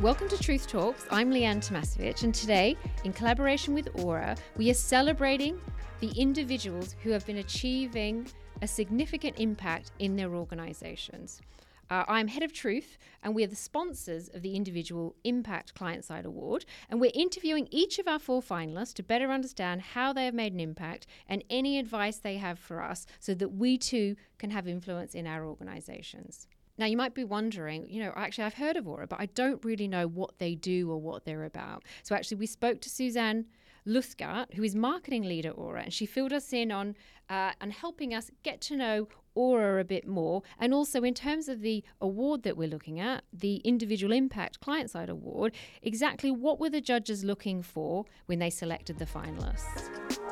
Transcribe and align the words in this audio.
Welcome 0.00 0.30
to 0.30 0.42
Truth 0.42 0.66
Talks. 0.66 1.04
I'm 1.10 1.30
Leanne 1.30 1.58
Tomasevich, 1.58 2.22
and 2.22 2.34
today, 2.34 2.74
in 3.04 3.12
collaboration 3.12 3.74
with 3.74 3.90
Aura, 4.02 4.34
we 4.56 4.70
are 4.70 4.74
celebrating 4.74 5.60
the 6.00 6.08
individuals 6.12 6.96
who 7.02 7.10
have 7.10 7.26
been 7.26 7.36
achieving 7.36 8.26
a 8.62 8.66
significant 8.66 9.38
impact 9.38 9.92
in 9.98 10.16
their 10.16 10.34
organizations. 10.34 11.42
Uh, 11.90 12.04
I'm 12.08 12.28
Head 12.28 12.42
of 12.42 12.50
Truth, 12.50 12.96
and 13.22 13.34
we're 13.34 13.46
the 13.46 13.54
sponsors 13.54 14.30
of 14.30 14.40
the 14.40 14.56
Individual 14.56 15.16
Impact 15.24 15.74
Client 15.74 16.06
Side 16.06 16.24
Award. 16.24 16.64
And 16.88 16.98
we're 16.98 17.12
interviewing 17.12 17.68
each 17.70 17.98
of 17.98 18.08
our 18.08 18.18
four 18.18 18.40
finalists 18.40 18.94
to 18.94 19.02
better 19.02 19.30
understand 19.30 19.82
how 19.82 20.14
they 20.14 20.24
have 20.24 20.32
made 20.32 20.54
an 20.54 20.60
impact 20.60 21.06
and 21.28 21.44
any 21.50 21.78
advice 21.78 22.16
they 22.16 22.38
have 22.38 22.58
for 22.58 22.82
us 22.82 23.04
so 23.18 23.34
that 23.34 23.50
we 23.50 23.76
too 23.76 24.16
can 24.38 24.48
have 24.48 24.66
influence 24.66 25.14
in 25.14 25.26
our 25.26 25.44
organizations. 25.44 26.46
Now, 26.80 26.86
you 26.86 26.96
might 26.96 27.12
be 27.12 27.24
wondering, 27.24 27.86
you 27.90 28.02
know, 28.02 28.10
actually, 28.16 28.44
I've 28.44 28.54
heard 28.54 28.78
of 28.78 28.88
Aura, 28.88 29.06
but 29.06 29.20
I 29.20 29.26
don't 29.26 29.62
really 29.62 29.86
know 29.86 30.08
what 30.08 30.38
they 30.38 30.54
do 30.54 30.90
or 30.90 30.98
what 30.98 31.26
they're 31.26 31.44
about. 31.44 31.84
So, 32.02 32.14
actually, 32.14 32.38
we 32.38 32.46
spoke 32.46 32.80
to 32.80 32.88
Suzanne 32.88 33.44
Luthgart, 33.86 34.54
who 34.54 34.62
is 34.62 34.74
marketing 34.74 35.24
leader 35.24 35.50
Aura, 35.50 35.82
and 35.82 35.92
she 35.92 36.06
filled 36.06 36.32
us 36.32 36.54
in 36.54 36.72
on 36.72 36.96
uh, 37.28 37.52
and 37.60 37.74
helping 37.74 38.14
us 38.14 38.30
get 38.42 38.62
to 38.62 38.76
know 38.76 39.08
Aura 39.34 39.78
a 39.78 39.84
bit 39.84 40.08
more. 40.08 40.42
And 40.58 40.72
also, 40.72 41.02
in 41.02 41.12
terms 41.12 41.50
of 41.50 41.60
the 41.60 41.84
award 42.00 42.44
that 42.44 42.56
we're 42.56 42.66
looking 42.66 42.98
at, 42.98 43.24
the 43.30 43.56
Individual 43.56 44.14
Impact 44.14 44.60
Client 44.60 44.88
Side 44.88 45.10
Award, 45.10 45.54
exactly 45.82 46.30
what 46.30 46.58
were 46.58 46.70
the 46.70 46.80
judges 46.80 47.24
looking 47.24 47.62
for 47.62 48.06
when 48.24 48.38
they 48.38 48.48
selected 48.48 48.98
the 48.98 49.04
finalists? 49.04 50.29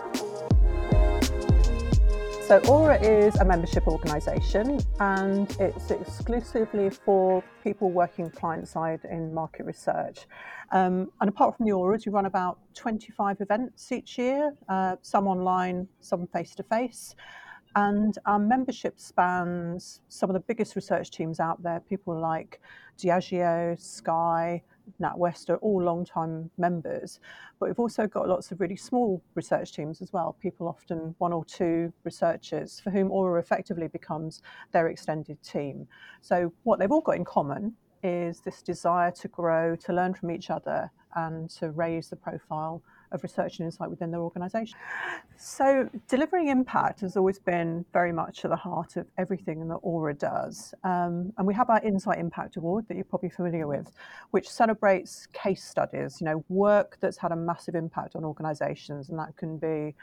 So 2.48 2.60
Aura 2.60 2.98
is 3.02 3.36
a 3.40 3.44
membership 3.44 3.86
organisation 3.86 4.80
and 5.00 5.54
it's 5.60 5.90
exclusively 5.90 6.88
for 6.88 7.44
people 7.62 7.90
working 7.90 8.30
client 8.30 8.66
side 8.66 9.00
in 9.04 9.34
market 9.34 9.66
research. 9.66 10.26
Um, 10.72 11.12
and 11.20 11.28
apart 11.28 11.58
from 11.58 11.66
the 11.66 11.72
Auras, 11.72 12.06
we 12.06 12.12
run 12.12 12.24
about 12.24 12.58
25 12.72 13.42
events 13.42 13.92
each 13.92 14.16
year, 14.16 14.54
uh, 14.66 14.96
some 15.02 15.26
online, 15.26 15.88
some 16.00 16.26
face 16.28 16.54
to 16.54 16.62
face. 16.62 17.14
And 17.76 18.16
our 18.24 18.38
membership 18.38 18.98
spans 18.98 20.00
some 20.08 20.30
of 20.30 20.34
the 20.34 20.40
biggest 20.40 20.74
research 20.74 21.10
teams 21.10 21.40
out 21.40 21.62
there, 21.62 21.80
people 21.80 22.18
like 22.18 22.62
Diageo, 22.96 23.78
Sky, 23.78 24.62
NatWest 25.00 25.50
are 25.50 25.56
all 25.56 25.82
long-time 25.82 26.50
members, 26.58 27.20
but 27.58 27.68
we've 27.68 27.78
also 27.78 28.06
got 28.06 28.28
lots 28.28 28.50
of 28.50 28.60
really 28.60 28.76
small 28.76 29.22
research 29.34 29.72
teams 29.72 30.00
as 30.02 30.12
well. 30.12 30.36
People 30.40 30.68
often 30.68 31.14
one 31.18 31.32
or 31.32 31.44
two 31.44 31.92
researchers 32.04 32.80
for 32.80 32.90
whom 32.90 33.10
Aura 33.10 33.40
effectively 33.40 33.88
becomes 33.88 34.42
their 34.72 34.88
extended 34.88 35.42
team. 35.42 35.86
So 36.20 36.52
what 36.64 36.78
they've 36.78 36.92
all 36.92 37.00
got 37.00 37.16
in 37.16 37.24
common 37.24 37.74
is 38.02 38.40
this 38.40 38.62
desire 38.62 39.10
to 39.10 39.28
grow, 39.28 39.74
to 39.76 39.92
learn 39.92 40.14
from 40.14 40.30
each 40.30 40.50
other, 40.50 40.90
and 41.16 41.50
to 41.50 41.70
raise 41.70 42.08
the 42.08 42.16
profile 42.16 42.82
of 43.12 43.22
research 43.22 43.58
and 43.58 43.66
insight 43.66 43.90
within 43.90 44.10
their 44.10 44.20
organisation. 44.20 44.78
So, 45.36 45.88
delivering 46.08 46.48
impact 46.48 47.00
has 47.00 47.16
always 47.16 47.38
been 47.38 47.84
very 47.92 48.12
much 48.12 48.44
at 48.44 48.50
the 48.50 48.56
heart 48.56 48.96
of 48.96 49.06
everything 49.16 49.68
that 49.68 49.76
Aura 49.76 50.14
does. 50.14 50.74
Um, 50.84 51.32
and 51.38 51.46
we 51.46 51.54
have 51.54 51.70
our 51.70 51.82
Insight 51.82 52.18
Impact 52.18 52.56
Award 52.56 52.86
that 52.88 52.96
you're 52.96 53.04
probably 53.04 53.30
familiar 53.30 53.66
with, 53.66 53.90
which 54.30 54.48
celebrates 54.48 55.26
case 55.32 55.64
studies, 55.64 56.20
you 56.20 56.26
know, 56.26 56.44
work 56.48 56.98
that's 57.00 57.16
had 57.16 57.32
a 57.32 57.36
massive 57.36 57.74
impact 57.74 58.16
on 58.16 58.24
organisations, 58.24 59.08
and 59.10 59.18
that 59.18 59.36
can 59.36 59.58
be 59.58 59.94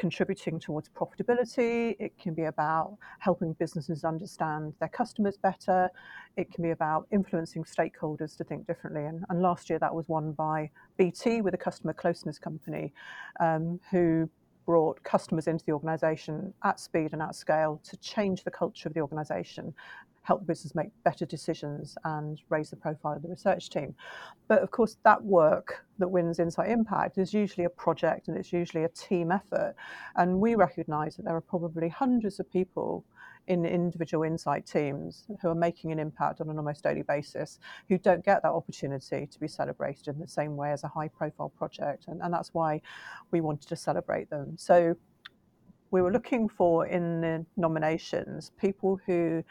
contributing 0.00 0.58
towards 0.58 0.88
profitability. 0.88 1.94
It 1.98 2.18
can 2.18 2.32
be 2.32 2.44
about 2.44 2.96
helping 3.18 3.52
businesses 3.52 4.02
understand 4.02 4.72
their 4.80 4.88
customers 4.88 5.36
better. 5.36 5.90
It 6.38 6.50
can 6.50 6.62
be 6.64 6.70
about 6.70 7.06
influencing 7.12 7.64
stakeholders 7.64 8.34
to 8.38 8.44
think 8.44 8.66
differently. 8.66 9.04
And, 9.04 9.26
and 9.28 9.42
last 9.42 9.68
year 9.68 9.78
that 9.78 9.94
was 9.94 10.08
won 10.08 10.32
by 10.32 10.70
BT 10.96 11.42
with 11.42 11.52
a 11.52 11.58
customer 11.58 11.92
closeness 11.92 12.38
company 12.38 12.94
um, 13.40 13.78
who 13.90 14.28
brought 14.64 15.02
customers 15.02 15.46
into 15.48 15.64
the 15.66 15.72
organisation 15.72 16.54
at 16.64 16.80
speed 16.80 17.12
and 17.12 17.20
at 17.20 17.34
scale 17.34 17.78
to 17.84 17.96
change 17.98 18.42
the 18.42 18.50
culture 18.50 18.88
of 18.88 18.94
the 18.94 19.00
organisation 19.00 19.74
help 20.22 20.46
business 20.46 20.74
make 20.74 20.88
better 21.04 21.24
decisions 21.24 21.96
and 22.04 22.40
raise 22.48 22.70
the 22.70 22.76
profile 22.76 23.16
of 23.16 23.22
the 23.22 23.28
research 23.28 23.70
team. 23.70 23.94
But 24.48 24.62
of 24.62 24.70
course, 24.70 24.96
that 25.04 25.22
work 25.22 25.84
that 25.98 26.08
wins 26.08 26.38
Insight 26.38 26.70
Impact 26.70 27.18
is 27.18 27.32
usually 27.32 27.64
a 27.64 27.70
project 27.70 28.28
and 28.28 28.36
it's 28.36 28.52
usually 28.52 28.84
a 28.84 28.88
team 28.88 29.32
effort. 29.32 29.74
And 30.16 30.40
we 30.40 30.54
recognise 30.54 31.16
that 31.16 31.24
there 31.24 31.36
are 31.36 31.40
probably 31.40 31.88
hundreds 31.88 32.38
of 32.38 32.50
people 32.50 33.04
in 33.46 33.64
individual 33.64 34.22
insight 34.22 34.66
teams 34.66 35.24
who 35.40 35.48
are 35.48 35.54
making 35.54 35.90
an 35.90 35.98
impact 35.98 36.40
on 36.40 36.50
an 36.50 36.56
almost 36.56 36.84
daily 36.84 37.02
basis 37.02 37.58
who 37.88 37.98
don't 37.98 38.24
get 38.24 38.42
that 38.42 38.50
opportunity 38.50 39.26
to 39.26 39.40
be 39.40 39.48
celebrated 39.48 40.08
in 40.08 40.20
the 40.20 40.28
same 40.28 40.56
way 40.56 40.70
as 40.70 40.84
a 40.84 40.88
high 40.88 41.08
profile 41.08 41.48
project. 41.48 42.04
And, 42.06 42.20
and 42.22 42.32
that's 42.32 42.54
why 42.54 42.80
we 43.32 43.40
wanted 43.40 43.68
to 43.68 43.76
celebrate 43.76 44.30
them. 44.30 44.56
So 44.56 44.94
we 45.90 46.02
were 46.02 46.12
looking 46.12 46.48
for 46.48 46.86
in 46.86 47.20
the 47.20 47.44
nominations 47.56 48.52
people 48.60 49.00
who 49.06 49.42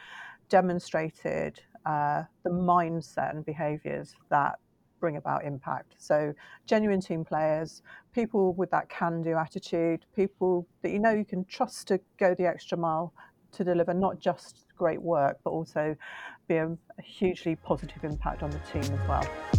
demonstrated 0.50 1.60
uh, 1.86 2.24
the 2.44 2.50
mindset 2.50 3.32
and 3.32 3.46
behaviours 3.46 4.16
that 4.30 4.60
bring 5.00 5.18
about 5.18 5.46
impact. 5.46 5.96
So, 5.98 6.34
genuine 6.66 7.00
team 7.00 7.24
players, 7.24 7.82
people 8.14 8.54
with 8.54 8.70
that 8.72 8.90
can 8.90 9.22
do 9.22 9.36
attitude, 9.36 10.06
people 10.16 10.68
that 10.82 10.92
you 10.92 11.00
know 11.00 11.12
you 11.12 11.26
can 11.26 11.46
trust 11.46 11.88
to 11.88 12.00
go 12.18 12.36
the 12.36 12.46
extra 12.46 12.78
mile 12.78 13.14
to 13.52 13.64
deliver 13.64 13.94
not 13.94 14.20
just 14.20 14.66
great 14.78 15.02
work, 15.02 15.38
but 15.44 15.52
also 15.52 15.96
be 16.48 16.56
a, 16.56 16.68
a 16.68 17.02
hugely 17.02 17.56
positive 17.56 18.04
impact 18.04 18.44
on 18.44 18.50
the 18.52 18.60
team 18.72 18.84
as 18.84 19.08
well. 19.08 19.59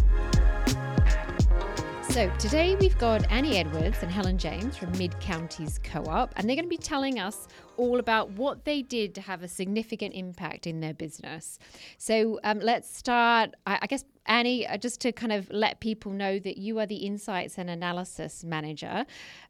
So 2.11 2.29
today 2.39 2.75
we've 2.75 2.97
got 2.97 3.31
Annie 3.31 3.55
Edwards 3.55 3.99
and 4.01 4.11
Helen 4.11 4.37
James 4.37 4.75
from 4.75 4.91
Mid 4.97 5.17
Counties 5.21 5.79
Co 5.81 6.03
op, 6.03 6.33
and 6.35 6.47
they're 6.47 6.57
going 6.57 6.65
to 6.65 6.69
be 6.69 6.75
telling 6.75 7.19
us 7.19 7.47
all 7.77 7.99
about 7.99 8.29
what 8.31 8.65
they 8.65 8.81
did 8.81 9.15
to 9.15 9.21
have 9.21 9.43
a 9.43 9.47
significant 9.47 10.13
impact 10.13 10.67
in 10.67 10.81
their 10.81 10.93
business. 10.93 11.57
So 11.97 12.37
um, 12.43 12.59
let's 12.59 12.93
start, 12.93 13.55
I, 13.65 13.79
I 13.83 13.87
guess, 13.87 14.03
Annie, 14.25 14.67
uh, 14.67 14.75
just 14.75 14.99
to 15.01 15.13
kind 15.13 15.31
of 15.31 15.49
let 15.51 15.79
people 15.79 16.11
know 16.11 16.37
that 16.37 16.57
you 16.57 16.79
are 16.79 16.85
the 16.85 16.97
Insights 16.97 17.57
and 17.57 17.69
Analysis 17.69 18.43
Manager 18.43 19.05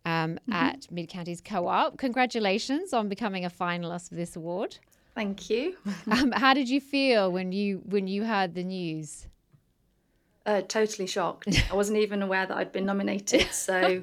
um, 0.05 0.35
mm-hmm. 0.35 0.53
at 0.53 0.91
Mid 0.91 1.09
Counties 1.09 1.41
Co 1.41 1.67
op. 1.67 1.97
Congratulations 1.97 2.93
on 2.93 3.09
becoming 3.09 3.43
a 3.43 3.49
finalist 3.49 4.09
for 4.09 4.15
this 4.15 4.35
award. 4.35 4.77
Thank 5.15 5.49
you. 5.49 5.77
um, 6.11 6.31
how 6.31 6.53
did 6.53 6.69
you 6.69 6.79
feel 6.79 7.31
when 7.31 7.51
you 7.51 7.81
when 7.85 8.07
you 8.07 8.23
heard 8.23 8.53
the 8.53 8.63
news? 8.63 9.27
Uh, 10.45 10.61
totally 10.61 11.07
shocked. 11.07 11.47
I 11.71 11.75
wasn't 11.75 11.99
even 11.99 12.21
aware 12.21 12.45
that 12.45 12.57
I'd 12.57 12.71
been 12.71 12.85
nominated. 12.85 13.47
So 13.51 14.01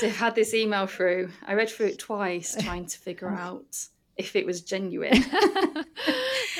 to 0.00 0.08
have 0.08 0.16
had 0.16 0.34
this 0.34 0.54
email 0.54 0.86
through, 0.86 1.30
I 1.46 1.54
read 1.54 1.68
through 1.68 1.86
it 1.86 1.98
twice, 1.98 2.56
trying 2.60 2.86
to 2.86 2.98
figure 2.98 3.28
out 3.28 3.86
if 4.16 4.36
it 4.36 4.46
was 4.46 4.62
genuine. 4.62 5.24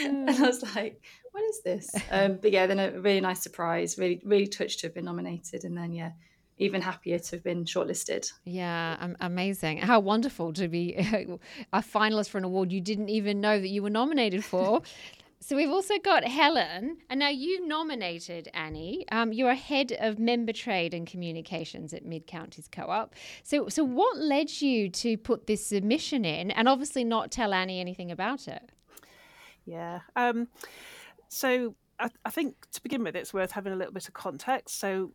and 0.01 0.31
I 0.31 0.41
was 0.41 0.63
like, 0.75 1.01
what 1.33 1.45
is 1.45 1.63
this? 1.63 1.95
Um, 2.11 2.39
but 2.41 2.51
yeah, 2.51 2.67
then 2.67 2.79
a 2.79 3.01
really 3.01 3.21
nice 3.21 3.43
surprise. 3.43 3.99
Really, 3.99 4.21
really 4.25 4.47
touched 4.47 4.81
to 4.81 4.87
have 4.89 4.95
been 4.95 5.05
nominated, 5.05 5.65
and 5.65 5.77
then 5.77 5.93
yeah, 5.93 6.11
even 6.59 6.81
happier 6.81 7.19
to 7.19 7.37
have 7.37 7.45
been 7.45 7.65
shortlisted. 7.65 8.31
Yeah, 8.45 9.13
amazing. 9.21 9.79
How 9.79 10.01
wonderful 10.01 10.53
to 10.55 10.69
be 10.69 10.95
a 11.73 11.81
finalist 11.81 12.31
for 12.31 12.39
an 12.39 12.45
award 12.45 12.73
you 12.73 12.81
didn't 12.81 13.09
even 13.09 13.41
know 13.41 13.59
that 13.61 13.69
you 13.69 13.83
were 13.83 13.91
nominated 13.91 14.45
for. 14.45 14.83
So 15.47 15.57
we've 15.57 15.71
also 15.71 15.99
got 15.99 16.25
Helen, 16.25 16.97
and 17.11 17.21
now 17.21 17.29
you 17.29 17.67
nominated 17.67 18.49
Annie. 18.55 19.05
Um, 19.13 19.31
you're 19.31 19.51
a 19.51 19.55
head 19.55 19.95
of 20.01 20.19
member 20.19 20.55
trade 20.55 20.95
and 20.95 21.07
communications 21.07 21.93
at 21.93 22.03
Mid 22.03 22.27
Counties 22.27 22.67
Co-op. 22.67 23.15
So, 23.43 23.69
so 23.69 23.85
what 23.85 24.17
led 24.17 24.63
you 24.63 24.89
to 24.89 25.19
put 25.19 25.47
this 25.47 25.67
submission 25.67 26.25
in, 26.25 26.51
and 26.51 26.67
obviously 26.67 27.05
not 27.05 27.31
tell 27.31 27.53
Annie 27.53 27.79
anything 27.79 28.11
about 28.11 28.49
it? 28.49 28.73
Yeah. 29.67 30.01
Um, 30.17 30.49
so 31.29 31.75
I, 31.99 32.09
I 32.25 32.31
think 32.31 32.55
to 32.71 32.83
begin 32.83 33.05
with, 33.05 33.15
it's 33.15 33.35
worth 33.35 33.53
having 33.53 33.75
a 33.75 33.77
little 33.77 33.93
bit 33.93 34.09
of 34.09 34.15
context. 34.15 34.81
So 34.81 35.13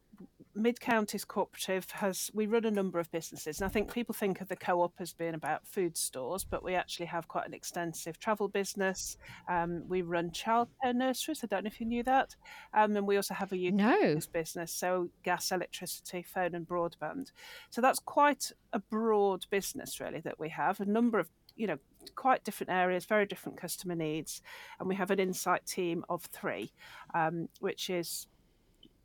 Mid 0.60 0.80
Counties 0.82 1.24
Cooperative 1.24 1.90
has 1.92 2.30
we 2.34 2.46
run 2.46 2.66
a 2.66 2.72
number 2.72 3.00
of 3.00 3.10
businesses, 3.12 3.60
and 3.60 3.66
I 3.66 3.70
think 3.70 3.94
people 3.94 4.14
think 4.14 4.42
of 4.42 4.50
the 4.50 4.56
co-op 4.56 4.94
as 5.00 5.14
being 5.14 5.34
about 5.34 5.66
food 5.66 5.96
stores, 5.98 6.44
but 6.44 6.64
we 6.64 6.76
actually 6.76 7.06
have 7.06 7.28
quite 7.28 7.48
an 7.48 7.54
extensive 7.54 8.20
travel 8.20 8.50
business. 8.50 9.18
Um, 9.48 9.84
we 9.88 10.02
run 10.02 10.32
childcare 10.32 10.94
nurseries. 10.94 11.44
I 11.44 11.48
don't 11.48 11.64
know 11.64 11.70
if 11.70 11.80
you 11.80 11.86
knew 11.86 12.04
that, 12.04 12.36
um, 12.74 12.96
and 12.96 13.08
we 13.08 13.16
also 13.16 13.34
have 13.34 13.54
a 13.54 13.68
UK 13.68 13.74
no. 13.74 14.20
business, 14.34 14.74
so 14.74 15.10
gas, 15.24 15.52
electricity, 15.52 16.24
phone, 16.24 16.54
and 16.56 16.68
broadband. 16.68 17.32
So 17.70 17.80
that's 17.80 18.00
quite 18.00 18.52
a 18.74 18.80
broad 18.80 19.46
business, 19.50 20.00
really, 20.00 20.20
that 20.22 20.40
we 20.40 20.50
have 20.50 20.82
a 20.82 20.86
number 20.86 21.20
of 21.20 21.30
you 21.56 21.68
know 21.68 21.78
quite 22.16 22.44
different 22.44 22.72
areas, 22.72 23.06
very 23.06 23.26
different 23.26 23.58
customer 23.58 23.96
needs, 23.96 24.42
and 24.80 24.90
we 24.90 24.96
have 24.96 25.10
an 25.10 25.20
insight 25.20 25.66
team 25.66 26.04
of 26.10 26.24
three, 26.24 26.74
um, 27.14 27.48
which 27.60 27.90
is 27.90 28.28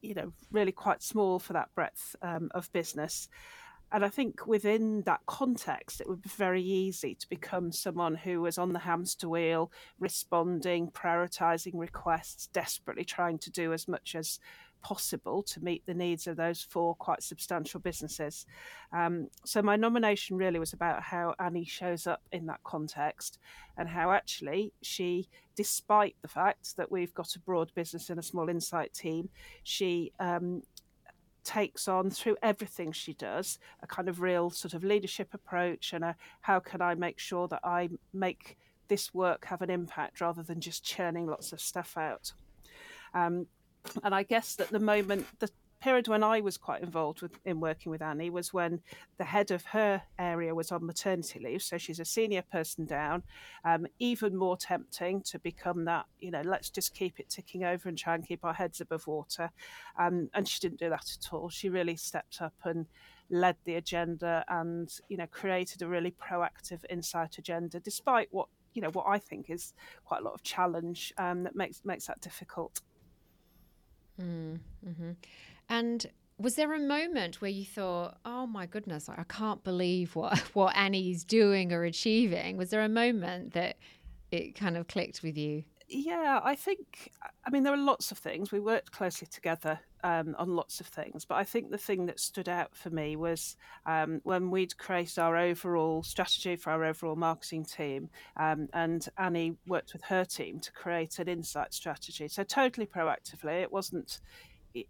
you 0.05 0.15
know 0.15 0.33
really 0.53 0.73
quite 0.73 1.03
small 1.03 1.39
for 1.39 1.53
that 1.55 1.75
breadth 1.75 2.17
um, 2.23 2.51
of 2.55 2.73
business. 2.73 3.29
And 3.93 4.05
I 4.05 4.09
think 4.09 4.47
within 4.49 5.03
that 5.03 5.21
context, 5.27 6.01
it 6.01 6.09
would 6.09 6.23
be 6.23 6.31
very 6.31 6.63
easy 6.63 7.15
to 7.15 7.29
become 7.29 7.71
someone 7.71 8.17
who 8.17 8.41
was 8.41 8.59
on 8.59 8.73
the 8.73 8.81
hamster 8.81 9.29
wheel, 9.29 9.71
responding, 10.01 10.91
prioritizing 10.91 11.75
requests, 11.75 12.49
desperately 12.49 13.05
trying 13.05 13.39
to 13.39 13.53
do 13.53 13.73
as 13.73 13.87
much 13.87 14.17
as 14.17 14.41
possible 14.85 15.43
to 15.43 15.65
meet 15.65 15.85
the 15.87 15.95
needs 15.95 16.27
of 16.27 16.37
those 16.37 16.63
four 16.63 16.95
quite 16.95 17.23
substantial 17.23 17.81
businesses. 17.81 18.47
Um, 18.93 19.29
so 19.45 19.63
my 19.63 19.77
nomination 19.77 20.37
really 20.37 20.61
was 20.61 20.75
about 20.75 21.03
how 21.03 21.35
Annie 21.41 21.65
shows 21.65 22.07
up 22.07 22.23
in 22.31 22.47
that 22.47 22.63
context 22.63 23.39
and 23.77 23.89
how 23.89 24.13
actually 24.13 24.73
she, 24.83 25.29
despite 25.57 26.15
the 26.23 26.29
fact 26.29 26.77
that 26.77 26.93
we've 26.93 27.15
got 27.15 27.35
a 27.35 27.41
broad 27.41 27.73
business 27.75 28.11
and 28.11 28.21
a 28.21 28.23
small 28.23 28.49
insight 28.49 28.93
team, 28.93 29.31
she 29.63 30.13
um, 30.21 30.63
takes 31.43 31.89
on 31.89 32.11
through 32.11 32.37
everything 32.43 32.93
she 32.93 33.15
does 33.15 33.59
a 33.83 33.87
kind 33.87 34.09
of 34.09 34.21
real 34.21 34.51
sort 34.51 34.75
of 34.75 34.85
leadership 34.85 35.33
approach 35.33 35.93
and 35.93 36.05
a 36.05 36.15
how 36.43 36.61
can 36.61 36.83
I 36.83 36.95
make 36.95 37.19
sure 37.19 37.49
that 37.49 37.61
I 37.65 37.89
make 38.13 38.59
this 38.89 39.15
work 39.15 39.47
have 39.47 39.63
an 39.63 39.71
impact 39.71 40.21
rather 40.21 40.43
than 40.43 40.61
just 40.61 40.85
churning 40.85 41.27
lots 41.27 41.53
of 41.53 41.61
stuff 41.61 41.97
out. 41.97 42.33
Um, 43.15 43.47
and 44.03 44.15
I 44.15 44.23
guess 44.23 44.57
that 44.57 44.71
the 44.71 44.81
moment, 44.81 45.27
the 45.39 45.51
period 45.85 46.09
when 46.09 46.23
I 46.23 46.41
was 46.41 46.57
quite 46.57 46.83
involved 46.83 47.21
with, 47.21 47.39
in 47.45 47.61
working 47.61 47.93
with 47.93 48.01
Annie 48.01 48.31
was 48.31 48.55
when 48.55 48.81
the 49.19 49.25
head 49.25 49.51
of 49.51 49.67
her 49.67 50.01
area 50.19 50.55
was 50.55 50.73
on 50.73 50.87
maternity 50.87 51.39
leave. 51.39 51.63
So 51.63 51.77
she's 51.77 52.01
a 52.01 52.07
senior 52.07 52.41
person 52.41 52.87
down. 52.87 53.23
Um, 53.67 53.87
even 53.99 54.35
more 54.35 54.57
tempting 54.57 55.21
to 55.25 55.39
become 55.39 55.85
that, 55.85 56.07
you 56.21 56.31
know, 56.31 56.41
let's 56.41 56.71
just 56.71 56.95
keep 56.95 57.21
it 57.21 57.29
ticking 57.29 57.65
over 57.65 57.87
and 57.87 57.99
try 57.99 58.15
and 58.15 58.27
keep 58.27 58.47
our 58.47 58.55
heads 58.55 58.81
above 58.81 59.07
water. 59.07 59.51
Um, 59.99 60.31
and 60.33 60.49
she 60.49 60.59
didn't 60.59 60.79
do 60.79 60.89
that 60.89 61.19
at 61.19 61.35
all. 61.35 61.51
She 61.51 61.69
really 61.69 61.97
stepped 61.97 62.41
up 62.41 62.55
and 62.65 62.87
led 63.29 63.57
the 63.67 63.75
agenda 63.75 64.43
and, 64.49 64.91
you 65.11 65.19
know, 65.19 65.27
created 65.27 65.83
a 65.83 65.87
really 65.87 66.13
proactive 66.13 66.81
insight 66.89 67.37
agenda, 67.37 67.79
despite 67.79 68.29
what 68.31 68.49
you 68.73 68.83
know 68.83 68.91
what 68.91 69.07
I 69.07 69.19
think 69.19 69.51
is 69.51 69.73
quite 70.05 70.23
a 70.23 70.25
lot 70.25 70.35
of 70.35 70.43
challenge 70.43 71.13
um, 71.19 71.45
that 71.45 71.55
makes 71.55 71.83
makes 71.85 72.07
that 72.07 72.21
difficult. 72.21 72.81
Mm, 74.21 74.61
hmm 74.85 75.11
And 75.69 76.07
was 76.39 76.57
there 76.57 76.73
a 76.73 76.79
moment 76.79 77.41
where 77.41 77.51
you 77.51 77.65
thought, 77.65 78.19
"Oh 78.25 78.47
my 78.47 78.67
goodness, 78.67 79.09
I 79.09 79.25
can't 79.25 79.63
believe 79.65 80.15
what 80.17 80.39
what 80.55 80.77
Annie's 80.77 81.25
doing 81.25 81.73
or 81.73 81.85
achieving"? 81.85 82.57
Was 82.57 82.71
there 82.71 82.83
a 82.83 82.89
moment 82.89 83.53
that 83.55 83.77
it 84.31 84.55
kind 84.55 84.77
of 84.77 84.89
clicked 84.89 85.23
with 85.23 85.37
you? 85.39 85.65
Yeah, 85.97 86.41
I 86.43 86.57
think. 86.57 87.13
I 87.47 87.51
mean, 87.51 87.63
there 87.63 87.73
are 87.73 87.77
lots 87.77 88.11
of 88.11 88.19
things. 88.19 88.51
We 88.51 88.59
worked 88.59 88.91
closely 88.91 89.29
together 89.29 89.79
um, 90.03 90.35
on 90.39 90.57
lots 90.57 90.81
of 90.81 90.89
things, 90.89 91.25
but 91.25 91.37
I 91.37 91.45
think 91.45 91.71
the 91.71 91.79
thing 91.79 92.07
that 92.07 92.19
stood 92.19 92.49
out 92.49 92.75
for 92.75 92.91
me 92.91 93.15
was 93.15 93.57
um, 93.87 94.21
when 94.25 94.51
we'd 94.51 94.77
created 94.77 95.21
our 95.21 95.37
overall 95.37 96.03
strategy 96.03 96.57
for 96.57 96.71
our 96.71 96.83
overall 96.85 97.15
marketing 97.15 97.65
team, 97.65 98.11
um, 98.37 98.67
and 98.73 99.07
Annie 99.19 99.57
worked 99.69 99.93
with 99.93 100.03
her 100.03 100.25
team 100.25 100.59
to 100.61 100.73
create 100.73 101.21
an 101.21 101.29
insight 101.29 101.73
strategy. 101.73 102.27
So 102.27 102.43
totally 102.43 102.87
proactively, 102.87 103.63
it 103.63 103.71
wasn't 103.71 104.19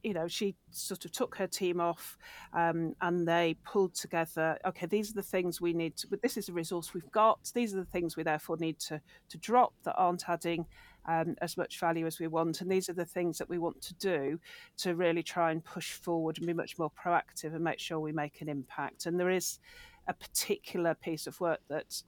you 0.03 0.15
know, 0.15 0.27
she 0.27 0.57
sort 0.71 1.05
of 1.05 1.13
took 1.13 1.37
her 1.37 1.47
team 1.47 1.81
off 1.81 2.17
um, 2.55 2.95
and 3.03 3.29
they 3.29 3.57
pulled 3.65 3.95
together, 3.95 4.59
okay, 4.65 4.87
these 4.87 5.11
are 5.11 5.15
the 5.15 5.23
things 5.23 5.61
we 5.61 5.73
need 5.75 5.97
to, 5.97 6.09
this 6.23 6.37
is 6.37 6.49
a 6.49 6.53
resource 6.53 6.95
we've 6.95 7.11
got. 7.13 7.39
These 7.55 7.75
are 7.75 7.79
the 7.79 7.85
things 7.85 8.17
we 8.17 8.23
therefore 8.23 8.57
need 8.59 8.79
to, 8.81 9.01
to 9.29 9.39
drop 9.39 9.75
that 9.85 9.95
aren't 9.97 10.29
adding 10.29 10.67
um, 11.07 11.35
as 11.41 11.57
much 11.57 11.79
value 11.79 12.07
as 12.07 12.19
we 12.19 12.27
want. 12.27 12.61
And 12.61 12.71
these 12.71 12.89
are 12.89 12.95
the 12.95 13.05
things 13.05 13.39
that 13.39 13.49
we 13.49 13.59
want 13.59 13.81
to 13.83 13.95
do 13.95 14.39
to 14.79 14.95
really 14.95 15.23
try 15.23 15.51
and 15.51 15.65
push 15.65 15.93
forward 15.93 16.39
and 16.39 16.47
be 16.47 16.53
much 16.53 16.79
more 16.79 16.91
proactive 16.91 17.55
and 17.55 17.63
make 17.63 17.79
sure 17.79 18.01
we 18.01 18.13
make 18.13 18.41
an 18.41 18.49
impact. 18.49 19.07
And 19.07 19.19
there 19.19 19.31
is 19.31 19.59
a 20.09 20.15
particular 20.15 20.95
piece 20.95 21.27
of 21.27 21.41
work 21.41 21.61
that 21.69 22.03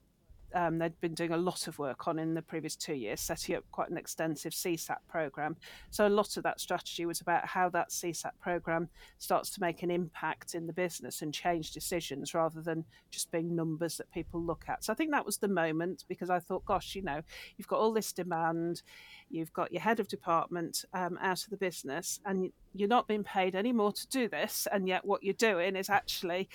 um, 0.57 0.79
they'd 0.79 0.99
been 1.03 1.15
doing 1.15 1.33
a 1.33 1.37
lot 1.37 1.69
of 1.69 1.79
work 1.79 2.09
on 2.09 2.19
in 2.19 2.33
the 2.33 2.41
previous 2.41 2.75
two 2.77 2.95
years, 2.95 3.21
setting 3.21 3.57
up 3.57 3.65
quite 3.73 3.91
an 3.91 3.99
extensive 3.99 4.55
CSAT 4.55 4.97
program. 5.07 5.55
So 5.91 6.07
a 6.07 6.09
lot 6.09 6.39
of 6.39 6.43
that 6.45 6.61
strategy 6.61 7.05
was 7.05 7.21
about 7.21 7.47
how 7.47 7.69
that 7.69 7.91
CSAT 7.91 8.31
program 8.41 8.89
starts 9.19 9.51
to 9.51 9.61
make 9.61 9.83
an 9.83 9.91
impact 9.91 10.55
in 10.55 10.67
the 10.67 10.73
business 10.73 11.21
and 11.21 11.33
change 11.33 11.73
decisions 11.73 12.33
rather 12.33 12.63
than 12.63 12.87
just 13.11 13.31
being 13.31 13.55
numbers 13.55 13.99
that 13.99 14.11
people 14.13 14.41
look 14.41 14.65
at. 14.67 14.83
So 14.83 14.95
I 14.95 14.97
think 14.97 15.11
that 15.11 15.27
was 15.27 15.37
the 15.37 15.49
moment 15.49 16.05
because 16.09 16.31
I 16.31 16.39
thought, 16.39 16.65
gosh, 16.65 16.95
you 16.95 17.03
know, 17.03 17.21
you've 17.59 17.69
got 17.69 17.81
all 17.81 17.93
this 17.93 18.15
demand, 18.15 18.81
you've 19.31 19.53
got 19.53 19.73
your 19.73 19.83
head 19.83 20.01
of 20.01 20.09
department 20.09 20.87
um, 20.95 21.19
out 21.21 21.45
of 21.45 21.51
the 21.51 21.59
business, 21.59 22.19
and 22.25 22.51
you're 22.73 22.89
not 22.89 23.09
being 23.09 23.25
paid 23.25 23.55
any 23.55 23.73
more 23.73 23.93
to 23.93 24.09
do 24.09 24.27
this, 24.27 24.67
and 24.73 24.89
yet 24.89 25.05
what 25.05 25.23
you're 25.23 25.35
doing 25.35 25.77
is 25.77 25.91
actually 25.91 26.49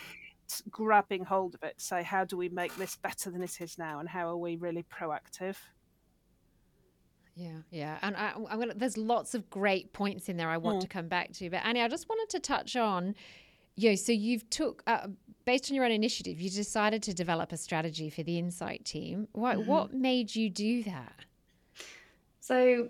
grabbing 0.69 1.23
hold 1.23 1.55
of 1.55 1.63
it 1.63 1.77
to 1.77 1.83
say, 1.83 2.03
how 2.03 2.25
do 2.25 2.35
we 2.35 2.49
make 2.49 2.75
this 2.75 2.95
better 2.95 3.31
than 3.31 3.41
it 3.41 3.61
is 3.61 3.77
now, 3.77 3.99
and 3.99 4.09
how 4.09 4.27
are 4.27 4.37
we 4.37 4.55
really 4.55 4.83
proactive? 4.83 5.55
Yeah, 7.35 7.59
yeah, 7.69 7.97
and 8.01 8.15
I, 8.17 8.33
am 8.35 8.59
gonna. 8.59 8.73
There's 8.73 8.97
lots 8.97 9.33
of 9.33 9.49
great 9.49 9.93
points 9.93 10.27
in 10.27 10.37
there 10.37 10.49
I 10.49 10.57
want 10.57 10.79
mm. 10.79 10.81
to 10.81 10.87
come 10.87 11.07
back 11.07 11.31
to, 11.33 11.49
but 11.49 11.61
Annie, 11.63 11.81
I 11.81 11.87
just 11.87 12.09
wanted 12.09 12.29
to 12.31 12.39
touch 12.39 12.75
on, 12.75 13.15
you 13.75 13.89
know, 13.89 13.95
so 13.95 14.11
you've 14.11 14.49
took 14.49 14.83
uh, 14.85 15.07
based 15.45 15.71
on 15.71 15.75
your 15.75 15.85
own 15.85 15.91
initiative, 15.91 16.39
you 16.39 16.49
decided 16.49 17.01
to 17.03 17.13
develop 17.13 17.51
a 17.51 17.57
strategy 17.57 18.09
for 18.09 18.23
the 18.23 18.37
Insight 18.37 18.85
team. 18.85 19.27
What 19.31 19.57
mm-hmm. 19.57 19.69
what 19.69 19.93
made 19.93 20.35
you 20.35 20.49
do 20.49 20.83
that? 20.83 21.13
So, 22.41 22.89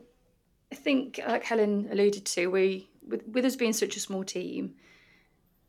I 0.72 0.75
think, 0.75 1.19
like 1.28 1.44
Helen 1.44 1.90
alluded 1.92 2.25
to, 2.25 2.48
we 2.48 2.90
with, 3.06 3.28
with 3.28 3.46
us 3.46 3.56
being 3.56 3.74
such 3.74 3.96
a 3.96 4.00
small 4.00 4.24
team, 4.24 4.75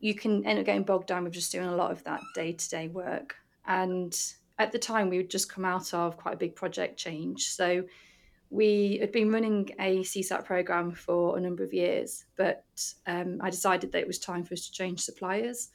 you 0.02 0.14
can 0.16 0.44
end 0.44 0.58
up 0.58 0.66
getting 0.66 0.82
bogged 0.82 1.06
down 1.06 1.24
with 1.24 1.32
just 1.32 1.52
doing 1.52 1.68
a 1.68 1.76
lot 1.76 1.92
of 1.92 2.02
that 2.04 2.20
day 2.34 2.52
to 2.52 2.68
day 2.68 2.88
work. 2.88 3.36
And 3.66 4.14
at 4.58 4.72
the 4.72 4.78
time, 4.78 5.08
we 5.08 5.16
had 5.16 5.30
just 5.30 5.50
come 5.50 5.64
out 5.64 5.94
of 5.94 6.16
quite 6.16 6.34
a 6.34 6.36
big 6.36 6.56
project 6.56 6.98
change. 6.98 7.48
So 7.48 7.84
we 8.50 8.98
had 9.00 9.12
been 9.12 9.30
running 9.30 9.70
a 9.78 10.00
CSAT 10.00 10.44
program 10.44 10.90
for 10.90 11.38
a 11.38 11.40
number 11.40 11.62
of 11.62 11.72
years, 11.72 12.24
but 12.36 12.64
um, 13.06 13.38
I 13.40 13.48
decided 13.48 13.92
that 13.92 14.00
it 14.00 14.06
was 14.06 14.18
time 14.18 14.42
for 14.42 14.54
us 14.54 14.66
to 14.66 14.72
change 14.72 15.00
suppliers. 15.00 15.70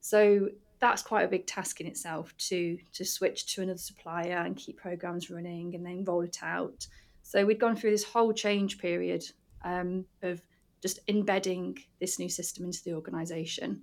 So 0.00 0.48
that's 0.80 1.02
quite 1.02 1.24
a 1.24 1.28
big 1.28 1.46
task 1.46 1.80
in 1.80 1.86
itself 1.86 2.36
to 2.48 2.76
to 2.92 3.04
switch 3.04 3.54
to 3.54 3.62
another 3.62 3.78
supplier 3.78 4.38
and 4.38 4.56
keep 4.56 4.78
programs 4.78 5.30
running 5.30 5.76
and 5.76 5.86
then 5.86 6.04
roll 6.04 6.22
it 6.22 6.38
out. 6.42 6.88
So 7.22 7.46
we'd 7.46 7.60
gone 7.60 7.76
through 7.76 7.92
this 7.92 8.04
whole 8.04 8.32
change 8.32 8.78
period 8.78 9.22
um, 9.64 10.06
of 10.22 10.42
just 10.82 11.00
embedding 11.08 11.78
this 12.00 12.18
new 12.18 12.28
system 12.28 12.64
into 12.64 12.82
the 12.84 12.94
organization. 12.94 13.82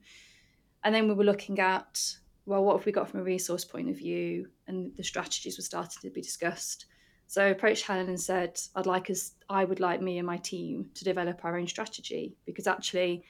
And 0.84 0.94
then 0.94 1.08
we 1.08 1.14
were 1.14 1.24
looking 1.24 1.60
at, 1.60 2.02
well, 2.46 2.64
what 2.64 2.78
have 2.78 2.86
we 2.86 2.92
got 2.92 3.10
from 3.10 3.20
a 3.20 3.24
resource 3.24 3.66
point 3.66 3.90
of 3.90 3.98
view? 3.98 4.48
And 4.68 4.96
the 4.96 5.04
strategies 5.04 5.58
were 5.58 5.64
starting 5.64 6.02
to 6.02 6.10
be 6.10 6.22
discussed. 6.22 6.86
So 7.28 7.44
I 7.44 7.48
approached 7.48 7.86
Helen 7.86 8.08
and 8.08 8.20
said, 8.20 8.60
I'd 8.76 8.86
like 8.86 9.10
us, 9.10 9.34
I 9.50 9.66
would 9.66 9.82
like 9.82 10.02
me 10.02 10.18
and 10.18 10.26
my 10.26 10.38
team 10.38 10.90
to 10.94 11.04
develop 11.04 11.44
our 11.44 11.58
own 11.58 11.68
strategy 11.68 12.38
because 12.46 12.68
actually 12.68 13.24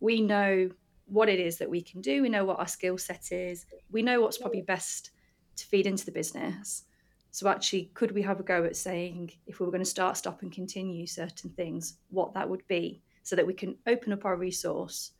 we 0.00 0.22
know 0.22 0.70
what 1.06 1.28
it 1.28 1.38
is 1.38 1.58
that 1.58 1.68
we 1.68 1.82
can 1.82 2.00
do. 2.00 2.22
We 2.22 2.30
know 2.30 2.44
what 2.46 2.58
our 2.58 2.66
skill 2.66 2.96
set 2.96 3.32
is. 3.32 3.66
We 3.90 4.02
know 4.02 4.22
what's 4.22 4.38
probably 4.38 4.62
best 4.62 5.10
to 5.56 5.66
feed 5.66 5.86
into 5.86 6.06
the 6.06 6.12
business. 6.12 6.84
So 7.30 7.48
actually, 7.48 7.90
could 7.94 8.12
we 8.12 8.22
have 8.22 8.40
a 8.40 8.44
go 8.44 8.64
at 8.64 8.76
saying 8.76 9.32
if 9.46 9.58
we 9.58 9.66
were 9.66 9.72
going 9.72 9.84
to 9.84 9.90
start, 9.90 10.16
stop, 10.16 10.42
and 10.42 10.52
continue 10.52 11.06
certain 11.06 11.50
things, 11.50 11.98
what 12.10 12.32
that 12.34 12.48
would 12.48 12.66
be, 12.68 13.02
so 13.24 13.34
that 13.34 13.46
we 13.46 13.54
can 13.54 13.76
open 13.86 14.12
up 14.12 14.24
our 14.24 14.36
resource 14.36 15.12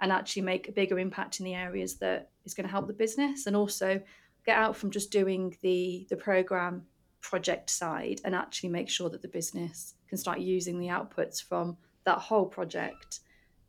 and 0.00 0.10
actually 0.10 0.42
make 0.42 0.68
a 0.68 0.72
bigger 0.72 0.98
impact 0.98 1.38
in 1.38 1.44
the 1.44 1.54
areas 1.54 1.96
that 1.98 2.30
is 2.44 2.54
going 2.54 2.66
to 2.66 2.72
help 2.72 2.88
the 2.88 2.92
business, 2.92 3.46
and 3.46 3.54
also 3.54 4.00
get 4.44 4.58
out 4.58 4.76
from 4.76 4.90
just 4.90 5.12
doing 5.12 5.56
the 5.62 6.06
the 6.10 6.16
program 6.16 6.82
project 7.20 7.70
side 7.70 8.20
and 8.24 8.34
actually 8.34 8.68
make 8.68 8.88
sure 8.88 9.08
that 9.08 9.22
the 9.22 9.28
business 9.28 9.94
can 10.08 10.18
start 10.18 10.40
using 10.40 10.80
the 10.80 10.88
outputs 10.88 11.40
from 11.40 11.76
that 12.04 12.18
whole 12.18 12.46
project 12.46 13.20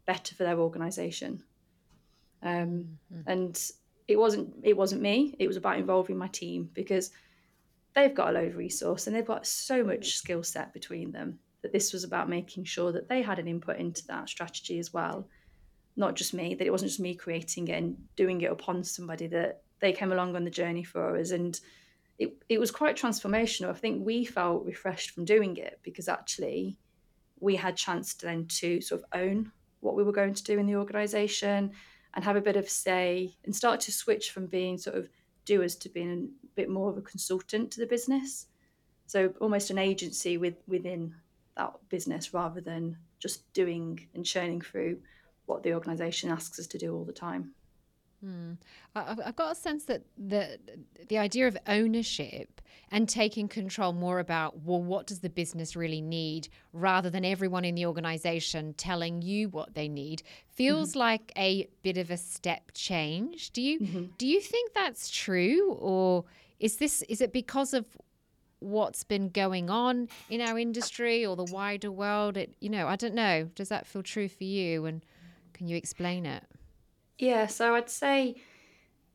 better 0.07 0.33
for 0.33 0.43
their 0.43 0.59
organization. 0.59 1.43
Um, 2.41 2.97
mm-hmm. 3.13 3.21
And 3.27 3.71
it 4.07 4.17
wasn't 4.17 4.55
it 4.63 4.75
wasn't 4.75 5.01
me. 5.01 5.35
It 5.39 5.47
was 5.47 5.57
about 5.57 5.77
involving 5.77 6.17
my 6.17 6.27
team 6.27 6.69
because 6.73 7.11
they've 7.95 8.13
got 8.13 8.29
a 8.29 8.31
load 8.31 8.49
of 8.49 8.57
resource 8.57 9.07
and 9.07 9.15
they've 9.15 9.25
got 9.25 9.45
so 9.45 9.83
much 9.83 10.15
skill 10.15 10.43
set 10.43 10.73
between 10.73 11.11
them 11.11 11.39
that 11.63 11.72
this 11.72 11.91
was 11.91 12.03
about 12.03 12.29
making 12.29 12.65
sure 12.65 12.91
that 12.91 13.10
they 13.10 13.22
had 13.22 13.39
an 13.39 13.48
input 13.48 13.77
into 13.77 14.05
that 14.08 14.29
strategy 14.29 14.77
as 14.77 14.93
well. 14.93 15.27
Not 15.96 16.15
just 16.15 16.34
me 16.34 16.53
that 16.53 16.67
it 16.67 16.72
wasn't 16.72 16.91
just 16.91 17.00
me 17.00 17.15
creating 17.15 17.70
it 17.70 17.82
and 17.82 17.98
doing 18.15 18.41
it 18.41 18.51
upon 18.51 18.84
somebody 18.84 19.27
that 19.27 19.63
they 19.79 19.93
came 19.93 20.12
along 20.12 20.36
on 20.36 20.43
the 20.43 20.51
journey 20.51 20.84
for 20.84 21.17
us. 21.17 21.32
And 21.32 21.60
it, 22.20 22.36
it 22.50 22.60
was 22.60 22.70
quite 22.70 22.98
transformational. 22.98 23.70
I 23.70 23.74
think 23.74 24.05
we 24.05 24.25
felt 24.25 24.65
refreshed 24.65 25.12
from 25.12 25.25
doing 25.25 25.58
it 25.58 25.79
because 25.84 26.08
actually 26.08 26.77
we 27.39 27.55
had 27.55 27.75
chance 27.75 28.13
to 28.15 28.25
then 28.25 28.46
to 28.48 28.82
sort 28.82 29.01
of 29.01 29.20
own 29.20 29.51
what 29.79 29.96
we 29.96 30.03
were 30.03 30.12
going 30.12 30.34
to 30.34 30.43
do 30.43 30.60
in 30.60 30.65
the 30.65 30.75
organization 30.75 31.72
and 32.13 32.25
have 32.25 32.36
a 32.36 32.41
bit 32.41 32.55
of 32.55 32.70
say 32.70 33.36
and 33.46 33.55
start 33.55 33.79
to 33.82 33.91
switch 33.91 34.32
from 34.32 34.46
being 34.46 34.77
sort 34.77 34.98
of 34.98 35.10
doers 35.46 35.75
to 35.75 35.89
being 35.89 36.29
a 36.43 36.48
bit 36.55 36.70
more 36.70 36.89
of 36.89 36.98
a 36.98 37.01
consultant 37.01 37.72
to 37.72 37.79
the 37.79 37.88
business. 37.88 38.48
So 39.08 39.34
almost 39.41 39.70
an 39.70 39.77
agency 39.77 40.38
with 40.38 40.55
within 40.67 41.15
that 41.57 41.74
business 41.89 42.33
rather 42.33 42.62
than 42.62 42.98
just 43.19 43.51
doing 43.53 44.07
and 44.13 44.25
churning 44.25 44.62
through 44.62 45.00
what 45.45 45.63
the 45.63 45.74
organisation 45.74 46.29
asks 46.29 46.60
us 46.60 46.67
to 46.67 46.77
do 46.77 46.95
all 46.95 47.03
the 47.03 47.13
time. 47.13 47.53
Mm. 48.24 48.57
I've 48.95 49.36
got 49.36 49.51
a 49.51 49.55
sense 49.55 49.86
that 49.86 50.03
the 50.17 50.57
the 51.10 51.17
idea 51.17 51.48
of 51.48 51.57
ownership 51.67 52.62
and 52.89 53.10
taking 53.10 53.48
control 53.48 53.91
more 53.91 54.19
about 54.19 54.62
well, 54.62 54.81
what 54.81 55.07
does 55.07 55.19
the 55.19 55.29
business 55.29 55.75
really 55.75 56.00
need, 56.00 56.48
rather 56.72 57.10
than 57.10 57.25
everyone 57.25 57.65
in 57.65 57.75
the 57.75 57.86
organization 57.86 58.75
telling 58.75 59.22
you 59.22 59.50
what 59.50 59.74
they 59.74 59.89
need, 59.89 60.24
feels 60.48 60.91
mm-hmm. 60.91 61.00
like 61.00 61.31
a 61.38 61.67
bit 61.81 61.98
of 61.98 62.12
a 62.12 62.17
step 62.17 62.72
change. 62.74 63.51
Do 63.51 63.62
you 63.62 63.79
mm-hmm. 63.79 64.05
do 64.17 64.27
you 64.27 64.39
think 64.39 64.74
that's 64.74 65.10
true, 65.10 65.74
or 65.74 66.24
is 66.60 66.77
this 66.77 67.01
is 67.03 67.19
it 67.19 67.33
because 67.33 67.74
of 67.74 67.86
what's 68.63 69.03
been 69.03 69.29
going 69.29 69.70
on 69.70 70.08
in 70.29 70.41
our 70.41 70.58
industry 70.58 71.25
or 71.25 71.36
the 71.36 71.46
wider 71.46 71.91
world? 71.91 72.38
It 72.38 72.55
you 72.60 72.70
know 72.70 72.88
I 72.88 72.96
don't 72.96 73.15
know. 73.15 73.50
Does 73.55 73.70
that 73.70 73.86
feel 73.86 74.03
true 74.03 74.27
for 74.27 74.43
you? 74.43 74.86
And 74.86 75.05
can 75.53 75.67
you 75.67 75.77
explain 75.77 76.25
it? 76.25 76.43
Yeah, 77.17 77.48
so 77.48 77.75
I'd 77.75 77.89
say 77.89 78.36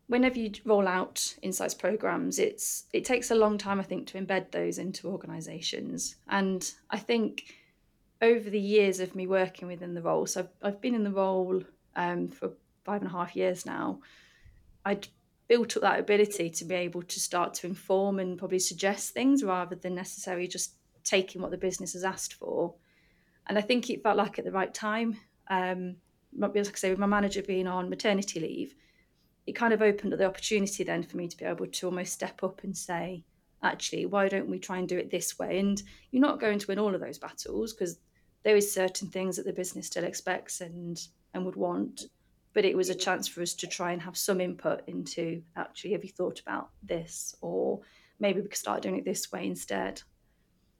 whenever 0.08 0.38
you 0.38 0.50
roll 0.64 0.88
out 0.88 1.36
insights 1.42 1.74
programs, 1.74 2.38
it's 2.38 2.84
it 2.92 3.04
takes 3.04 3.30
a 3.30 3.34
long 3.34 3.58
time, 3.58 3.78
I 3.78 3.84
think, 3.84 4.06
to 4.08 4.20
embed 4.20 4.50
those 4.50 4.78
into 4.78 5.08
organisations. 5.08 6.16
And 6.28 6.70
I 6.90 6.98
think 6.98 7.54
over 8.20 8.50
the 8.50 8.60
years 8.60 9.00
of 9.00 9.14
me 9.14 9.26
working 9.26 9.68
within 9.68 9.94
the 9.94 10.02
role, 10.02 10.26
so 10.26 10.40
I've, 10.40 10.48
I've 10.62 10.80
been 10.80 10.94
in 10.94 11.04
the 11.04 11.12
role 11.12 11.62
um, 11.94 12.28
for 12.28 12.50
five 12.84 13.02
and 13.02 13.10
a 13.10 13.12
half 13.12 13.36
years 13.36 13.64
now. 13.64 14.00
I'd 14.84 15.06
built 15.48 15.76
up 15.76 15.82
that 15.82 15.98
ability 15.98 16.50
to 16.50 16.64
be 16.64 16.74
able 16.74 17.02
to 17.02 17.20
start 17.20 17.54
to 17.54 17.66
inform 17.66 18.18
and 18.18 18.38
probably 18.38 18.58
suggest 18.58 19.10
things 19.10 19.42
rather 19.42 19.74
than 19.74 19.94
necessarily 19.94 20.46
just 20.46 20.74
taking 21.04 21.40
what 21.40 21.50
the 21.50 21.56
business 21.56 21.94
has 21.94 22.04
asked 22.04 22.34
for. 22.34 22.74
And 23.46 23.56
I 23.56 23.62
think 23.62 23.88
it 23.88 24.02
felt 24.02 24.18
like 24.18 24.38
at 24.38 24.44
the 24.44 24.52
right 24.52 24.72
time. 24.72 25.18
Um, 25.48 25.96
like 26.36 26.54
I 26.56 26.62
say, 26.62 26.90
with 26.90 26.98
my 26.98 27.06
manager 27.06 27.42
being 27.42 27.66
on 27.66 27.88
maternity 27.88 28.38
leave, 28.40 28.74
it 29.46 29.52
kind 29.52 29.72
of 29.72 29.80
opened 29.80 30.12
up 30.12 30.18
the 30.18 30.26
opportunity 30.26 30.84
then 30.84 31.02
for 31.02 31.16
me 31.16 31.26
to 31.26 31.36
be 31.36 31.46
able 31.46 31.66
to 31.66 31.86
almost 31.86 32.12
step 32.12 32.44
up 32.44 32.62
and 32.64 32.76
say, 32.76 33.24
actually, 33.62 34.04
why 34.04 34.28
don't 34.28 34.48
we 34.48 34.58
try 34.58 34.76
and 34.76 34.86
do 34.86 34.98
it 34.98 35.10
this 35.10 35.38
way? 35.38 35.58
And 35.58 35.82
you're 36.10 36.20
not 36.20 36.40
going 36.40 36.58
to 36.58 36.66
win 36.66 36.78
all 36.78 36.94
of 36.94 37.00
those 37.00 37.18
battles 37.18 37.72
because 37.72 37.98
there 38.42 38.56
is 38.56 38.72
certain 38.72 39.08
things 39.08 39.36
that 39.36 39.46
the 39.46 39.52
business 39.52 39.86
still 39.86 40.04
expects 40.04 40.60
and 40.60 41.00
and 41.34 41.44
would 41.44 41.56
want. 41.56 42.02
But 42.58 42.64
it 42.64 42.76
was 42.76 42.90
a 42.90 42.94
chance 42.96 43.28
for 43.28 43.40
us 43.40 43.54
to 43.54 43.68
try 43.68 43.92
and 43.92 44.02
have 44.02 44.16
some 44.16 44.40
input 44.40 44.80
into 44.88 45.42
actually, 45.54 45.92
have 45.92 46.02
you 46.02 46.10
thought 46.10 46.40
about 46.40 46.70
this? 46.82 47.32
Or 47.40 47.82
maybe 48.18 48.40
we 48.40 48.48
could 48.48 48.58
start 48.58 48.82
doing 48.82 48.96
it 48.96 49.04
this 49.04 49.30
way 49.30 49.46
instead. 49.46 50.02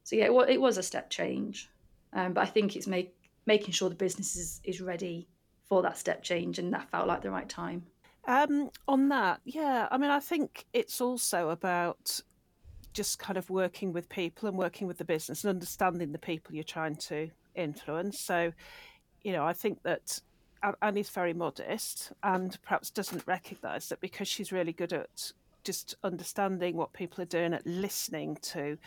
So 0.02 0.16
yeah, 0.16 0.24
it, 0.24 0.60
was 0.60 0.76
a 0.76 0.82
step 0.82 1.08
change. 1.08 1.70
Um, 2.12 2.32
but 2.32 2.40
I 2.40 2.46
think 2.46 2.74
it's 2.74 2.88
make, 2.88 3.14
making 3.46 3.74
sure 3.74 3.88
the 3.88 3.94
business 3.94 4.34
is, 4.34 4.60
is 4.64 4.80
ready 4.80 5.28
for 5.68 5.80
that 5.82 5.96
step 5.96 6.24
change, 6.24 6.58
and 6.58 6.74
that 6.74 6.90
felt 6.90 7.06
like 7.06 7.22
the 7.22 7.30
right 7.30 7.48
time. 7.48 7.86
Um, 8.26 8.70
on 8.88 9.08
that, 9.10 9.40
yeah, 9.44 9.86
I 9.88 9.98
mean, 9.98 10.10
I 10.10 10.18
think 10.18 10.66
it's 10.72 11.00
also 11.00 11.50
about 11.50 12.20
just 12.92 13.20
kind 13.20 13.36
of 13.36 13.50
working 13.50 13.92
with 13.92 14.08
people 14.08 14.48
and 14.48 14.58
working 14.58 14.88
with 14.88 14.98
the 14.98 15.04
business 15.04 15.44
and 15.44 15.50
understanding 15.50 16.10
the 16.10 16.18
people 16.18 16.56
you're 16.56 16.64
trying 16.64 16.96
to 16.96 17.30
influence. 17.54 18.18
So, 18.18 18.52
you 19.22 19.30
know, 19.30 19.44
I 19.44 19.52
think 19.52 19.84
that 19.84 20.18
Annie's 20.82 21.10
very 21.10 21.32
modest 21.32 22.12
and 22.22 22.56
perhaps 22.62 22.90
doesn't 22.90 23.26
recognise 23.26 23.88
that 23.88 24.00
because 24.00 24.28
she's 24.28 24.52
really 24.52 24.72
good 24.72 24.92
at 24.92 25.32
just 25.64 25.96
understanding 26.02 26.76
what 26.76 26.92
people 26.92 27.22
are 27.22 27.26
doing, 27.26 27.52
at 27.52 27.66
listening 27.66 28.36
to 28.40 28.78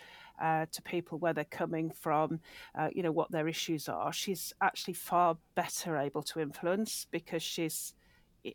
uh, 0.42 0.66
to 0.72 0.82
people 0.82 1.20
where 1.20 1.34
they're 1.34 1.46
coming 1.46 1.92
from, 1.92 2.40
uh, 2.74 2.90
you 2.94 3.04
know, 3.04 3.12
what 3.12 3.30
their 3.32 3.48
issues 3.48 3.88
are. 3.88 4.12
She's 4.12 4.54
actually 4.60 4.96
far 4.96 5.38
better 5.54 5.98
able 5.98 6.24
to 6.24 6.40
influence 6.40 7.06
because 7.12 7.44
she's, 7.44 7.94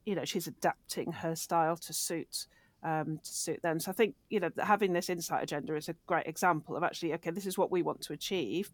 you 0.05 0.17
know, 0.17 0.25
she's 0.25 0.49
adapting 0.49 1.13
her 1.13 1.37
style 1.37 1.77
to 1.77 1.93
suit. 1.93 2.47
Um, 2.83 3.19
to 3.25 3.35
suit 3.35 3.63
them. 3.63 3.81
So 3.81 3.91
I 3.91 3.95
think 3.95 4.15
you 4.29 4.39
know 4.39 4.51
having 4.63 4.93
this 4.93 5.09
insight 5.09 5.43
agenda 5.43 5.75
is 5.75 5.89
a 5.89 5.97
great 6.07 6.27
example 6.27 6.77
of 6.77 6.85
actually 6.85 7.15
okay, 7.15 7.31
this 7.31 7.47
is 7.47 7.59
what 7.59 7.73
we 7.73 7.83
want 7.83 8.01
to 8.03 8.13
achieve, 8.13 8.71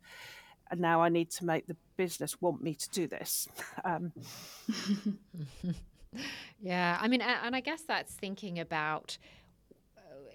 and 0.72 0.80
now 0.80 1.02
I 1.02 1.10
need 1.10 1.30
to 1.32 1.44
make 1.44 1.68
the 1.68 1.76
business 1.96 2.40
want 2.40 2.62
me 2.62 2.74
to 2.74 2.90
do 2.90 3.06
this. 3.06 3.48
Um, 3.84 4.12
yeah, 6.60 6.98
I 7.00 7.08
mean, 7.08 7.20
and 7.20 7.56
I 7.56 7.60
guess 7.60 7.82
that's 7.82 8.14
thinking 8.14 8.58
about 8.58 9.18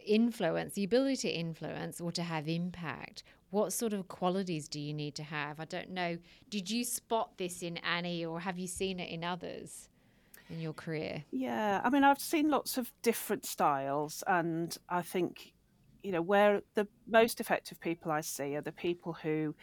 influence, 0.08 0.74
the 0.74 0.84
ability 0.84 1.16
to 1.18 1.30
influence 1.30 2.02
or 2.02 2.12
to 2.14 2.24
have 2.24 2.48
impact, 2.48 3.24
what 3.50 3.74
sort 3.74 3.94
of 3.94 4.08
qualities 4.08 4.68
do 4.68 4.80
you 4.80 4.94
need 4.94 5.16
to 5.16 5.24
have? 5.24 5.60
I 5.60 5.66
don't 5.66 5.92
know. 5.92 6.18
Did 6.50 6.70
you 6.70 6.84
spot 6.84 7.38
this 7.38 7.62
in 7.62 7.78
Annie 7.78 8.26
or 8.26 8.40
have 8.40 8.58
you 8.58 8.68
seen 8.68 9.00
it 9.00 9.10
in 9.10 9.24
others 9.24 9.90
in 10.50 10.60
your 10.60 10.74
career? 10.74 11.24
Yeah, 11.32 11.82
I 11.84 11.90
mean, 11.90 12.04
I've 12.04 12.20
seen 12.20 12.50
lots 12.50 12.78
of 12.78 12.92
different 13.02 13.46
styles, 13.46 14.24
and 14.28 14.78
I 14.90 15.02
think, 15.02 15.54
you 16.04 16.12
know, 16.12 16.22
where 16.22 16.62
the 16.76 16.88
most 17.08 17.40
effective 17.40 17.80
people 17.80 18.12
I 18.12 18.22
see 18.22 18.56
are 18.56 18.62
the 18.62 18.72
people 18.72 19.14
who 19.14 19.56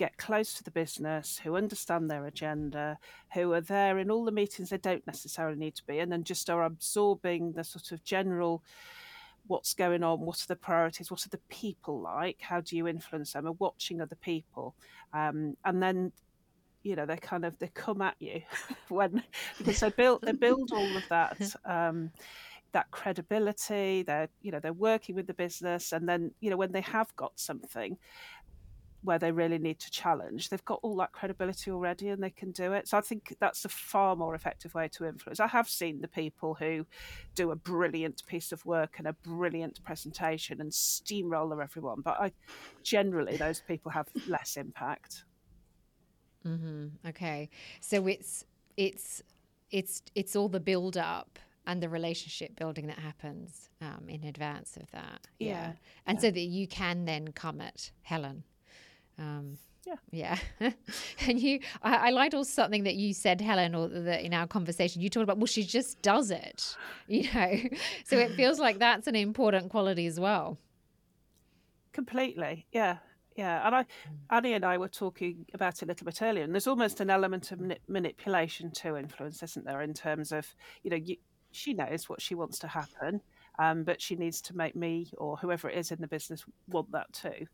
get 0.00 0.16
close 0.16 0.54
to 0.54 0.64
the 0.64 0.70
business, 0.70 1.38
who 1.44 1.56
understand 1.56 2.10
their 2.10 2.24
agenda, 2.24 2.98
who 3.34 3.52
are 3.52 3.60
there 3.60 3.98
in 3.98 4.10
all 4.10 4.24
the 4.24 4.32
meetings 4.32 4.70
they 4.70 4.78
don't 4.78 5.06
necessarily 5.06 5.58
need 5.58 5.74
to 5.74 5.84
be, 5.86 5.98
and 5.98 6.10
then 6.10 6.24
just 6.24 6.48
are 6.48 6.64
absorbing 6.64 7.52
the 7.52 7.62
sort 7.62 7.92
of 7.92 8.02
general 8.02 8.62
what's 9.46 9.74
going 9.74 10.02
on, 10.02 10.20
what 10.20 10.42
are 10.42 10.46
the 10.46 10.56
priorities, 10.56 11.10
what 11.10 11.26
are 11.26 11.28
the 11.28 11.40
people 11.50 12.00
like, 12.00 12.38
how 12.40 12.62
do 12.62 12.78
you 12.78 12.88
influence 12.88 13.34
them, 13.34 13.46
and 13.46 13.60
watching 13.60 14.00
other 14.00 14.16
people, 14.16 14.74
um, 15.12 15.54
and 15.66 15.82
then 15.82 16.12
you 16.82 16.96
know 16.96 17.04
they 17.04 17.18
kind 17.18 17.44
of 17.44 17.58
they 17.58 17.68
come 17.74 18.00
at 18.00 18.16
you 18.20 18.40
when 18.88 19.22
because 19.58 19.80
they 19.80 19.90
build 19.90 20.22
they 20.22 20.32
build 20.32 20.70
all 20.72 20.96
of 20.96 21.06
that 21.10 21.36
um, 21.66 22.10
that 22.72 22.90
credibility 22.90 24.02
they're 24.02 24.30
you 24.40 24.50
know 24.50 24.60
they're 24.60 24.72
working 24.72 25.14
with 25.14 25.26
the 25.26 25.34
business 25.34 25.92
and 25.92 26.08
then 26.08 26.30
you 26.40 26.48
know 26.48 26.56
when 26.56 26.72
they 26.72 26.80
have 26.80 27.14
got 27.16 27.38
something 27.38 27.98
where 29.02 29.18
they 29.18 29.32
really 29.32 29.58
need 29.58 29.78
to 29.80 29.90
challenge. 29.90 30.48
They've 30.48 30.64
got 30.64 30.80
all 30.82 30.96
that 30.96 31.12
credibility 31.12 31.70
already 31.70 32.08
and 32.08 32.22
they 32.22 32.30
can 32.30 32.50
do 32.52 32.72
it. 32.72 32.86
So 32.88 32.98
I 32.98 33.00
think 33.00 33.34
that's 33.40 33.64
a 33.64 33.68
far 33.68 34.14
more 34.14 34.34
effective 34.34 34.74
way 34.74 34.88
to 34.88 35.06
influence. 35.06 35.40
I 35.40 35.46
have 35.46 35.68
seen 35.68 36.00
the 36.00 36.08
people 36.08 36.54
who 36.54 36.86
do 37.34 37.50
a 37.50 37.56
brilliant 37.56 38.24
piece 38.26 38.52
of 38.52 38.64
work 38.66 38.96
and 38.98 39.06
a 39.06 39.14
brilliant 39.14 39.82
presentation 39.84 40.60
and 40.60 40.72
steamroller 40.72 41.62
everyone, 41.62 42.02
but 42.02 42.20
I 42.20 42.32
generally 42.82 43.36
those 43.36 43.62
people 43.66 43.90
have 43.92 44.08
less 44.28 44.56
impact. 44.56 45.24
Mm-hmm. 46.46 47.08
Okay, 47.08 47.50
so 47.80 48.06
it's 48.06 48.44
it's 48.76 49.22
it's 49.70 50.02
it's 50.14 50.36
all 50.36 50.48
the 50.48 50.60
build 50.60 50.96
up 50.96 51.38
and 51.66 51.82
the 51.82 51.88
relationship 51.88 52.56
building 52.56 52.86
that 52.86 52.98
happens 52.98 53.68
um, 53.82 54.08
in 54.08 54.24
advance 54.24 54.78
of 54.78 54.90
that. 54.92 55.26
Yeah, 55.38 55.48
yeah. 55.48 55.72
and 56.06 56.16
yeah. 56.16 56.22
so 56.22 56.30
that 56.30 56.40
you 56.40 56.66
can 56.66 57.04
then 57.04 57.32
come 57.32 57.60
at 57.60 57.90
Helen 58.02 58.44
um, 59.20 59.58
yeah. 60.10 60.38
Yeah. 60.60 60.70
and 61.26 61.38
you, 61.38 61.60
I, 61.82 62.08
I 62.08 62.10
liked 62.10 62.34
also 62.34 62.50
something 62.50 62.84
that 62.84 62.96
you 62.96 63.14
said, 63.14 63.40
Helen, 63.40 63.74
or 63.74 63.88
the, 63.88 64.24
in 64.24 64.34
our 64.34 64.46
conversation, 64.46 65.00
you 65.00 65.08
talked 65.08 65.24
about, 65.24 65.38
well, 65.38 65.46
she 65.46 65.62
just 65.62 66.00
does 66.02 66.30
it, 66.30 66.76
you 67.08 67.28
know? 67.32 67.56
so 68.04 68.16
it 68.16 68.32
feels 68.32 68.58
like 68.58 68.78
that's 68.78 69.06
an 69.06 69.16
important 69.16 69.70
quality 69.70 70.06
as 70.06 70.20
well. 70.20 70.58
Completely. 71.92 72.66
Yeah. 72.72 72.98
Yeah. 73.36 73.66
And 73.66 73.74
I, 73.74 73.84
Annie 74.30 74.52
and 74.52 74.64
I 74.64 74.78
were 74.78 74.88
talking 74.88 75.46
about 75.54 75.74
it 75.74 75.82
a 75.82 75.86
little 75.86 76.04
bit 76.04 76.20
earlier, 76.22 76.44
and 76.44 76.54
there's 76.54 76.66
almost 76.66 77.00
an 77.00 77.10
element 77.10 77.52
of 77.52 77.60
manipulation 77.88 78.70
to 78.72 78.96
influence, 78.96 79.42
isn't 79.42 79.64
there, 79.64 79.80
in 79.82 79.94
terms 79.94 80.30
of, 80.30 80.46
you 80.82 80.90
know, 80.90 80.96
you, 80.96 81.16
she 81.52 81.72
knows 81.72 82.08
what 82.08 82.20
she 82.20 82.34
wants 82.34 82.58
to 82.60 82.68
happen, 82.68 83.20
um, 83.58 83.82
but 83.82 84.00
she 84.00 84.14
needs 84.14 84.40
to 84.42 84.56
make 84.56 84.76
me 84.76 85.10
or 85.16 85.36
whoever 85.36 85.68
it 85.68 85.78
is 85.78 85.90
in 85.90 86.00
the 86.00 86.06
business 86.06 86.44
want 86.68 86.92
that 86.92 87.12
too 87.12 87.46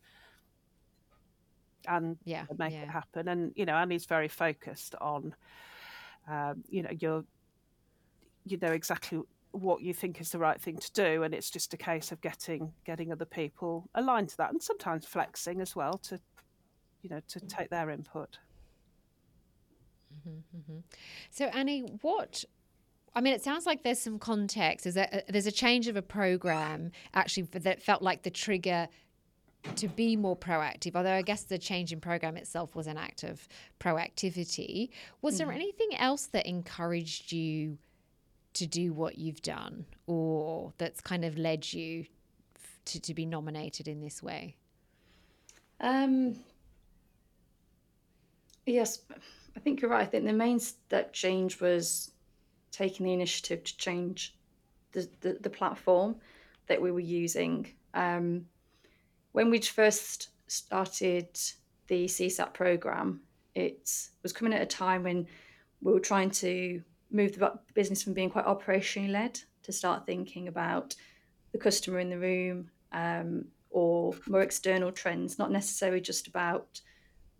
and 1.87 2.17
yeah, 2.25 2.45
make 2.57 2.73
yeah. 2.73 2.83
it 2.83 2.89
happen. 2.89 3.27
And 3.27 3.53
you 3.55 3.65
know, 3.65 3.75
Annie's 3.75 4.05
very 4.05 4.27
focused 4.27 4.95
on, 5.01 5.35
um, 6.27 6.63
you 6.69 6.83
know, 6.83 6.91
you're, 6.99 7.23
you 8.45 8.57
know 8.61 8.71
exactly 8.71 9.21
what 9.51 9.81
you 9.81 9.93
think 9.93 10.21
is 10.21 10.31
the 10.31 10.39
right 10.39 10.61
thing 10.61 10.77
to 10.77 10.91
do, 10.93 11.23
and 11.23 11.33
it's 11.33 11.49
just 11.49 11.73
a 11.73 11.77
case 11.77 12.11
of 12.11 12.21
getting 12.21 12.73
getting 12.85 13.11
other 13.11 13.25
people 13.25 13.89
aligned 13.95 14.29
to 14.29 14.37
that, 14.37 14.51
and 14.51 14.61
sometimes 14.61 15.05
flexing 15.05 15.61
as 15.61 15.75
well 15.75 15.97
to, 15.97 16.19
you 17.01 17.09
know, 17.09 17.21
to 17.27 17.39
take 17.39 17.69
their 17.69 17.89
input. 17.89 18.37
Mm-hmm, 20.13 20.57
mm-hmm. 20.57 20.79
So 21.31 21.45
Annie, 21.45 21.97
what 22.01 22.45
I 23.15 23.21
mean, 23.21 23.33
it 23.33 23.43
sounds 23.43 23.65
like 23.65 23.83
there's 23.83 23.99
some 23.99 24.19
context. 24.19 24.83
There's 24.83 24.97
a, 24.97 25.23
there's 25.27 25.47
a 25.47 25.51
change 25.51 25.87
of 25.87 25.95
a 25.95 26.03
program 26.03 26.91
actually 27.15 27.47
that 27.51 27.81
felt 27.81 28.03
like 28.03 28.21
the 28.21 28.29
trigger 28.29 28.87
to 29.75 29.87
be 29.87 30.15
more 30.15 30.35
proactive, 30.35 30.95
although 30.95 31.13
I 31.13 31.21
guess 31.21 31.43
the 31.43 31.57
change 31.57 31.93
in 31.93 31.99
program 31.99 32.37
itself 32.37 32.75
was 32.75 32.87
an 32.87 32.97
act 32.97 33.23
of 33.23 33.47
proactivity. 33.79 34.89
Was 35.21 35.35
mm. 35.35 35.37
there 35.39 35.51
anything 35.51 35.95
else 35.97 36.27
that 36.27 36.45
encouraged 36.45 37.31
you 37.31 37.77
to 38.53 38.65
do 38.65 38.93
what 38.93 39.17
you've 39.17 39.41
done 39.41 39.85
or 40.07 40.73
that's 40.77 40.99
kind 41.01 41.23
of 41.23 41.37
led 41.37 41.71
you 41.71 42.05
to, 42.85 42.99
to 42.99 43.13
be 43.13 43.25
nominated 43.25 43.87
in 43.87 44.01
this 44.01 44.23
way? 44.23 44.55
Um, 45.79 46.35
yes, 48.65 49.01
I 49.55 49.59
think 49.59 49.81
you're 49.81 49.91
right. 49.91 50.01
I 50.01 50.05
think 50.05 50.25
the 50.25 50.33
main 50.33 50.59
step 50.59 51.13
change 51.13 51.61
was 51.61 52.11
taking 52.71 53.05
the 53.05 53.13
initiative 53.13 53.63
to 53.63 53.77
change 53.77 54.35
the, 54.91 55.07
the, 55.21 55.37
the 55.41 55.49
platform 55.49 56.15
that 56.67 56.81
we 56.81 56.91
were 56.91 56.99
using. 56.99 57.67
Um, 57.93 58.45
when 59.37 59.51
we 59.51 59.59
first 59.61 60.29
started 60.47 61.27
the 61.89 62.05
CSAT 62.05 62.55
program, 62.55 63.21
it 63.53 64.09
was 64.23 64.33
coming 64.33 64.51
at 64.51 64.63
a 64.63 64.65
time 64.65 65.03
when 65.03 65.27
we 65.79 65.93
were 65.93 65.99
trying 65.99 66.31
to 66.31 66.81
move 67.11 67.37
the 67.37 67.59
business 67.75 68.01
from 68.01 68.13
being 68.13 68.31
quite 68.31 68.47
operationally 68.47 69.11
led 69.11 69.39
to 69.61 69.71
start 69.71 70.07
thinking 70.07 70.47
about 70.47 70.95
the 71.51 71.59
customer 71.59 71.99
in 71.99 72.09
the 72.09 72.17
room 72.17 72.71
um, 72.93 73.45
or 73.69 74.15
more 74.27 74.41
external 74.41 74.91
trends, 74.91 75.37
not 75.37 75.51
necessarily 75.51 76.01
just 76.01 76.25
about 76.25 76.81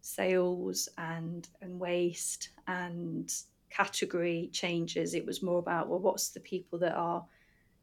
sales 0.01 0.87
and 0.99 1.49
and 1.63 1.79
waste 1.79 2.49
and 2.67 3.33
category 3.71 4.51
changes. 4.53 5.15
It 5.15 5.25
was 5.25 5.41
more 5.41 5.57
about 5.57 5.89
well, 5.89 5.97
what's 5.97 6.29
the 6.29 6.41
people 6.41 6.77
that 6.77 6.93
are 6.93 7.25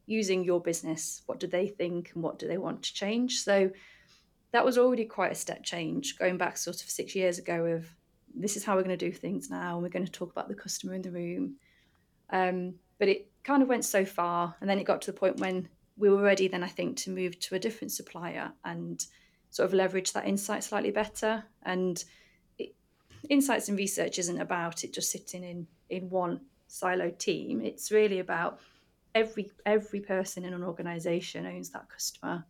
using 0.07 0.45
your 0.45 0.61
business? 0.61 1.23
What 1.27 1.41
do 1.41 1.49
they 1.49 1.67
think 1.67 2.13
and 2.15 2.23
what 2.23 2.39
do 2.39 2.47
they 2.47 2.59
want 2.59 2.85
to 2.85 2.95
change? 2.95 3.41
So 3.43 3.73
that 4.55 4.65
was 4.65 4.79
already 4.79 5.05
quite 5.05 5.33
a 5.33 5.35
step 5.35 5.65
change 5.65 6.17
going 6.17 6.39
back 6.39 6.57
sort 6.57 6.81
of 6.81 6.89
six 6.89 7.17
years 7.17 7.41
ago 7.41 7.67
of 7.67 7.89
this 8.37 8.57
is 8.57 8.65
how 8.65 8.77
we're 8.77 8.85
going 8.85 8.97
to 8.97 9.11
do 9.11 9.11
things 9.11 9.51
now 9.51 9.75
and 9.75 9.83
we're 9.83 9.89
going 9.89 10.07
to 10.07 10.13
talk 10.13 10.31
about 10.31 10.47
the 10.47 10.55
customer 10.55 10.95
in 10.95 11.03
the 11.03 11.11
room. 11.11 11.57
Um, 12.31 12.75
but 13.01 13.09
it 13.09 13.33
kind 13.43 13.65
of 13.65 13.69
went 13.69 13.85
so 13.85 14.05
far 14.05 14.55
and 14.61 14.71
then 14.71 14.79
it 14.79 14.85
got 14.85 15.03
to 15.03 15.11
the 15.11 15.19
point 15.19 15.41
when 15.41 15.69
we 15.97 16.09
were 16.09 16.23
ready 16.23 16.49
then 16.49 16.63
i 16.63 16.69
think 16.69 16.97
to 16.97 17.11
move 17.11 17.39
to 17.39 17.55
a 17.55 17.59
different 17.59 17.93
supplier 17.93 18.53
and 18.65 19.07
sort 19.51 19.69
of 19.69 19.75
leverage 19.75 20.13
that 20.13 20.27
insight 20.27 20.63
slightly 20.63 20.91
better. 20.93 21.45
And 21.63 22.03
it, 22.59 22.75
insights 23.29 23.69
and 23.69 23.77
research 23.77 24.19
isn't 24.21 24.41
about 24.41 24.85
it 24.85 24.93
just 24.93 25.11
sitting 25.11 25.43
in 25.43 25.67
in 25.91 26.11
one 26.11 26.41
siloed 26.69 27.19
team. 27.19 27.61
It's 27.61 27.91
really 27.91 28.21
about 28.21 28.61
every 29.17 29.51
every 29.67 30.01
person 30.01 30.45
in 30.45 30.55
an 30.55 30.63
organization 30.63 31.45
owns 31.45 31.71
that 31.71 31.89
customer 31.89 32.45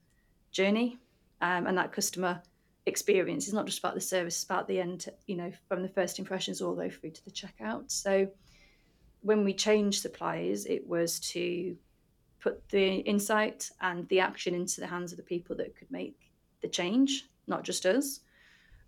journey 0.51 0.99
um, 1.45 1.67
and 1.67 1.77
that 1.79 1.93
customer 1.93 2.43
experience 2.87 3.47
is 3.47 3.55
not 3.55 3.67
just 3.67 3.79
about 3.79 3.95
the 3.95 4.01
service 4.01 4.35
it's 4.35 4.45
about 4.45 4.69
the 4.69 4.81
end 4.81 5.07
you 5.27 5.37
know 5.37 5.51
from 5.69 5.83
the 5.83 5.89
first 5.89 6.19
impressions 6.19 6.61
all 6.61 6.75
the 6.75 6.81
way 6.81 6.91
through 6.91 7.11
to 7.11 7.25
the 7.25 7.31
checkout 7.31 7.91
so 7.91 8.29
when 9.25 9.43
we 9.43 9.55
changed 9.55 10.03
suppliers, 10.03 10.67
it 10.67 10.87
was 10.87 11.19
to 11.19 11.77
put 12.41 12.69
the 12.69 12.97
insight 12.97 13.71
and 13.81 14.07
the 14.09 14.21
action 14.21 14.55
into 14.55 14.83
the 14.83 14.87
hands 14.87 15.13
of 15.13 15.17
the 15.17 15.25
people 15.25 15.57
that 15.57 15.75
could 15.75 15.91
make 15.91 16.31
the 16.61 16.69
change, 16.69 17.25
not 17.47 17.65
just 17.65 17.87
us. 17.87 18.21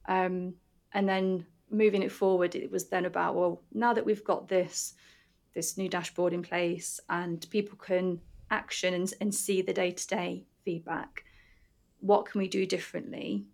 Um, 0.08 0.52
and 0.92 1.08
then 1.08 1.46
moving 1.70 2.02
it 2.02 2.12
forward, 2.12 2.54
it 2.54 2.70
was 2.70 2.88
then 2.88 3.06
about 3.06 3.34
well, 3.34 3.62
now 3.72 3.94
that 3.94 4.04
we've 4.04 4.24
got 4.24 4.46
this 4.46 4.94
this 5.54 5.78
new 5.78 5.88
dashboard 5.88 6.34
in 6.34 6.42
place 6.42 7.00
and 7.08 7.46
people 7.48 7.78
can 7.78 8.20
action 8.50 8.92
and, 8.92 9.14
and 9.22 9.34
see 9.34 9.62
the 9.62 9.72
day 9.72 9.90
to 9.90 10.06
day 10.06 10.44
feedback, 10.66 11.24
what 12.00 12.26
can 12.26 12.40
we 12.40 12.48
do 12.48 12.66
differently 12.66 13.46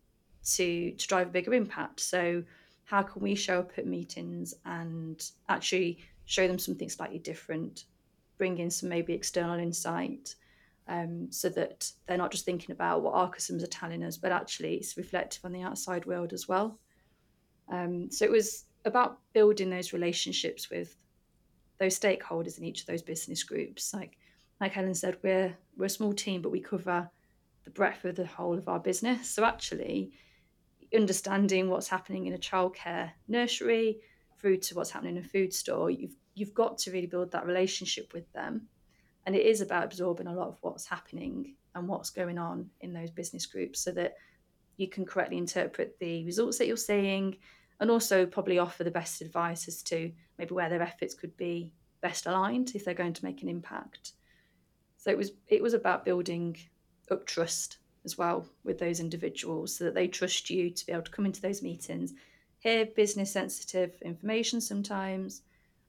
to 0.55 0.93
to 0.93 1.09
drive 1.09 1.29
a 1.29 1.31
bigger 1.31 1.55
impact? 1.55 2.01
So 2.01 2.43
how 2.85 3.03
can 3.03 3.23
we 3.23 3.35
show 3.35 3.61
up 3.61 3.73
at 3.79 3.87
meetings 3.87 4.55
and 4.65 5.25
actually 5.49 5.99
show 6.25 6.47
them 6.47 6.59
something 6.59 6.89
slightly 6.89 7.19
different, 7.19 7.85
bring 8.39 8.59
in 8.59 8.71
some 8.71 8.89
maybe 8.89 9.13
external 9.13 9.59
insight, 9.59 10.35
um, 10.89 11.31
so 11.31 11.49
that 11.51 11.91
they're 12.07 12.19
not 12.19 12.33
just 12.33 12.45
thinking 12.45 12.73
about 12.73 13.03
what 13.03 13.15
our 13.15 13.31
customers 13.31 13.63
are 13.63 13.69
telling 13.69 14.03
us, 14.03 14.17
but 14.17 14.33
actually 14.33 14.75
it's 14.75 14.97
reflective 14.97 15.45
on 15.45 15.53
the 15.53 15.63
outside 15.63 16.07
world 16.07 16.33
as 16.33 16.49
well. 16.49 16.79
Um, 17.71 18.11
so 18.11 18.25
it 18.25 18.31
was 18.31 18.65
about 18.85 19.21
building 19.33 19.71
those 19.71 19.93
relationships 19.93 20.71
with 20.71 20.97
those 21.79 21.99
stakeholders 21.99 22.59
in 22.59 22.65
each 22.65 22.81
of 22.81 22.87
those 22.87 23.03
business 23.03 23.43
groups. 23.43 23.95
Like 23.95 24.19
like 24.61 24.73
Helen 24.73 24.95
said, 24.95 25.19
we're 25.23 25.57
we're 25.77 25.87
a 25.87 25.91
small 25.91 26.13
team, 26.13 26.43
but 26.43 26.53
we 26.53 26.61
cover 26.61 27.11
the 27.65 27.71
breadth 27.71 28.05
of 28.05 28.17
the 28.17 28.27
whole 28.27 28.59
of 28.59 28.69
our 28.69 28.81
business. 28.81 29.31
So 29.31 29.45
actually, 29.45 30.13
understanding 30.95 31.69
what's 31.69 31.89
happening 31.89 32.27
in 32.27 32.35
a 32.35 32.39
childcare 32.39 33.11
nursery, 33.29 34.01
through 34.39 34.59
to 34.59 34.75
what's 34.75 34.91
happening 34.91 35.17
in 35.17 35.25
a 35.25 35.29
food 35.29 35.55
store, 35.55 35.91
you've 35.91 36.17
you've 36.35 36.55
got 36.55 36.79
to 36.79 36.91
really 36.91 37.07
build 37.07 37.31
that 37.33 37.47
relationship 37.47 38.13
with 38.13 38.31
them. 38.33 38.69
And 39.25 39.37
it 39.37 39.47
is 39.47 39.61
about 39.61 39.85
absorbing 39.85 40.27
a 40.27 40.35
lot 40.35 40.49
of 40.49 40.59
what's 40.63 40.87
happening 40.87 41.55
and 41.75 41.87
what's 41.87 42.11
going 42.11 42.39
on 42.39 42.69
in 42.81 42.93
those 42.93 43.11
business 43.11 43.47
groups 43.47 43.81
so 43.81 43.93
that 43.93 44.15
you 44.77 44.89
can 44.89 45.05
correctly 45.05 45.39
interpret 45.39 45.97
the 46.01 46.25
results 46.25 46.59
that 46.59 46.67
you're 46.67 46.77
seeing 46.77 47.37
and 47.81 47.91
also 47.91 48.27
probably 48.27 48.59
offer 48.59 48.83
the 48.83 48.91
best 48.91 49.21
advice 49.21 49.69
as 49.69 49.83
to 49.83 50.11
maybe 50.39 50.55
where 50.55 50.69
their 50.69 50.83
efforts 50.83 51.15
could 51.15 51.37
be 51.37 51.73
best 52.01 52.27
aligned 52.27 52.73
if 52.75 52.85
they're 52.85 52.95
going 52.95 53.13
to 53.13 53.25
make 53.25 53.43
an 53.43 53.49
impact. 53.49 54.13
So 54.97 55.11
it 55.11 55.17
was 55.17 55.33
it 55.49 55.63
was 55.63 55.75
about 55.75 56.05
building 56.05 56.57
up 57.13 57.27
trust 57.27 57.79
as 58.05 58.19
well 58.19 58.47
with 58.65 58.79
those 58.79 58.99
individuals 58.99 59.77
so 59.77 59.85
that 59.85 59.95
they 59.95 60.09
trust 60.09 60.51
you 60.51 60.71
to 60.71 60.87
be 60.87 60.93
able 60.93 61.03
to 61.03 61.11
come 61.11 61.27
into 61.27 61.41
those 61.41 61.63
meetings 61.63 62.15
hear 62.63 62.87
business 62.87 63.33
sensitive 63.33 64.01
information 64.03 64.61
sometimes, 64.61 65.43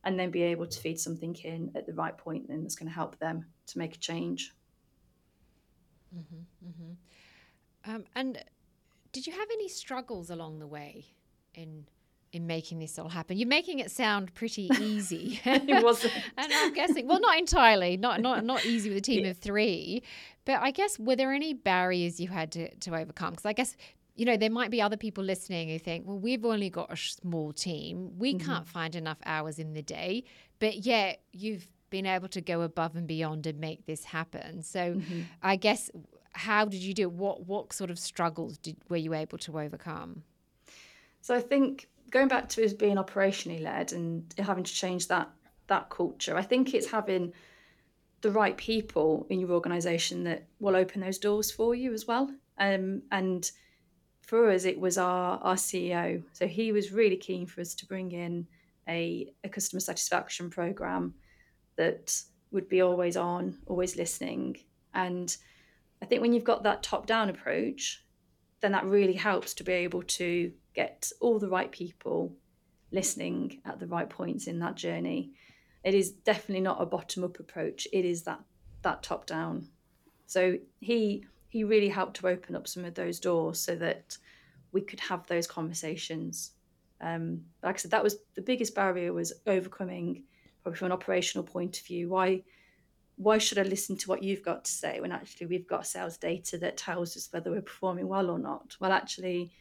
and 0.04 0.20
then 0.20 0.32
be 0.32 0.42
able 0.42 0.66
to 0.66 0.80
feed 0.80 1.00
something 1.00 1.36
in 1.36 1.72
at 1.76 1.86
the 1.86 1.94
right 1.94 2.18
point 2.18 2.50
and 2.50 2.64
that's 2.64 2.76
going 2.76 2.90
to 2.90 2.94
help 2.94 3.18
them 3.20 3.46
to 3.68 3.78
make 3.78 3.96
a 3.96 4.00
change. 4.00 4.54
Mm-hmm, 6.14 6.68
mm-hmm. 6.68 7.92
Um, 7.92 8.04
and 8.16 8.44
did 9.12 9.28
you 9.28 9.34
have 9.34 9.48
any 9.54 9.70
struggles 9.70 10.30
along 10.30 10.60
the 10.60 10.68
way 10.68 11.06
in 11.54 11.86
in 12.34 12.46
making 12.48 12.80
this 12.80 13.00
all 13.00 13.10
happen? 13.10 13.38
You're 13.38 13.48
making 13.48 13.80
it 13.80 13.92
sound 13.92 14.34
pretty 14.34 14.70
easy. 14.82 15.40
it 15.46 15.84
wasn't, 15.84 16.14
and 16.38 16.52
I'm 16.54 16.74
guessing, 16.74 17.08
well, 17.08 17.20
not 17.20 17.38
entirely, 17.38 17.96
not 17.96 18.22
not 18.22 18.44
not 18.44 18.66
easy 18.66 18.90
with 18.90 18.98
a 18.98 19.02
team 19.02 19.24
yeah. 19.24 19.32
of 19.32 19.38
three, 19.38 20.04
but 20.46 20.62
I 20.62 20.72
guess 20.72 21.00
were 21.00 21.16
there 21.16 21.32
any 21.32 21.54
barriers 21.54 22.20
you 22.20 22.28
had 22.28 22.52
to 22.54 22.74
to 22.76 22.96
overcome? 22.96 23.32
Because 23.32 23.46
I 23.46 23.54
guess 23.54 23.78
you 24.16 24.26
know, 24.26 24.38
there 24.38 24.52
might 24.52 24.70
be 24.70 24.82
other 24.82 24.98
people 24.98 25.24
listening 25.24 25.70
who 25.70 25.80
think, 25.80 26.06
well, 26.06 26.20
we've 26.20 26.46
only 26.46 26.70
got 26.70 26.92
a 26.92 26.98
small 26.98 27.52
team. 27.52 28.12
We 28.20 28.36
mm-hmm. 28.36 28.46
can't 28.46 28.68
find 28.68 28.96
enough 28.96 29.18
hours 29.26 29.58
in 29.58 29.74
the 29.74 29.82
day. 29.82 30.24
But 30.60 30.86
yet 30.86 31.22
you've 31.32 31.68
been 31.90 32.06
able 32.06 32.28
to 32.30 32.42
go 32.42 32.62
above 32.62 32.96
and 32.96 33.08
beyond 33.08 33.48
and 33.48 33.60
make 33.60 33.86
this 33.86 34.04
happen. 34.04 34.62
So 34.62 34.96
mm-hmm. 34.96 35.22
I 35.42 35.56
guess 35.56 35.90
how 36.34 36.66
did 36.66 36.82
you 36.82 36.94
do 36.94 37.04
it? 37.04 37.12
What 37.12 37.46
what 37.46 37.74
sort 37.74 37.90
of 37.90 38.00
struggles 38.00 38.58
did, 38.58 38.78
were 38.90 38.98
you 38.98 39.14
able 39.14 39.38
to 39.40 39.60
overcome? 39.60 40.24
So 41.22 41.36
I 41.36 41.42
think 41.42 41.88
going 42.14 42.28
back 42.28 42.48
to 42.48 42.64
us 42.64 42.74
being 42.74 42.98
operationally 42.98 43.62
led 43.62 43.92
and 43.92 44.24
having 44.38 44.64
to 44.64 44.74
change 44.74 45.08
that 45.08 45.30
that 45.68 45.90
culture, 45.90 46.38
I 46.38 46.44
think 46.44 46.74
it's 46.74 46.92
having 46.92 47.34
the 48.22 48.32
right 48.32 48.56
people 48.56 49.26
in 49.30 49.40
your 49.40 49.52
organization 49.52 50.24
that 50.26 50.46
will 50.60 50.76
open 50.76 51.02
those 51.02 51.18
doors 51.18 51.52
for 51.52 51.74
you 51.74 51.92
as 51.92 52.06
well. 52.06 52.30
Um, 52.58 53.02
and 53.12 53.50
for 54.22 54.52
us, 54.52 54.66
it 54.66 54.80
was 54.80 54.98
our, 54.98 55.40
our 55.40 55.56
CEO. 55.56 56.24
So 56.34 56.48
he 56.48 56.72
was 56.72 56.92
really 56.92 57.18
keen 57.18 57.46
for 57.46 57.62
us 57.62 57.74
to 57.76 57.86
bring 57.86 58.12
in 58.12 58.48
a, 58.88 59.34
a 59.44 59.50
customer 59.50 59.80
satisfaction 59.80 60.50
program 60.50 61.16
that 61.78 62.22
would 62.52 62.70
be 62.70 62.82
always 62.82 63.18
on, 63.18 63.58
always 63.66 63.96
listening. 63.96 64.58
And 64.94 65.36
I 66.02 66.06
think 66.06 66.22
when 66.22 66.34
you've 66.34 66.44
got 66.44 66.64
that 66.64 66.84
top 66.84 67.08
down 67.08 67.30
approach, 67.30 68.06
then 68.62 68.74
that 68.74 68.86
really 68.86 69.14
helps 69.14 69.54
to 69.56 69.64
be 69.64 69.74
able 69.74 70.04
to 70.04 70.52
get 70.74 71.12
all 71.20 71.40
the 71.40 71.50
right 71.50 71.72
people 71.72 72.34
listening 72.92 73.62
at 73.66 73.80
the 73.80 73.88
right 73.88 74.10
points 74.10 74.48
in 74.48 74.60
that 74.60 74.76
journey. 74.76 75.32
It 75.84 75.94
is 75.94 76.12
definitely 76.12 76.62
not 76.62 76.82
a 76.82 76.86
bottom 76.86 77.24
up 77.24 77.40
approach. 77.40 77.88
It 77.92 78.06
is 78.06 78.24
that 78.24 78.40
that 78.84 79.04
top 79.04 79.26
down. 79.26 79.68
So 80.28 80.58
he 80.80 81.26
he 81.50 81.64
really 81.64 81.90
helped 81.90 82.18
to 82.18 82.28
open 82.28 82.56
up 82.56 82.68
some 82.68 82.86
of 82.86 82.96
those 82.96 83.20
doors 83.20 83.60
so 83.60 83.76
that 83.76 84.18
we 84.72 84.82
could 84.82 85.00
have 85.00 85.28
those 85.28 85.48
conversations. 85.48 86.52
Um, 87.00 87.42
like 87.62 87.76
I 87.76 87.78
said, 87.78 87.92
that 87.92 88.04
was 88.04 88.18
the 88.36 88.42
biggest 88.42 88.74
barrier 88.74 89.14
was 89.14 89.34
overcoming, 89.46 90.24
probably 90.64 90.78
from 90.78 90.88
an 90.88 90.92
operational 90.94 91.44
point 91.44 91.80
of 91.80 91.86
view. 91.86 92.10
Why, 92.10 92.42
why 93.18 93.38
should 93.38 93.60
I 93.60 93.64
listen 93.64 93.98
to 93.98 94.10
what 94.10 94.24
you've 94.24 94.44
got 94.44 94.66
to 94.66 94.72
say 94.72 95.00
when 95.00 95.12
actually 95.12 95.48
we've 95.48 95.68
got 95.68 95.86
sales 95.86 96.18
data 96.18 96.58
that 96.58 96.78
tells 96.78 97.16
us 97.16 97.30
whether 97.32 97.52
we're 97.52 97.62
performing 97.62 98.08
well 98.08 98.32
or 98.32 98.40
not? 98.40 98.76
Well, 98.80 98.92
actually, 98.92 99.52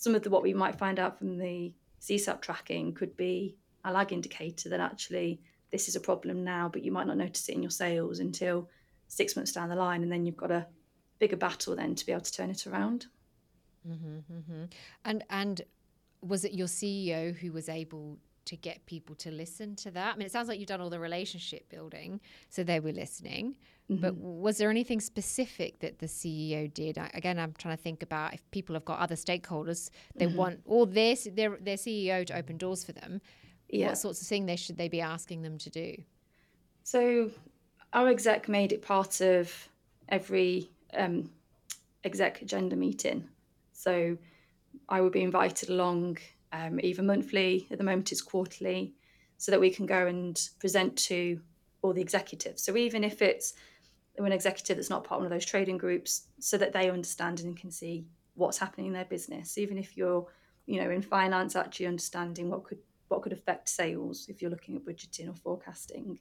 some 0.00 0.14
of 0.14 0.22
the 0.22 0.30
what 0.30 0.42
we 0.42 0.54
might 0.54 0.78
find 0.78 0.98
out 0.98 1.18
from 1.18 1.36
the 1.36 1.74
CSAT 2.00 2.40
tracking 2.40 2.94
could 2.94 3.14
be 3.18 3.54
a 3.84 3.92
lag 3.92 4.14
indicator 4.14 4.70
that 4.70 4.80
actually 4.80 5.42
this 5.70 5.88
is 5.88 5.94
a 5.94 6.00
problem 6.00 6.42
now, 6.42 6.70
but 6.72 6.82
you 6.82 6.90
might 6.90 7.06
not 7.06 7.18
notice 7.18 7.46
it 7.50 7.54
in 7.54 7.62
your 7.62 7.70
sales 7.70 8.18
until 8.18 8.70
six 9.08 9.36
months 9.36 9.52
down 9.52 9.68
the 9.68 9.76
line, 9.76 10.02
and 10.02 10.10
then 10.10 10.24
you've 10.24 10.38
got 10.38 10.50
a 10.50 10.66
bigger 11.18 11.36
battle 11.36 11.76
then 11.76 11.94
to 11.94 12.06
be 12.06 12.12
able 12.12 12.22
to 12.22 12.32
turn 12.32 12.48
it 12.48 12.66
around. 12.66 13.08
Mm-hmm, 13.86 14.32
mm-hmm. 14.32 14.64
And 15.04 15.22
and 15.28 15.60
was 16.22 16.46
it 16.46 16.54
your 16.54 16.66
CEO 16.66 17.36
who 17.36 17.52
was 17.52 17.68
able 17.68 18.16
to 18.50 18.56
get 18.56 18.84
people 18.86 19.14
to 19.14 19.30
listen 19.30 19.76
to 19.76 19.90
that? 19.92 20.14
I 20.14 20.16
mean, 20.18 20.26
it 20.26 20.32
sounds 20.32 20.48
like 20.48 20.58
you've 20.58 20.68
done 20.68 20.80
all 20.80 20.90
the 20.90 20.98
relationship 20.98 21.68
building, 21.68 22.20
so 22.48 22.64
they 22.64 22.80
were 22.80 22.90
listening. 22.90 23.54
Mm-hmm. 23.88 24.02
But 24.02 24.16
was 24.16 24.58
there 24.58 24.70
anything 24.70 25.00
specific 25.00 25.78
that 25.80 26.00
the 26.00 26.06
CEO 26.06 26.72
did? 26.72 26.98
I, 26.98 27.10
again, 27.14 27.38
I'm 27.38 27.54
trying 27.58 27.76
to 27.76 27.82
think 27.82 28.02
about 28.02 28.34
if 28.34 28.42
people 28.50 28.74
have 28.74 28.84
got 28.84 28.98
other 28.98 29.14
stakeholders, 29.14 29.90
they 30.16 30.26
mm-hmm. 30.26 30.36
want 30.36 30.60
or 30.64 30.84
their 30.86 31.14
their 31.32 31.56
their 31.60 31.76
CEO 31.76 32.26
to 32.26 32.36
open 32.36 32.58
doors 32.58 32.82
for 32.84 32.92
them. 32.92 33.20
Yeah. 33.68 33.88
What 33.88 33.98
sorts 33.98 34.20
of 34.20 34.26
things 34.26 34.46
they 34.46 34.56
should 34.56 34.76
they 34.76 34.88
be 34.88 35.00
asking 35.00 35.42
them 35.42 35.56
to 35.58 35.70
do? 35.70 35.96
So 36.82 37.30
our 37.92 38.08
exec 38.08 38.48
made 38.48 38.72
it 38.72 38.82
part 38.82 39.20
of 39.20 39.68
every 40.08 40.70
um, 40.94 41.30
exec 42.02 42.42
agenda 42.42 42.74
meeting. 42.74 43.28
So 43.72 44.18
I 44.88 45.00
would 45.00 45.12
be 45.12 45.22
invited 45.22 45.70
along 45.70 46.18
um, 46.52 46.80
either 46.80 47.02
monthly, 47.02 47.66
at 47.70 47.78
the 47.78 47.84
moment 47.84 48.12
it's 48.12 48.22
quarterly, 48.22 48.94
so 49.38 49.50
that 49.52 49.60
we 49.60 49.70
can 49.70 49.86
go 49.86 50.06
and 50.06 50.48
present 50.58 50.96
to 50.96 51.40
all 51.82 51.92
the 51.92 52.02
executives. 52.02 52.62
So 52.62 52.76
even 52.76 53.04
if 53.04 53.22
it's 53.22 53.54
an 54.18 54.32
executive 54.32 54.76
that's 54.76 54.90
not 54.90 55.04
part 55.04 55.18
of 55.18 55.24
one 55.24 55.32
of 55.32 55.36
those 55.36 55.46
trading 55.46 55.78
groups, 55.78 56.26
so 56.38 56.58
that 56.58 56.72
they 56.72 56.90
understand 56.90 57.40
and 57.40 57.56
can 57.56 57.70
see 57.70 58.04
what's 58.34 58.58
happening 58.58 58.88
in 58.88 58.92
their 58.92 59.04
business, 59.04 59.56
even 59.56 59.78
if 59.78 59.96
you're, 59.96 60.26
you 60.66 60.80
know, 60.80 60.90
in 60.90 61.02
finance, 61.02 61.56
actually 61.56 61.86
understanding 61.86 62.50
what 62.50 62.64
could 62.64 62.78
what 63.08 63.22
could 63.22 63.32
affect 63.32 63.68
sales 63.68 64.26
if 64.28 64.40
you're 64.40 64.50
looking 64.50 64.76
at 64.76 64.84
budgeting 64.84 65.28
or 65.28 65.34
forecasting. 65.34 66.18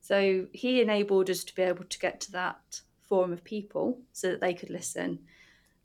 So 0.00 0.46
he 0.52 0.80
enabled 0.80 1.30
us 1.30 1.44
to 1.44 1.54
be 1.54 1.62
able 1.62 1.84
to 1.84 1.98
get 1.98 2.20
to 2.22 2.32
that 2.32 2.80
forum 3.08 3.32
of 3.32 3.44
people 3.44 4.00
so 4.12 4.30
that 4.30 4.40
they 4.40 4.52
could 4.52 4.70
listen. 4.70 5.20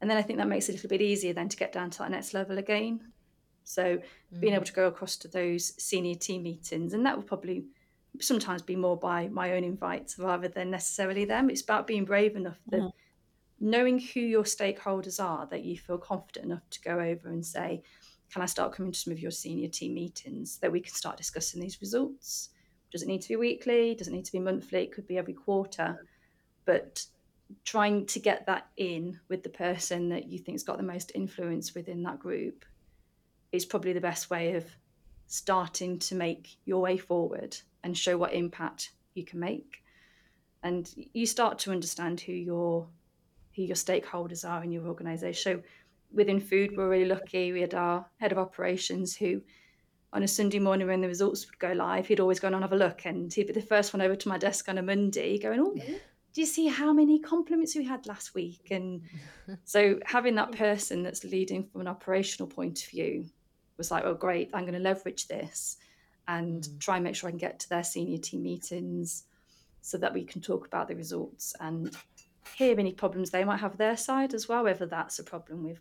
And 0.01 0.09
then 0.09 0.17
I 0.17 0.21
think 0.21 0.39
that 0.39 0.47
makes 0.47 0.67
it 0.67 0.71
a 0.71 0.75
little 0.75 0.89
bit 0.89 1.01
easier 1.01 1.33
then 1.33 1.49
to 1.49 1.57
get 1.57 1.71
down 1.71 1.91
to 1.91 1.99
that 1.99 2.11
next 2.11 2.33
level 2.33 2.57
again. 2.57 3.12
So 3.63 3.97
mm. 3.97 4.39
being 4.39 4.53
able 4.53 4.65
to 4.65 4.73
go 4.73 4.87
across 4.87 5.15
to 5.17 5.27
those 5.27 5.73
senior 5.81 6.15
team 6.15 6.43
meetings, 6.43 6.93
and 6.93 7.05
that 7.05 7.15
will 7.15 7.23
probably 7.23 7.65
sometimes 8.19 8.61
be 8.61 8.75
more 8.75 8.97
by 8.97 9.27
my 9.27 9.53
own 9.53 9.63
invites 9.63 10.19
rather 10.19 10.47
than 10.47 10.69
necessarily 10.69 11.25
them. 11.25 11.49
It's 11.49 11.61
about 11.61 11.87
being 11.87 12.05
brave 12.05 12.35
enough 12.35 12.59
that 12.69 12.81
mm. 12.81 12.91
knowing 13.59 13.99
who 13.99 14.19
your 14.19 14.43
stakeholders 14.43 15.23
are, 15.23 15.47
that 15.47 15.63
you 15.63 15.77
feel 15.77 15.97
confident 15.97 16.45
enough 16.45 16.69
to 16.71 16.81
go 16.81 16.99
over 16.99 17.29
and 17.29 17.45
say, 17.45 17.81
Can 18.31 18.41
I 18.41 18.45
start 18.45 18.73
coming 18.73 18.91
to 18.91 18.99
some 18.99 19.13
of 19.13 19.19
your 19.19 19.31
senior 19.31 19.69
team 19.69 19.95
meetings 19.95 20.59
that 20.59 20.71
we 20.71 20.79
can 20.79 20.93
start 20.93 21.17
discussing 21.17 21.61
these 21.61 21.81
results? 21.81 22.49
Does 22.91 23.01
it 23.01 23.07
need 23.07 23.21
to 23.23 23.29
be 23.29 23.35
weekly? 23.35 23.95
Does 23.95 24.07
it 24.07 24.13
need 24.13 24.25
to 24.25 24.31
be 24.31 24.39
monthly? 24.39 24.83
It 24.83 24.91
could 24.91 25.07
be 25.07 25.17
every 25.17 25.33
quarter. 25.33 26.05
But 26.65 27.03
trying 27.65 28.05
to 28.07 28.19
get 28.19 28.45
that 28.45 28.67
in 28.77 29.19
with 29.29 29.43
the 29.43 29.49
person 29.49 30.09
that 30.09 30.27
you 30.27 30.39
think's 30.39 30.63
got 30.63 30.77
the 30.77 30.83
most 30.83 31.11
influence 31.15 31.73
within 31.75 32.03
that 32.03 32.19
group 32.19 32.65
is 33.53 33.65
probably 33.65 33.93
the 33.93 34.01
best 34.01 34.29
way 34.29 34.55
of 34.55 34.65
starting 35.27 35.97
to 35.99 36.15
make 36.15 36.57
your 36.65 36.81
way 36.81 36.97
forward 36.97 37.55
and 37.83 37.97
show 37.97 38.17
what 38.17 38.33
impact 38.33 38.91
you 39.13 39.23
can 39.23 39.39
make. 39.39 39.83
And 40.63 40.89
you 41.13 41.25
start 41.25 41.59
to 41.59 41.71
understand 41.71 42.19
who 42.19 42.33
your 42.33 42.87
who 43.55 43.61
your 43.61 43.75
stakeholders 43.75 44.49
are 44.49 44.63
in 44.63 44.71
your 44.71 44.87
organization. 44.87 45.61
So 45.61 45.63
within 46.11 46.39
food 46.39 46.75
we're 46.75 46.89
really 46.89 47.05
lucky. 47.05 47.53
We 47.53 47.61
had 47.61 47.75
our 47.75 48.05
head 48.17 48.31
of 48.31 48.37
operations 48.37 49.15
who 49.15 49.41
on 50.11 50.23
a 50.23 50.27
sunday 50.27 50.59
morning 50.59 50.87
when 50.87 51.01
the 51.01 51.07
results 51.07 51.47
would 51.47 51.57
go 51.57 51.71
live 51.71 52.05
he'd 52.05 52.19
always 52.19 52.39
go 52.39 52.47
and 52.47 52.61
have 52.61 52.71
a 52.71 52.75
look 52.75 53.03
and 53.05 53.33
he'd 53.33 53.47
be 53.47 53.53
the 53.53 53.59
first 53.59 53.95
one 53.95 54.01
over 54.01 54.15
to 54.15 54.29
my 54.29 54.37
desk 54.37 54.69
on 54.69 54.77
a 54.77 54.81
monday 54.83 55.39
going 55.39 55.59
oh 55.59 55.73
do 56.33 56.41
you 56.41 56.47
see 56.47 56.67
how 56.67 56.91
many 56.91 57.19
compliments 57.19 57.75
we 57.75 57.85
had 57.85 58.07
last 58.07 58.33
week? 58.33 58.69
And 58.71 59.03
so 59.63 59.99
having 60.05 60.35
that 60.35 60.51
person 60.51 61.03
that's 61.03 61.23
leading 61.23 61.63
from 61.63 61.81
an 61.81 61.87
operational 61.87 62.47
point 62.47 62.83
of 62.83 62.89
view 62.89 63.25
was 63.77 63.91
like, 63.91 64.03
oh, 64.05 64.13
great, 64.13 64.49
I'm 64.53 64.63
going 64.63 64.73
to 64.73 64.79
leverage 64.79 65.27
this 65.27 65.77
and 66.27 66.63
mm. 66.63 66.79
try 66.79 66.95
and 66.95 67.03
make 67.03 67.15
sure 67.15 67.27
I 67.27 67.31
can 67.31 67.37
get 67.37 67.59
to 67.59 67.69
their 67.69 67.83
senior 67.83 68.17
team 68.17 68.43
meetings 68.43 69.25
so 69.81 69.97
that 69.97 70.13
we 70.13 70.23
can 70.23 70.41
talk 70.41 70.65
about 70.65 70.87
the 70.87 70.95
results 70.95 71.53
and 71.59 71.95
hear 72.55 72.79
any 72.79 72.93
problems 72.93 73.29
they 73.29 73.43
might 73.43 73.59
have 73.59 73.77
their 73.77 73.97
side 73.97 74.33
as 74.33 74.47
well, 74.47 74.63
whether 74.63 74.85
that's 74.85 75.19
a 75.19 75.23
problem 75.23 75.63
with 75.63 75.79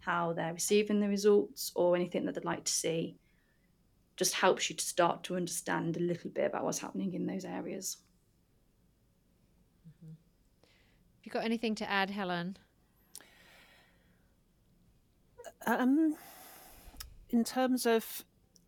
how 0.00 0.32
they're 0.32 0.52
receiving 0.52 1.00
the 1.00 1.08
results 1.08 1.72
or 1.74 1.94
anything 1.94 2.24
that 2.26 2.34
they'd 2.34 2.44
like 2.44 2.64
to 2.64 2.72
see. 2.72 3.16
Just 4.16 4.34
helps 4.34 4.70
you 4.70 4.76
to 4.76 4.84
start 4.84 5.24
to 5.24 5.36
understand 5.36 5.96
a 5.96 6.00
little 6.00 6.30
bit 6.30 6.46
about 6.46 6.64
what's 6.64 6.78
happening 6.78 7.14
in 7.14 7.26
those 7.26 7.44
areas. 7.44 7.98
Mm-hmm. 9.88 10.10
Have 10.10 11.24
you 11.24 11.32
got 11.32 11.44
anything 11.44 11.74
to 11.76 11.90
add, 11.90 12.10
Helen? 12.10 12.56
Um, 15.66 16.16
in 17.34 17.42
terms 17.42 17.84
of 17.84 18.24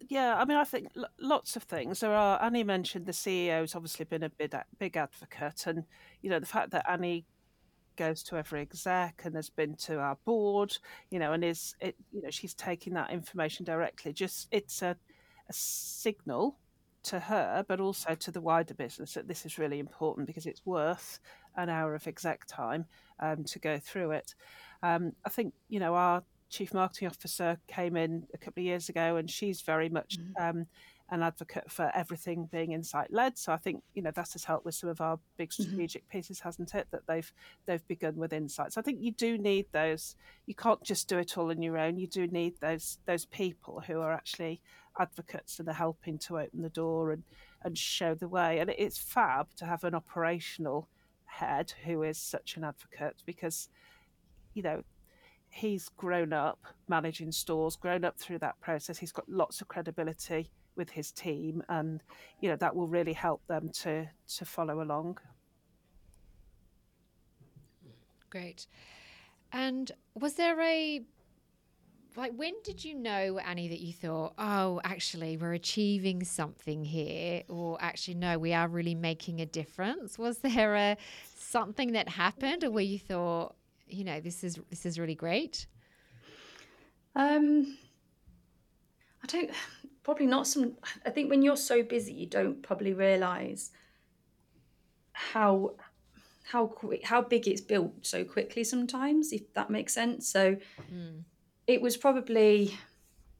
yeah, 0.09 0.37
I 0.37 0.45
mean, 0.45 0.59
I 0.59 0.65
think 0.65 0.89
lots 1.19 1.57
of 1.57 1.63
things. 1.63 2.01
There 2.01 2.13
are. 2.13 2.43
Annie 2.43 2.65
mentioned 2.65 3.07
the 3.07 3.13
CEO's 3.13 3.75
obviously 3.75 4.05
been 4.05 4.25
a 4.25 4.29
big, 4.29 4.55
big 4.79 4.97
advocate, 4.97 5.67
and 5.67 5.85
you 6.21 6.29
know 6.29 6.41
the 6.41 6.47
fact 6.47 6.73
that 6.73 6.85
Annie 6.91 7.25
goes 7.97 8.23
to 8.25 8.37
every 8.37 8.61
exec 8.61 9.23
and 9.25 9.35
has 9.37 9.49
been 9.49 9.75
to 9.77 9.99
our 9.99 10.19
board, 10.27 10.77
you 11.11 11.19
know, 11.19 11.33
and 11.33 11.43
is 11.45 11.75
it, 11.81 11.97
you 12.13 12.21
know, 12.21 12.31
she's 12.31 12.55
taking 12.55 12.93
that 12.95 13.11
information 13.11 13.65
directly. 13.65 14.13
Just 14.13 14.49
it's 14.51 14.83
a, 14.83 14.97
a 15.49 15.53
signal 15.53 16.59
to 17.05 17.21
her, 17.21 17.65
but 17.67 17.81
also 17.81 18.15
to 18.17 18.31
the 18.31 18.41
wider 18.41 18.75
business 18.75 19.15
that 19.15 19.29
this 19.29 19.47
is 19.47 19.59
really 19.59 19.79
important 19.79 20.27
because 20.27 20.45
it's 20.45 20.67
worth 20.67 21.21
an 21.57 21.71
hour 21.71 21.95
of 21.95 22.07
exec 22.07 22.45
time 22.47 22.85
um, 23.21 23.45
to 23.45 23.59
go 23.61 23.79
through 23.79 24.11
it. 24.11 24.35
Um, 24.83 25.13
I 25.25 25.31
think 25.31 25.55
you 25.69 25.81
know 25.81 25.95
our 25.95 26.23
chief 26.49 26.73
marketing 26.73 27.09
officer 27.09 27.59
came 27.67 27.97
in 27.97 28.27
a 28.35 28.39
couple 28.39 28.61
of 28.63 28.67
years 28.67 28.89
ago, 28.89 29.17
and 29.17 29.31
she's 29.31 29.61
very 29.61 29.89
much 29.89 30.19
mm-hmm. 30.19 30.59
um, 30.59 30.67
an 31.11 31.23
advocate 31.23 31.71
for 31.71 31.91
everything 31.95 32.49
being 32.51 32.73
insight 32.73 33.13
led. 33.13 33.39
So 33.39 33.53
I 33.53 33.57
think 33.57 33.83
you 33.95 34.03
know 34.03 34.11
that 34.11 34.33
has 34.33 34.45
helped 34.45 34.65
with 34.65 34.75
some 34.75 34.91
of 34.91 35.01
our 35.01 35.19
big 35.37 35.51
mm-hmm. 35.51 35.63
strategic 35.63 36.03
mm-hmm. 36.03 36.19
pieces, 36.19 36.41
hasn't 36.41 36.75
it? 36.75 36.89
That 36.91 37.07
they've 37.07 37.33
they've 37.67 37.87
begun 37.87 38.17
with 38.17 38.33
insights. 38.33 38.77
I 38.77 38.83
think 38.83 39.01
you 39.01 39.13
do 39.13 39.39
need 39.39 39.67
those. 39.73 40.17
You 40.47 40.55
can't 40.55 40.83
just 40.83 41.09
do 41.09 41.19
it 41.19 41.37
all 41.39 41.51
on 41.51 41.63
your 41.63 41.79
own. 41.79 41.99
You 41.99 42.07
do 42.07 42.27
need 42.27 42.55
those 42.61 42.99
those 43.07 43.27
people 43.27 43.83
who 43.87 44.01
are 44.01 44.13
actually 44.13 44.61
advocates 44.99 45.59
and 45.59 45.69
are 45.69 45.75
helping 45.75 46.19
to 46.19 46.39
open 46.39 46.63
the 46.63 46.71
door 46.71 47.13
and 47.13 47.23
and 47.63 47.77
show 47.77 48.15
the 48.15 48.29
way. 48.29 48.59
And 48.59 48.71
it's 48.71 48.99
fab 48.99 49.49
to 49.57 49.65
have 49.65 49.85
an 49.85 49.95
operational 49.95 50.89
head 51.25 51.73
who 51.85 52.03
is 52.03 52.19
such 52.19 52.57
an 52.57 52.65
advocate 52.65 53.17
because 53.27 53.69
you 54.55 54.63
know 54.63 54.83
he's 55.57 55.88
grown 55.97 56.33
up 56.33 56.59
managing 56.88 57.33
stores, 57.33 57.77
grown 57.77 58.05
up 58.05 58.19
through 58.19 58.38
that 58.40 58.61
process. 58.61 58.99
He's 58.99 59.12
got 59.12 59.29
lots 59.29 59.61
of 59.61 59.69
credibility 59.69 60.51
with 60.77 60.90
his 60.90 61.11
team, 61.11 61.62
and 61.69 62.03
you 62.40 62.49
know 62.51 62.57
that 62.57 62.77
will 62.77 62.88
really 62.88 63.14
help 63.14 63.40
them 63.47 63.71
to 63.71 64.07
to 64.37 64.45
follow 64.45 64.83
along. 64.83 65.19
Great. 68.31 68.66
And 69.53 69.90
was 70.14 70.35
there 70.35 70.61
a 70.61 71.03
like 72.16 72.33
when 72.35 72.55
did 72.62 72.85
you 72.85 72.95
know 72.95 73.38
Annie 73.38 73.69
that 73.69 73.81
you 73.81 73.92
thought, 73.92 74.35
oh, 74.38 74.81
actually 74.85 75.37
we're 75.37 75.55
achieving 75.55 76.25
something 76.25 76.85
here, 76.85 77.42
or 77.49 77.79
actually 77.81 78.14
no, 78.14 78.38
we 78.38 78.53
are 78.53 78.69
really 78.69 78.95
making 78.95 79.40
a 79.40 79.47
difference? 79.47 80.19
Was 80.19 80.38
there 80.38 80.75
a 80.75 80.97
something 81.38 81.92
that 81.92 82.09
happened, 82.11 82.64
or 82.64 82.71
where 82.71 82.85
you 82.85 82.99
thought, 82.99 83.56
you 83.88 84.05
know 84.05 84.20
this 84.20 84.42
is 84.42 84.59
this 84.70 84.87
is 84.87 84.99
really 84.99 85.14
great 85.14 85.66
um 87.14 87.77
i 89.22 89.27
don't 89.27 89.51
probably 90.03 90.27
not 90.27 90.46
some 90.46 90.72
i 91.05 91.11
think 91.11 91.31
when 91.31 91.42
you're 91.42 91.57
so 91.57 91.83
busy 91.83 92.12
you 92.12 92.27
don't 92.27 92.62
probably 92.62 92.92
realize 92.92 93.70
how 95.12 95.72
how 96.51 96.66
quick 96.66 97.05
how 97.05 97.20
big 97.20 97.49
it's 97.49 97.61
built 97.61 97.92
so 98.03 98.25
quickly 98.25 98.62
sometimes 98.62 99.33
if 99.33 99.53
that 99.55 99.70
makes 99.70 99.92
sense 99.92 100.29
so 100.29 100.57
mm. 100.92 101.22
it 101.66 101.81
was 101.81 101.96
probably 101.96 102.77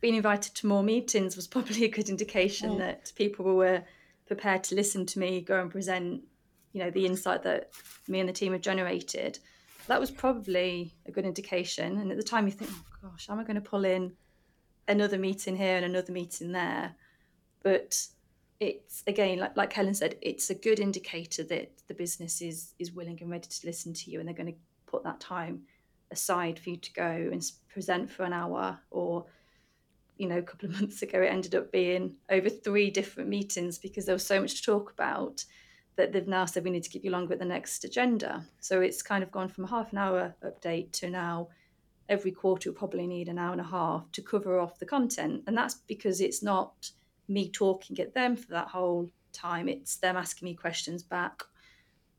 being 0.00 0.16
invited 0.16 0.54
to 0.54 0.66
more 0.66 0.82
meetings 0.82 1.37
was 1.37 1.46
probably 1.56 1.85
a 1.85 1.88
good 1.88 2.09
indication 2.09 2.72
mm. 2.72 2.78
that 2.78 3.12
people 3.14 3.44
were 3.56 3.82
prepared 4.26 4.64
to 4.64 4.74
listen 4.74 5.06
to 5.06 5.18
me 5.18 5.40
go 5.40 5.61
and 5.61 5.70
present 5.70 6.22
you 6.72 6.82
know 6.82 6.90
the 6.90 7.06
insight 7.06 7.42
that 7.42 7.70
me 8.09 8.20
and 8.20 8.28
the 8.28 8.32
team 8.32 8.52
have 8.52 8.61
generated 8.61 9.38
that 9.87 10.01
was 10.01 10.11
probably 10.11 10.94
a 11.07 11.11
good 11.11 11.25
indication. 11.25 11.99
And 11.99 12.11
at 12.11 12.16
the 12.16 12.22
time, 12.22 12.46
you 12.46 12.53
think, 12.53 12.70
oh 12.72 13.09
gosh, 13.11 13.29
am 13.29 13.38
I 13.38 13.44
going 13.44 13.57
to 13.57 13.61
pull 13.61 13.85
in 13.85 14.12
another 14.88 15.18
meeting 15.18 15.57
here 15.57 15.77
and 15.77 15.85
another 15.85 16.12
meeting 16.12 16.53
there? 16.53 16.94
But 17.62 17.96
it's 18.61 19.03
again, 19.07 19.38
like, 19.38 19.57
like 19.57 19.72
Helen 19.72 19.94
said, 19.94 20.16
it's 20.22 20.51
a 20.51 20.55
good 20.55 20.81
indicator 20.81 21.44
that 21.44 21.72
the 21.88 21.94
business 21.94 22.40
is 22.40 22.75
is 22.79 22.92
willing 22.92 23.18
and 23.20 23.31
ready 23.31 23.49
to 23.49 23.66
listen 23.66 23.92
to 23.94 24.11
you, 24.11 24.18
and 24.18 24.29
they're 24.29 24.35
going 24.35 24.53
to 24.53 24.59
put 24.87 25.05
that 25.05 25.20
time 25.20 25.62
aside 26.11 26.59
for 26.59 26.70
you 26.70 26.77
to 26.77 26.92
go 26.92 27.29
and 27.33 27.42
present 27.68 28.11
for 28.11 28.22
an 28.25 28.33
hour 28.33 28.79
or 28.90 29.27
you 30.16 30.29
know 30.29 30.38
a 30.38 30.42
couple 30.42 30.68
of 30.68 30.75
months 30.81 31.03
ago 31.03 31.20
it 31.20 31.27
ended 31.27 31.55
up 31.55 31.72
being 31.72 32.14
over 32.31 32.49
three 32.49 32.90
different 32.90 33.29
meetings 33.29 33.79
because 33.79 34.07
there 34.07 34.14
was 34.14 34.25
so 34.25 34.40
much 34.40 34.55
to 34.57 34.62
talk 34.62 34.92
about 34.92 35.44
that 35.96 36.12
they've 36.12 36.28
now 36.28 36.44
said 36.44 36.64
we 36.64 36.70
need 36.70 36.82
to 36.82 36.90
keep 36.90 37.04
you 37.04 37.11
longer 37.11 37.32
at 37.32 37.38
the 37.38 37.44
next 37.44 37.85
agenda. 37.85 38.44
So 38.61 38.80
it's 38.80 39.02
kind 39.02 39.22
of 39.22 39.30
gone 39.30 39.48
from 39.48 39.64
a 39.64 39.68
half 39.68 39.92
an 39.92 39.98
hour 39.98 40.35
update 40.44 40.92
to 40.92 41.11
now 41.11 41.48
every 42.09 42.30
quarter 42.30 42.70
we'll 42.70 42.78
probably 42.78 43.06
need 43.06 43.28
an 43.28 43.38
hour 43.38 43.52
and 43.52 43.61
a 43.61 43.64
half 43.64 44.11
to 44.12 44.22
cover 44.22 44.61
off 44.61 44.78
the 44.78 44.87
content. 44.87 45.42
And 45.46 45.56
that's 45.56 45.74
because 45.74 46.20
it's 46.20 46.42
not 46.42 46.90
me 47.28 47.50
talking 47.50 47.98
at 47.98 48.14
them 48.14 48.37
for 48.37 48.48
that 48.52 48.68
whole 48.68 49.11
time. 49.32 49.68
It's 49.68 49.96
them 49.96 50.16
asking 50.16 50.46
me 50.46 50.54
questions 50.54 51.02
back, 51.02 51.42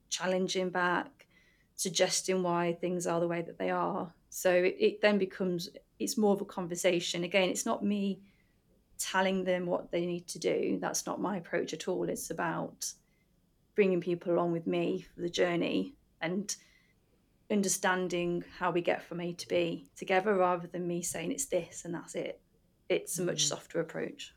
challenging 0.10 0.70
back, 0.70 1.28
suggesting 1.76 2.44
why 2.44 2.78
things 2.82 3.08
are 3.08 3.20
the 3.20 3.28
way 3.28 3.42
that 3.44 3.58
they 3.58 3.70
are. 3.70 4.12
So 4.30 4.52
it, 4.52 4.76
it 4.80 5.02
then 5.02 5.18
becomes 5.18 5.70
it's 6.00 6.18
more 6.18 6.34
of 6.34 6.42
a 6.42 6.46
conversation. 6.46 7.24
Again, 7.24 7.50
it's 7.50 7.66
not 7.66 7.84
me 7.84 8.20
telling 8.98 9.44
them 9.44 9.66
what 9.66 9.92
they 9.92 10.06
need 10.06 10.28
to 10.28 10.40
do. 10.40 10.78
That's 10.82 11.06
not 11.06 11.22
my 11.22 11.38
approach 11.38 11.74
at 11.74 11.88
all. 11.88 12.10
It's 12.10 12.30
about 12.30 12.92
bringing 13.78 14.02
people 14.02 14.34
along 14.34 14.52
with 14.52 14.66
me 14.66 15.06
for 15.14 15.22
the 15.22 15.30
journey 15.30 15.94
and 16.20 16.56
understanding 17.52 18.44
how 18.58 18.72
we 18.72 18.82
get 18.82 19.04
from 19.04 19.22
A 19.22 19.34
to 19.34 19.48
B 19.48 19.88
together 19.96 20.34
rather 20.34 20.68
than 20.68 20.88
me 20.88 21.04
saying 21.04 21.32
it's 21.32 21.46
this 21.46 21.86
and 21.86 21.94
that's 21.94 22.16
it. 22.16 22.42
It's 22.90 23.20
a 23.20 23.24
much 23.24 23.46
mm. 23.46 23.50
softer 23.50 23.80
approach. 23.80 24.34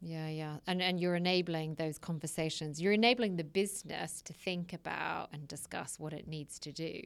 Yeah, 0.00 0.28
yeah. 0.28 0.56
And 0.66 0.80
and 0.80 0.98
you're 0.98 1.16
enabling 1.16 1.74
those 1.74 1.98
conversations. 1.98 2.80
You're 2.80 2.94
enabling 2.94 3.36
the 3.36 3.44
business 3.44 4.22
to 4.22 4.32
think 4.32 4.72
about 4.72 5.28
and 5.34 5.46
discuss 5.46 5.98
what 5.98 6.14
it 6.14 6.26
needs 6.26 6.58
to 6.60 6.72
do. 6.72 7.02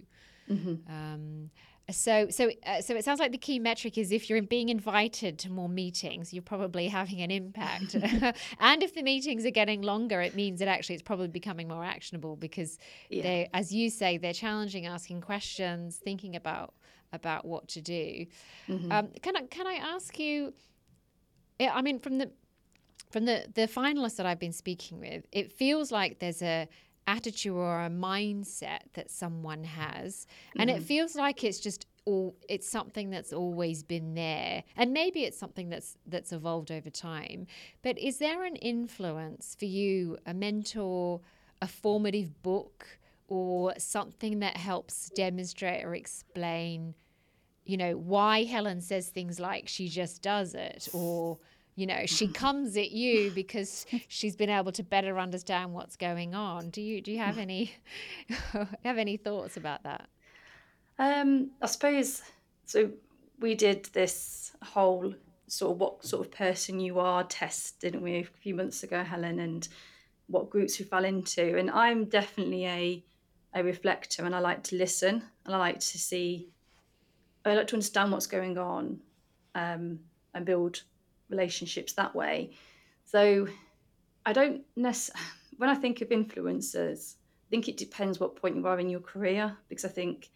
Mm-hmm. 0.49 0.93
Um, 0.93 1.51
so, 1.93 2.29
so, 2.31 2.51
uh, 2.67 2.81
so 2.81 2.97
it 2.97 3.05
sounds 3.05 3.21
like 3.21 3.33
the 3.33 3.39
key 3.39 3.59
metric 3.59 3.97
is 3.97 4.11
if 4.11 4.29
you're 4.29 4.43
being 4.43 4.69
invited 4.69 5.39
to 5.41 5.51
more 5.51 5.69
meetings, 5.69 6.33
you're 6.33 6.43
probably 6.43 6.89
having 6.89 7.21
an 7.21 7.31
impact. 7.31 7.95
and 8.61 8.83
if 8.83 8.95
the 8.95 9.03
meetings 9.03 9.47
are 9.47 9.51
getting 9.51 9.83
longer, 9.83 10.21
it 10.21 10.35
means 10.35 10.59
that 10.59 10.69
actually 10.69 10.95
it's 10.95 11.03
probably 11.03 11.29
becoming 11.29 11.69
more 11.69 11.85
actionable 11.85 12.37
because 12.37 12.79
yeah. 13.09 13.23
they, 13.23 13.51
as 13.55 13.73
you 13.73 13.91
say, 13.91 14.19
they're 14.19 14.33
challenging, 14.33 14.87
asking 14.87 15.21
questions, 15.21 15.97
thinking 15.97 16.37
about 16.37 16.75
about 17.13 17.45
what 17.45 17.69
to 17.69 17.81
do. 17.81 18.27
Mm-hmm. 18.69 18.91
Um, 18.91 19.09
can 19.21 19.37
I 19.37 19.43
can 19.43 19.67
I 19.67 19.75
ask 19.75 20.19
you? 20.19 20.55
I 21.61 21.83
mean, 21.83 21.99
from 21.99 22.19
the 22.19 22.31
from 23.11 23.27
the 23.27 23.47
the 23.55 23.69
finalists 23.69 24.17
that 24.17 24.27
I've 24.27 24.41
been 24.41 24.53
speaking 24.53 25.01
with, 25.01 25.27
it 25.31 25.53
feels 25.53 25.93
like 25.93 26.19
there's 26.19 26.43
a 26.43 26.69
attitude 27.07 27.53
or 27.53 27.85
a 27.85 27.91
mindset 27.91 28.81
that 28.95 29.11
someone 29.11 29.65
has 29.65 30.27
and 30.59 30.71
mm-hmm. 30.71 30.79
it 30.79 30.83
feels 30.85 31.17
like 31.17 31.43
it's 31.43 31.59
just 31.59 31.87
all 32.05 32.37
it's 32.49 32.69
something 32.69 33.11
that's 33.11 33.33
always 33.33 33.83
been 33.83 34.15
there 34.15 34.63
and 34.77 34.93
maybe 34.93 35.25
it's 35.25 35.39
something 35.39 35.69
that's 35.69 35.97
that's 36.07 36.33
evolved 36.33 36.71
over 36.71 36.91
time 36.91 37.47
but 37.83 37.99
is 37.99 38.19
there 38.19 38.45
an 38.45 38.57
influence 38.57 39.57
for 39.59 39.67
you 39.67 40.17
a 40.27 40.35
mentor 40.35 41.21
a 41.61 41.67
formative 41.67 42.43
book 42.43 42.99
or 43.29 43.73
something 43.79 44.41
that 44.41 44.57
helps 44.57 45.11
demonstrate 45.11 45.85
or 45.85 45.95
explain 45.95 46.95
you 47.65 47.77
know 47.77 47.93
why 47.93 48.45
Helen 48.45 48.81
says 48.81 49.09
things 49.09 49.39
like 49.39 49.69
she 49.69 49.89
just 49.89 50.23
does 50.23 50.55
it 50.55 50.89
or 50.93 51.39
you 51.75 51.87
know 51.87 52.07
she 52.07 52.29
comes 52.43 52.77
at 52.77 52.91
you 52.91 53.31
because 53.31 53.87
she's 54.09 54.37
been 54.37 54.51
able 54.51 54.73
to 54.73 54.83
better 54.83 55.19
understand 55.19 55.73
what's 55.73 55.97
going 55.97 56.35
on. 56.35 56.71
Do 56.71 56.83
you 56.83 57.01
do 57.01 57.13
you 57.13 57.19
have 57.19 57.39
any 57.39 57.73
have 58.85 58.99
any 58.99 59.17
thoughts 59.17 59.57
about 59.57 59.83
that? 59.85 60.09
Um 60.99 61.51
i 61.61 61.67
suppose 61.67 62.23
so 62.67 62.91
we 63.41 63.55
did 63.55 63.85
this 63.93 64.53
whole 64.63 65.15
sort 65.49 65.73
of 65.73 65.81
what 65.81 66.05
sort 66.05 66.25
of 66.25 66.33
person 66.33 66.81
you 66.81 66.99
are 66.99 67.25
test 67.25 67.81
didn't 67.81 68.03
we 68.03 68.17
a 68.17 68.25
few 68.25 68.55
months 68.55 68.83
ago 68.83 69.03
helen 69.03 69.41
and 69.41 69.69
what 70.29 70.49
groups 70.49 70.79
we 70.79 70.85
fell 70.85 71.05
into. 71.05 71.59
And 71.59 71.71
i'm 71.71 72.05
definitely 72.07 72.67
a 72.67 73.05
a 73.55 73.63
reflector 73.63 74.25
and 74.25 74.35
i 74.35 74.39
like 74.39 74.63
to 74.63 74.77
listen 74.77 75.23
and 75.45 75.55
i 75.55 75.59
like 75.59 75.79
to 75.79 75.99
see 75.99 76.49
i 77.45 77.55
like 77.55 77.67
to 77.67 77.77
understand 77.77 78.11
what's 78.11 78.27
going 78.27 78.57
on 78.57 78.99
um, 79.55 79.99
and 80.35 80.47
build 80.47 80.83
relationships 81.33 81.95
that 81.95 82.15
way. 82.15 82.53
So 83.05 83.49
I 84.25 84.33
don't 84.33 84.63
necessarily, 84.77 85.27
when 85.57 85.69
I 85.69 85.75
think 85.75 86.01
of 86.01 86.09
influencers, 86.11 87.15
I 87.15 87.49
think 87.51 87.69
it 87.69 87.77
depends 87.77 88.21
what 88.21 88.37
point 88.37 88.57
you 88.57 88.67
are 88.67 88.79
in 88.79 88.89
your 88.89 89.01
career 89.01 89.57
because 89.69 89.85
I 89.85 89.89
think 89.89 90.31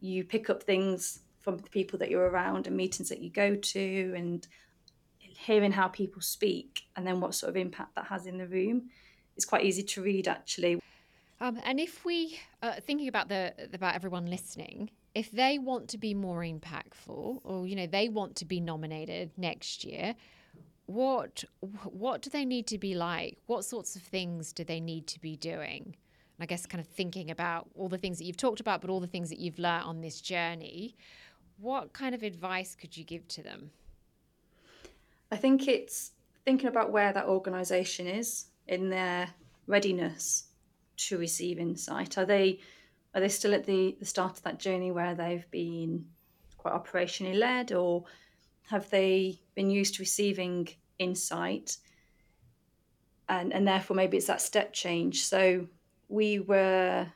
you 0.00 0.24
pick 0.24 0.50
up 0.50 0.62
things 0.62 1.20
from 1.40 1.58
the 1.58 1.70
people 1.70 1.98
that 1.98 2.10
you're 2.10 2.28
around 2.28 2.66
and 2.66 2.76
meetings 2.76 3.08
that 3.10 3.20
you 3.20 3.30
go 3.30 3.54
to 3.54 4.14
and 4.16 4.46
hearing 5.18 5.72
how 5.72 5.88
people 5.88 6.22
speak 6.22 6.82
and 6.96 7.06
then 7.06 7.20
what 7.20 7.34
sort 7.34 7.50
of 7.50 7.56
impact 7.56 7.94
that 7.94 8.06
has 8.06 8.26
in 8.26 8.38
the 8.38 8.46
room 8.46 8.88
is 9.36 9.44
quite 9.44 9.64
easy 9.64 9.82
to 9.82 10.02
read 10.02 10.26
actually. 10.28 10.80
Um, 11.40 11.58
and 11.64 11.80
if 11.80 12.04
we 12.04 12.38
uh, 12.62 12.74
thinking 12.80 13.08
about 13.08 13.28
the 13.28 13.52
about 13.72 13.94
everyone 13.94 14.26
listening, 14.26 14.90
if 15.14 15.30
they 15.30 15.58
want 15.58 15.88
to 15.88 15.98
be 15.98 16.14
more 16.14 16.40
impactful 16.40 17.40
or 17.44 17.66
you 17.66 17.76
know 17.76 17.86
they 17.86 18.08
want 18.08 18.36
to 18.36 18.44
be 18.44 18.60
nominated 18.60 19.30
next 19.36 19.84
year 19.84 20.14
what 20.86 21.44
what 21.84 22.22
do 22.22 22.30
they 22.30 22.44
need 22.44 22.66
to 22.68 22.78
be 22.78 22.94
like? 22.94 23.38
What 23.46 23.64
sorts 23.64 23.96
of 23.96 24.02
things 24.02 24.52
do 24.52 24.64
they 24.64 24.80
need 24.80 25.06
to 25.08 25.20
be 25.20 25.36
doing? 25.36 25.96
And 26.36 26.42
i 26.42 26.46
guess 26.46 26.66
kind 26.66 26.80
of 26.80 26.88
thinking 26.88 27.30
about 27.30 27.68
all 27.74 27.88
the 27.88 27.98
things 27.98 28.18
that 28.18 28.24
you've 28.24 28.36
talked 28.36 28.60
about 28.60 28.80
but 28.80 28.90
all 28.90 29.00
the 29.00 29.06
things 29.06 29.28
that 29.30 29.38
you've 29.38 29.58
learned 29.58 29.84
on 29.84 30.00
this 30.00 30.20
journey 30.20 30.96
what 31.58 31.92
kind 31.92 32.14
of 32.14 32.24
advice 32.24 32.74
could 32.74 32.96
you 32.96 33.04
give 33.04 33.28
to 33.28 33.42
them? 33.42 33.70
I 35.30 35.36
think 35.36 35.68
it's 35.68 36.10
thinking 36.44 36.68
about 36.68 36.90
where 36.90 37.12
that 37.12 37.26
organization 37.26 38.08
is 38.08 38.46
in 38.66 38.90
their 38.90 39.28
readiness 39.68 40.46
to 40.96 41.16
receive 41.16 41.58
insight. 41.58 42.18
Are 42.18 42.24
they 42.24 42.58
are 43.14 43.20
they 43.20 43.28
still 43.28 43.54
at 43.54 43.64
the, 43.64 43.96
the 44.00 44.04
start 44.04 44.36
of 44.36 44.42
that 44.42 44.58
journey 44.58 44.90
where 44.90 45.14
they've 45.14 45.48
been 45.50 46.04
quite 46.56 46.74
operationally 46.74 47.38
led, 47.38 47.72
or 47.72 48.04
have 48.68 48.90
they 48.90 49.40
been 49.54 49.70
used 49.70 49.94
to 49.94 50.02
receiving 50.02 50.68
insight? 50.98 51.76
And, 53.28 53.52
and 53.52 53.66
therefore, 53.66 53.96
maybe 53.96 54.16
it's 54.16 54.26
that 54.26 54.40
step 54.40 54.72
change. 54.72 55.24
So, 55.24 55.66
we 56.08 56.40
were 56.40 57.06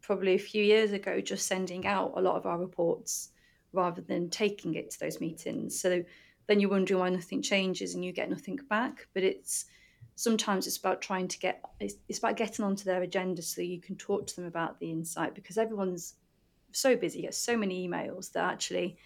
probably 0.00 0.34
a 0.34 0.38
few 0.38 0.62
years 0.62 0.92
ago 0.92 1.20
just 1.20 1.46
sending 1.46 1.86
out 1.86 2.12
a 2.16 2.20
lot 2.20 2.36
of 2.36 2.46
our 2.46 2.58
reports 2.58 3.30
rather 3.72 4.00
than 4.00 4.30
taking 4.30 4.74
it 4.74 4.90
to 4.90 5.00
those 5.00 5.20
meetings. 5.20 5.80
So, 5.80 6.04
then 6.46 6.60
you're 6.60 6.70
wondering 6.70 7.00
why 7.00 7.08
nothing 7.08 7.40
changes 7.40 7.94
and 7.94 8.04
you 8.04 8.12
get 8.12 8.28
nothing 8.28 8.58
back. 8.68 9.06
But 9.14 9.22
it's 9.22 9.64
sometimes 10.14 10.66
it's 10.66 10.76
about 10.76 11.00
trying 11.00 11.28
to 11.28 11.38
get 11.38 11.62
it's, 11.80 11.94
it's 12.08 12.18
about 12.18 12.36
getting 12.36 12.64
onto 12.64 12.84
their 12.84 13.02
agenda 13.02 13.42
so 13.42 13.60
you 13.60 13.80
can 13.80 13.96
talk 13.96 14.26
to 14.26 14.36
them 14.36 14.44
about 14.44 14.78
the 14.78 14.90
insight 14.90 15.34
because 15.34 15.58
everyone's 15.58 16.14
so 16.72 16.96
busy 16.96 17.22
gets 17.22 17.38
so 17.38 17.56
many 17.56 17.86
emails 17.86 18.32
that 18.32 18.50
actually 18.50 18.96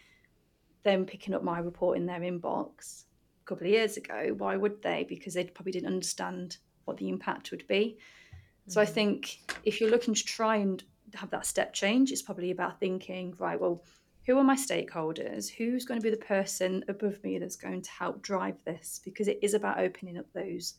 them 0.82 1.04
picking 1.04 1.34
up 1.34 1.42
my 1.42 1.58
report 1.58 1.96
in 1.96 2.06
their 2.06 2.20
inbox 2.20 3.04
a 3.42 3.44
couple 3.44 3.66
of 3.66 3.72
years 3.72 3.96
ago 3.96 4.34
why 4.38 4.56
would 4.56 4.82
they 4.82 5.04
because 5.08 5.34
they 5.34 5.44
probably 5.44 5.72
didn't 5.72 5.92
understand 5.92 6.58
what 6.84 6.96
the 6.96 7.08
impact 7.08 7.50
would 7.50 7.66
be 7.66 7.96
mm-hmm. 7.98 8.70
so 8.70 8.80
i 8.80 8.84
mm-hmm. 8.84 8.94
think 8.94 9.38
if 9.64 9.80
you're 9.80 9.90
looking 9.90 10.14
to 10.14 10.24
try 10.24 10.56
and 10.56 10.84
have 11.14 11.30
that 11.30 11.46
step 11.46 11.72
change 11.72 12.10
it's 12.10 12.22
probably 12.22 12.50
about 12.50 12.80
thinking 12.80 13.34
right 13.38 13.60
well 13.60 13.82
who 14.26 14.36
are 14.36 14.44
my 14.44 14.56
stakeholders 14.56 15.48
who's 15.48 15.84
going 15.84 16.00
to 16.00 16.04
be 16.04 16.10
the 16.10 16.16
person 16.16 16.84
above 16.88 17.22
me 17.22 17.38
that's 17.38 17.56
going 17.56 17.80
to 17.80 17.90
help 17.90 18.20
drive 18.22 18.56
this 18.64 19.00
because 19.04 19.28
it 19.28 19.38
is 19.40 19.54
about 19.54 19.78
opening 19.78 20.18
up 20.18 20.26
those 20.32 20.74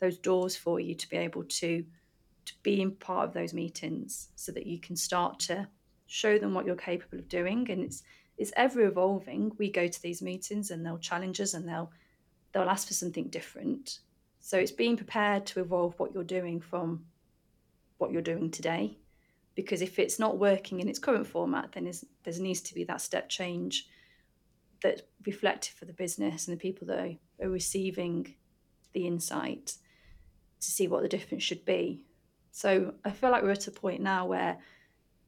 those 0.00 0.18
doors 0.18 0.56
for 0.56 0.80
you 0.80 0.94
to 0.94 1.08
be 1.08 1.16
able 1.16 1.44
to 1.44 1.84
to 2.46 2.52
be 2.62 2.80
in 2.80 2.92
part 2.92 3.28
of 3.28 3.34
those 3.34 3.52
meetings 3.52 4.28
so 4.36 4.52
that 4.52 4.66
you 4.66 4.78
can 4.78 4.96
start 4.96 5.38
to 5.40 5.66
show 6.06 6.38
them 6.38 6.54
what 6.54 6.64
you're 6.64 6.76
capable 6.76 7.18
of 7.18 7.28
doing. 7.28 7.70
And 7.70 7.82
it's 7.82 8.02
it's 8.38 8.52
ever 8.56 8.82
evolving. 8.82 9.52
We 9.58 9.70
go 9.70 9.88
to 9.88 10.02
these 10.02 10.22
meetings 10.22 10.70
and 10.70 10.84
they'll 10.84 10.98
challenge 10.98 11.40
us 11.40 11.54
and 11.54 11.68
they'll 11.68 11.90
they'll 12.52 12.70
ask 12.70 12.86
for 12.88 12.94
something 12.94 13.28
different. 13.28 14.00
So 14.40 14.58
it's 14.58 14.72
being 14.72 14.96
prepared 14.96 15.44
to 15.46 15.60
evolve 15.60 15.98
what 15.98 16.14
you're 16.14 16.24
doing 16.24 16.60
from 16.60 17.04
what 17.98 18.12
you're 18.12 18.22
doing 18.22 18.50
today. 18.50 18.98
Because 19.54 19.82
if 19.82 19.98
it's 19.98 20.18
not 20.18 20.38
working 20.38 20.80
in 20.80 20.88
its 20.88 20.98
current 20.98 21.26
format 21.26 21.72
then 21.72 21.90
there 22.24 22.34
needs 22.38 22.60
to 22.60 22.74
be 22.74 22.84
that 22.84 23.00
step 23.00 23.28
change 23.28 23.88
that's 24.82 25.02
reflective 25.24 25.74
for 25.74 25.86
the 25.86 25.94
business 25.94 26.46
and 26.46 26.56
the 26.56 26.60
people 26.60 26.86
that 26.86 26.98
are, 26.98 27.46
are 27.46 27.50
receiving 27.50 28.34
the 28.92 29.06
insight 29.06 29.74
to 30.60 30.70
see 30.70 30.88
what 30.88 31.02
the 31.02 31.08
difference 31.08 31.42
should 31.42 31.64
be. 31.64 32.00
So 32.50 32.94
I 33.04 33.10
feel 33.10 33.30
like 33.30 33.42
we're 33.42 33.50
at 33.50 33.66
a 33.66 33.70
point 33.70 34.00
now 34.00 34.26
where 34.26 34.58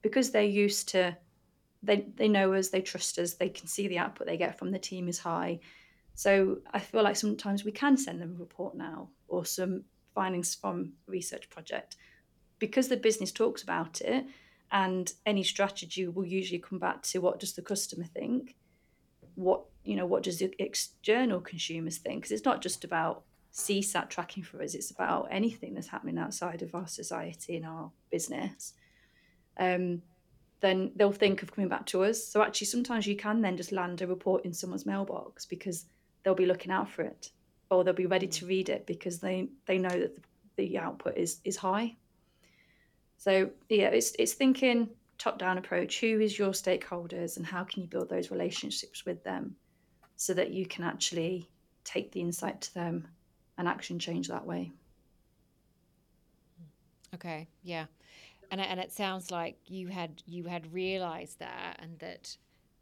because 0.03 0.31
they're 0.31 0.43
used 0.43 0.89
to 0.91 1.17
they 1.83 2.07
they 2.17 2.29
know 2.29 2.55
us, 2.55 2.71
they 2.71 2.81
trust 2.81 3.19
us, 3.19 3.35
they 3.35 3.49
can 3.49 3.67
see 3.67 3.87
the 3.89 3.99
output 3.99 4.27
they 4.27 4.37
get 4.37 4.59
from 4.59 4.71
the 4.71 4.79
team 4.79 5.09
is 5.09 5.19
high. 5.19 5.61
So 6.15 6.59
I 6.73 6.81
feel 6.81 7.03
like 7.05 7.17
sometimes 7.17 7.65
we 7.65 7.71
can 7.71 7.97
send 7.97 8.21
them 8.21 8.35
a 8.37 8.41
report 8.41 8.77
now 8.77 9.11
or 9.29 9.45
some 9.45 9.85
findings 10.15 10.55
from 10.55 10.95
research 11.07 11.49
project 11.49 11.97
because 12.59 12.89
the 12.89 12.97
business 12.97 13.31
talks 13.31 13.63
about 13.63 14.01
it 14.01 14.27
and 14.73 15.13
any 15.25 15.45
strategy 15.45 16.07
will 16.09 16.27
usually 16.27 16.59
come 16.59 16.79
back 16.79 17.03
to 17.03 17.21
what 17.21 17.39
does 17.39 17.55
the 17.55 17.63
customer 17.63 18.05
think 18.05 18.57
what 19.37 19.63
you 19.85 19.95
know 19.95 20.07
what 20.07 20.25
does 20.25 20.41
the 20.41 20.53
external 20.59 21.41
consumers 21.41 21.99
think 21.99 22.23
because 22.23 22.33
it's 22.33 22.45
not 22.45 22.61
just 22.61 22.83
about 22.83 23.23
CSAT 23.53 24.09
tracking 24.09 24.43
for 24.43 24.63
us. 24.63 24.75
It's 24.75 24.91
about 24.91 25.29
anything 25.31 25.75
that's 25.75 25.89
happening 25.89 26.19
outside 26.19 26.63
of 26.63 26.75
our 26.75 26.87
society 26.87 27.57
and 27.57 27.67
our 27.67 27.91
business. 28.11 28.75
Um, 29.59 30.03
then 30.61 30.93
they'll 30.97 31.13
think 31.13 31.43
of 31.43 31.53
coming 31.53 31.69
back 31.69 31.87
to 31.87 32.05
us. 32.05 32.25
So 32.25 32.43
actually, 32.43 32.67
sometimes 32.67 33.07
you 33.07 33.17
can 33.17 33.41
then 33.41 33.57
just 33.57 33.73
land 33.73 34.03
a 34.03 34.07
report 34.07 34.45
in 34.45 34.53
someone's 34.53 34.87
mailbox 34.87 35.47
because 35.47 35.87
they'll 36.23 36.35
be 36.35 36.47
looking 36.47 36.73
out 36.73 36.91
for 36.91 37.03
it, 37.03 37.31
or 37.71 37.85
they'll 37.85 37.95
be 37.95 38.07
ready 38.07 38.27
to 38.27 38.47
read 38.47 38.69
it 38.69 38.87
because 38.87 39.19
they 39.19 39.49
they 39.67 39.79
know 39.79 39.89
that 39.89 40.17
the, 40.17 40.23
the 40.57 40.79
output 40.79 41.17
is 41.17 41.41
is 41.45 41.57
high. 41.57 41.97
So 43.17 43.51
yeah, 43.69 43.89
it's 43.89 44.15
it's 44.19 44.35
thinking 44.35 44.89
top 45.17 45.39
down 45.39 45.59
approach. 45.59 46.01
Who 46.01 46.21
is 46.21 46.39
your 46.39 46.51
stakeholders, 46.51 47.37
and 47.37 47.47
how 47.47 47.65
can 47.65 47.83
you 47.83 47.89
build 47.89 48.09
those 48.09 48.31
relationships 48.31 49.05
with 49.05 49.23
them, 49.23 49.55
so 50.17 50.35
that 50.35 50.51
you 50.51 50.67
can 50.67 50.85
actually 50.85 51.49
take 51.85 52.11
the 52.13 52.21
insight 52.21 52.61
to 52.63 52.75
them 52.75 53.09
and 53.59 53.69
action 53.69 53.99
change 53.99 54.29
that 54.29 54.47
way. 54.47 54.73
Okay, 57.15 57.49
yeah, 57.63 57.87
and 58.51 58.61
and 58.61 58.81
it 58.81 58.93
sounds 58.93 59.31
like 59.31 59.59
you 59.67 59.89
had 59.89 60.23
you 60.27 60.45
had 60.45 60.73
realised 60.73 61.41
that, 61.41 61.79
and 61.83 61.99
that 61.99 62.37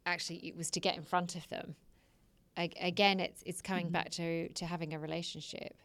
actually 0.05 0.37
it 0.37 0.55
was 0.55 0.69
to 0.71 0.79
get 0.79 0.95
in 0.95 1.03
front 1.03 1.35
of 1.35 1.47
them. 1.49 1.75
again, 2.57 3.19
it's 3.19 3.43
it's 3.45 3.61
coming 3.61 3.85
mm-hmm. 3.85 3.93
back 3.93 4.11
to 4.11 4.49
to 4.49 4.65
having 4.65 4.93
a 4.93 4.99
relationship 4.99 5.75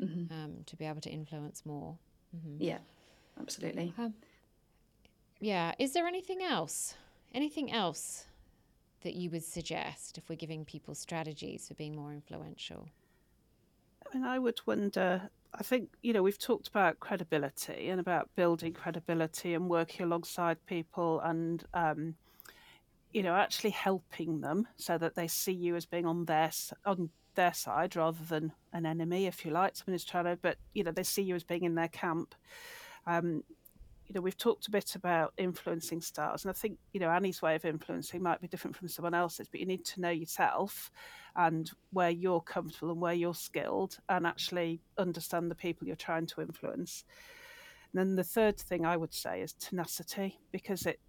mm-hmm. 0.00 0.32
um, 0.32 0.56
to 0.66 0.76
be 0.76 0.84
able 0.84 1.00
to 1.00 1.10
influence 1.10 1.64
more. 1.64 1.96
Mm-hmm. 2.36 2.62
Yeah, 2.62 2.78
absolutely. 3.40 3.92
Um, 3.98 4.14
yeah, 5.40 5.72
is 5.78 5.92
there 5.92 6.06
anything 6.06 6.42
else? 6.42 6.94
Anything 7.34 7.72
else 7.72 8.26
that 9.02 9.14
you 9.14 9.30
would 9.30 9.42
suggest 9.42 10.18
if 10.18 10.28
we're 10.28 10.36
giving 10.36 10.64
people 10.64 10.94
strategies 10.94 11.66
for 11.66 11.74
being 11.74 11.96
more 11.96 12.12
influential? 12.12 12.88
I 14.12 14.16
mean, 14.16 14.24
I 14.24 14.38
would 14.38 14.60
wonder. 14.66 15.30
I 15.54 15.62
think, 15.62 15.90
you 16.02 16.12
know, 16.12 16.22
we've 16.22 16.38
talked 16.38 16.68
about 16.68 17.00
credibility 17.00 17.88
and 17.88 18.00
about 18.00 18.30
building 18.36 18.72
credibility 18.72 19.54
and 19.54 19.68
working 19.68 20.06
alongside 20.06 20.64
people 20.66 21.20
and, 21.20 21.62
um, 21.74 22.14
you 23.12 23.22
know, 23.22 23.34
actually 23.34 23.70
helping 23.70 24.40
them 24.40 24.66
so 24.76 24.96
that 24.98 25.14
they 25.14 25.28
see 25.28 25.52
you 25.52 25.76
as 25.76 25.84
being 25.84 26.06
on 26.06 26.24
their 26.24 26.50
on 26.86 27.10
their 27.34 27.52
side 27.52 27.96
rather 27.96 28.24
than 28.24 28.52
an 28.72 28.86
enemy, 28.86 29.26
if 29.26 29.44
you 29.44 29.50
like. 29.50 29.76
Someone 29.76 29.94
is 29.94 30.04
trying 30.04 30.24
to, 30.24 30.38
but 30.40 30.56
you 30.74 30.84
know, 30.84 30.92
they 30.92 31.02
see 31.02 31.22
you 31.22 31.34
as 31.34 31.44
being 31.44 31.64
in 31.64 31.74
their 31.74 31.88
camp. 31.88 32.34
Um, 33.06 33.44
you 34.06 34.14
know, 34.14 34.20
we've 34.20 34.36
talked 34.36 34.66
a 34.66 34.70
bit 34.70 34.94
about 34.94 35.32
influencing 35.38 36.00
styles, 36.00 36.44
and 36.44 36.50
I 36.50 36.54
think 36.54 36.78
you 36.92 37.00
know 37.00 37.10
Annie's 37.10 37.42
way 37.42 37.54
of 37.54 37.64
influencing 37.64 38.22
might 38.22 38.40
be 38.40 38.48
different 38.48 38.76
from 38.76 38.88
someone 38.88 39.14
else's, 39.14 39.48
but 39.48 39.60
you 39.60 39.66
need 39.66 39.84
to 39.86 40.00
know 40.00 40.10
yourself 40.10 40.90
and 41.36 41.70
where 41.92 42.10
you're 42.10 42.40
comfortable 42.40 42.90
and 42.90 43.00
where 43.00 43.14
you're 43.14 43.34
skilled, 43.34 43.98
and 44.08 44.26
actually 44.26 44.80
understand 44.98 45.50
the 45.50 45.54
people 45.54 45.86
you're 45.86 45.96
trying 45.96 46.26
to 46.26 46.42
influence. 46.42 47.04
And 47.92 48.00
then 48.00 48.16
the 48.16 48.24
third 48.24 48.58
thing 48.58 48.84
I 48.84 48.96
would 48.96 49.14
say 49.14 49.40
is 49.42 49.52
tenacity, 49.54 50.38
because 50.50 50.86
it 50.86 51.00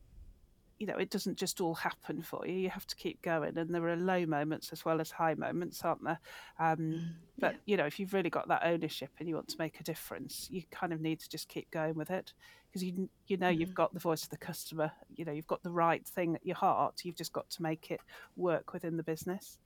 you 0.79 0.87
know, 0.87 0.97
it 0.97 1.09
doesn't 1.09 1.37
just 1.37 1.61
all 1.61 1.75
happen 1.75 2.21
for 2.21 2.45
you. 2.47 2.53
You 2.53 2.69
have 2.69 2.87
to 2.87 2.95
keep 2.95 3.21
going, 3.21 3.57
and 3.57 3.73
there 3.73 3.87
are 3.87 3.95
low 3.95 4.25
moments 4.25 4.71
as 4.71 4.83
well 4.83 4.99
as 4.99 5.11
high 5.11 5.35
moments, 5.35 5.83
aren't 5.83 6.03
there? 6.03 6.19
Um, 6.59 6.77
mm, 6.77 7.09
but 7.39 7.53
yeah. 7.53 7.59
you 7.65 7.77
know, 7.77 7.85
if 7.85 7.99
you've 7.99 8.13
really 8.13 8.29
got 8.29 8.47
that 8.47 8.63
ownership 8.65 9.09
and 9.19 9.27
you 9.27 9.35
want 9.35 9.47
to 9.49 9.55
make 9.59 9.79
a 9.79 9.83
difference, 9.83 10.47
you 10.51 10.63
kind 10.71 10.91
of 10.91 11.01
need 11.01 11.19
to 11.19 11.29
just 11.29 11.47
keep 11.47 11.69
going 11.71 11.95
with 11.95 12.09
it 12.09 12.33
because 12.67 12.83
you 12.83 13.07
you 13.27 13.37
know 13.37 13.47
mm-hmm. 13.49 13.61
you've 13.61 13.75
got 13.75 13.93
the 13.93 13.99
voice 13.99 14.23
of 14.23 14.29
the 14.29 14.37
customer. 14.37 14.91
You 15.15 15.25
know, 15.25 15.31
you've 15.31 15.47
got 15.47 15.63
the 15.63 15.71
right 15.71 16.05
thing 16.05 16.35
at 16.35 16.45
your 16.45 16.55
heart. 16.55 17.01
You've 17.03 17.15
just 17.15 17.33
got 17.33 17.49
to 17.51 17.61
make 17.61 17.91
it 17.91 18.01
work 18.35 18.73
within 18.73 18.97
the 18.97 19.03
business. 19.03 19.59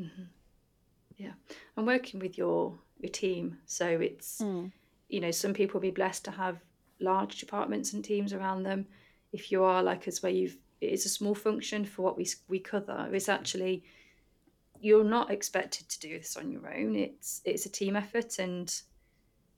Mm-hmm. 0.00 0.24
Yeah, 1.16 1.32
and 1.76 1.86
working 1.86 2.20
with 2.20 2.36
your 2.36 2.78
your 2.98 3.12
team, 3.12 3.58
so 3.66 3.86
it's 3.86 4.40
mm. 4.40 4.70
you 5.08 5.20
know 5.20 5.30
some 5.30 5.54
people 5.54 5.74
will 5.74 5.88
be 5.88 5.90
blessed 5.90 6.24
to 6.26 6.30
have 6.30 6.58
large 7.00 7.38
departments 7.38 7.92
and 7.92 8.04
teams 8.04 8.32
around 8.32 8.62
them 8.62 8.86
if 9.32 9.52
you 9.52 9.64
are 9.64 9.82
like 9.82 10.08
us 10.08 10.22
where 10.22 10.32
you've 10.32 10.56
it's 10.80 11.04
a 11.04 11.10
small 11.10 11.34
function 11.34 11.84
for 11.84 12.02
what 12.02 12.16
we 12.16 12.26
we 12.48 12.58
cover. 12.58 13.08
It's 13.12 13.28
actually 13.28 13.84
you're 14.80 15.04
not 15.04 15.30
expected 15.30 15.88
to 15.90 16.00
do 16.00 16.18
this 16.18 16.36
on 16.36 16.50
your 16.50 16.72
own. 16.72 16.96
It's 16.96 17.42
it's 17.44 17.66
a 17.66 17.70
team 17.70 17.96
effort 17.96 18.38
and 18.38 18.72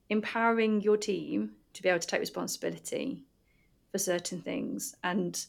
empowering 0.08 0.80
your 0.80 0.96
team 0.96 1.52
to 1.74 1.82
be 1.82 1.88
able 1.88 2.00
to 2.00 2.06
take 2.06 2.20
responsibility 2.20 3.24
for 3.90 3.98
certain 3.98 4.40
things. 4.40 4.96
And 5.04 5.44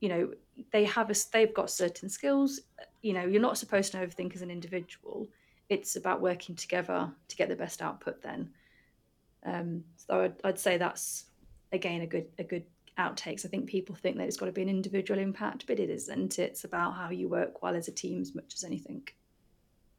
you 0.00 0.08
know 0.08 0.32
they 0.72 0.84
have 0.84 1.10
a 1.10 1.14
they've 1.32 1.54
got 1.54 1.70
certain 1.70 2.08
skills. 2.08 2.60
You 3.02 3.12
know 3.12 3.26
you're 3.26 3.42
not 3.42 3.58
supposed 3.58 3.92
to 3.92 3.98
know 3.98 4.02
everything 4.02 4.32
as 4.34 4.42
an 4.42 4.50
individual. 4.50 5.28
It's 5.68 5.96
about 5.96 6.20
working 6.20 6.56
together 6.56 7.12
to 7.28 7.36
get 7.36 7.48
the 7.48 7.56
best 7.56 7.82
output 7.82 8.22
then. 8.22 8.50
Um, 9.44 9.84
so 9.96 10.22
I'd, 10.22 10.34
I'd 10.44 10.58
say 10.58 10.78
that's 10.78 11.26
again 11.72 12.00
a 12.00 12.06
good 12.06 12.26
a 12.38 12.44
good 12.44 12.64
outtakes. 13.00 13.44
I 13.44 13.48
think 13.48 13.66
people 13.66 13.94
think 13.94 14.16
that 14.16 14.26
it's 14.28 14.36
got 14.36 14.46
to 14.46 14.52
be 14.52 14.62
an 14.62 14.68
individual 14.68 15.18
impact, 15.18 15.66
but 15.66 15.80
it 15.80 15.90
isn't. 15.90 16.38
It's 16.38 16.64
about 16.64 16.94
how 16.94 17.10
you 17.10 17.28
work 17.28 17.62
well 17.62 17.74
as 17.74 17.88
a 17.88 17.92
team 17.92 18.20
as 18.20 18.34
much 18.34 18.54
as 18.54 18.64
anything. 18.64 19.02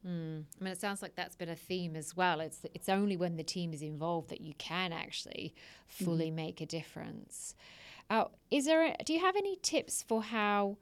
Mm. 0.05 0.45
I 0.59 0.63
mean, 0.63 0.73
it 0.73 0.79
sounds 0.79 1.01
like 1.01 1.15
that's 1.15 1.35
been 1.35 1.49
a 1.49 1.55
theme 1.55 1.95
as 1.95 2.15
well. 2.15 2.39
It's 2.39 2.61
it's 2.73 2.89
only 2.89 3.17
when 3.17 3.37
the 3.37 3.43
team 3.43 3.73
is 3.73 3.81
involved 3.81 4.29
that 4.29 4.41
you 4.41 4.53
can 4.57 4.93
actually 4.93 5.53
fully 5.87 6.31
mm. 6.31 6.35
make 6.35 6.61
a 6.61 6.65
difference. 6.65 7.55
Uh, 8.09 8.25
is 8.49 8.65
there? 8.65 8.85
A, 8.85 8.95
do 9.05 9.13
you 9.13 9.19
have 9.19 9.35
any 9.35 9.57
tips 9.61 10.03
for 10.07 10.23
how 10.23 10.77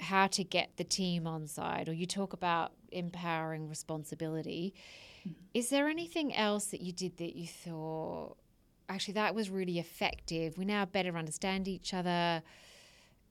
how 0.00 0.26
to 0.26 0.44
get 0.44 0.76
the 0.76 0.84
team 0.84 1.26
on 1.26 1.46
side? 1.46 1.88
Or 1.88 1.92
you 1.92 2.06
talk 2.06 2.32
about 2.32 2.72
empowering 2.90 3.68
responsibility. 3.68 4.74
Mm. 5.26 5.34
Is 5.54 5.70
there 5.70 5.88
anything 5.88 6.34
else 6.34 6.66
that 6.66 6.80
you 6.80 6.92
did 6.92 7.18
that 7.18 7.36
you 7.36 7.46
thought? 7.46 8.36
Actually 8.88 9.14
that 9.14 9.34
was 9.34 9.50
really 9.50 9.78
effective. 9.78 10.58
We 10.58 10.64
now 10.64 10.84
better 10.84 11.16
understand 11.16 11.68
each 11.68 11.94
other. 11.94 12.42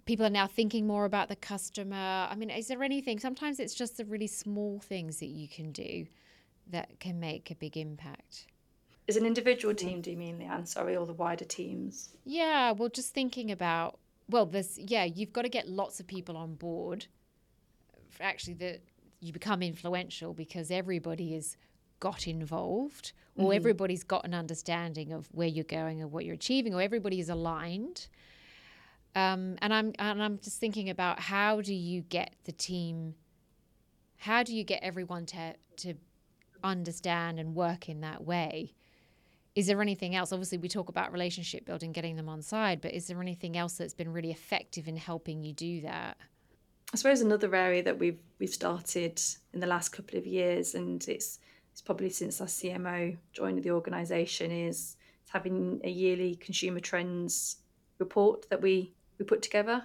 People 0.05 0.25
are 0.25 0.31
now 0.31 0.47
thinking 0.47 0.85
more 0.85 1.05
about 1.05 1.29
the 1.29 1.35
customer. 1.35 2.27
I 2.29 2.35
mean, 2.35 2.49
is 2.49 2.67
there 2.67 2.83
anything? 2.83 3.19
Sometimes 3.19 3.59
it's 3.59 3.73
just 3.73 3.97
the 3.97 4.05
really 4.05 4.27
small 4.27 4.79
things 4.79 5.19
that 5.19 5.27
you 5.27 5.47
can 5.47 5.71
do 5.71 6.05
that 6.67 6.99
can 6.99 7.19
make 7.19 7.51
a 7.51 7.55
big 7.55 7.77
impact. 7.77 8.47
As 9.07 9.17
an 9.17 9.25
individual 9.25 9.73
team, 9.73 10.01
do 10.01 10.11
you 10.11 10.17
mean, 10.17 10.39
Leanne? 10.39 10.67
Sorry, 10.67 10.95
or 10.95 11.05
the 11.05 11.13
wider 11.13 11.45
teams? 11.45 12.09
Yeah, 12.23 12.71
well, 12.71 12.89
just 12.89 13.13
thinking 13.13 13.51
about, 13.51 13.99
well, 14.29 14.47
there's, 14.47 14.79
yeah, 14.79 15.03
you've 15.03 15.33
got 15.33 15.43
to 15.43 15.49
get 15.49 15.67
lots 15.67 15.99
of 15.99 16.07
people 16.07 16.35
on 16.35 16.55
board. 16.55 17.05
Actually, 18.19 18.55
that 18.55 18.81
you 19.19 19.31
become 19.31 19.61
influential 19.61 20.33
because 20.33 20.71
everybody 20.71 21.35
is 21.35 21.57
got 22.05 22.27
involved 22.27 23.13
or 23.35 23.45
mm-hmm. 23.45 23.55
everybody's 23.55 24.03
got 24.03 24.23
an 24.25 24.35
understanding 24.35 25.11
of 25.11 25.27
where 25.31 25.47
you're 25.47 25.63
going 25.63 26.03
or 26.03 26.07
what 26.07 26.23
you're 26.23 26.35
achieving 26.35 26.71
or 26.75 26.79
everybody 26.79 27.19
is 27.19 27.29
aligned. 27.29 28.05
Um, 29.15 29.55
and 29.59 29.73
I'm 29.73 29.91
and 29.97 30.21
I'm 30.21 30.37
just 30.37 30.59
thinking 30.59 30.91
about 30.91 31.19
how 31.19 31.61
do 31.61 31.73
you 31.73 32.01
get 32.01 32.35
the 32.43 32.51
team 32.51 33.15
how 34.17 34.43
do 34.43 34.55
you 34.55 34.63
get 34.63 34.83
everyone 34.83 35.25
to 35.27 35.55
to 35.77 35.95
understand 36.63 37.39
and 37.39 37.55
work 37.55 37.89
in 37.89 38.01
that 38.01 38.23
way? 38.23 38.75
Is 39.55 39.65
there 39.65 39.81
anything 39.81 40.15
else? 40.15 40.31
Obviously 40.31 40.59
we 40.59 40.69
talk 40.69 40.89
about 40.89 41.11
relationship 41.11 41.65
building 41.65 41.91
getting 41.91 42.17
them 42.17 42.29
on 42.29 42.43
side 42.43 42.81
but 42.81 42.93
is 42.93 43.07
there 43.07 43.19
anything 43.19 43.57
else 43.57 43.73
that's 43.79 43.95
been 43.95 44.13
really 44.13 44.29
effective 44.29 44.87
in 44.87 44.95
helping 44.95 45.43
you 45.43 45.53
do 45.53 45.81
that? 45.81 46.17
I 46.93 46.97
suppose 46.97 47.21
another 47.21 47.55
area 47.55 47.81
that 47.81 47.97
we've 47.97 48.19
we've 48.37 48.53
started 48.61 49.19
in 49.53 49.59
the 49.59 49.67
last 49.75 49.89
couple 49.89 50.19
of 50.19 50.27
years 50.27 50.75
and 50.75 51.03
it's 51.07 51.39
it's 51.75 51.81
probably 51.81 52.09
since 52.09 52.39
our 52.39 52.47
CMO 52.47 53.17
joined 53.33 53.61
the 53.61 53.71
organisation 53.71 54.49
is 54.49 54.95
having 55.27 55.81
a 55.83 55.89
yearly 55.89 56.35
consumer 56.35 56.79
trends 56.79 57.57
report 57.99 58.49
that 58.49 58.61
we 58.61 58.93
we 59.19 59.25
put 59.25 59.41
together. 59.41 59.83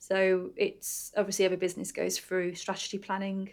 So 0.00 0.50
it's 0.56 1.12
obviously 1.16 1.44
every 1.44 1.56
business 1.56 1.92
goes 1.92 2.18
through 2.18 2.56
strategy 2.56 2.98
planning 2.98 3.50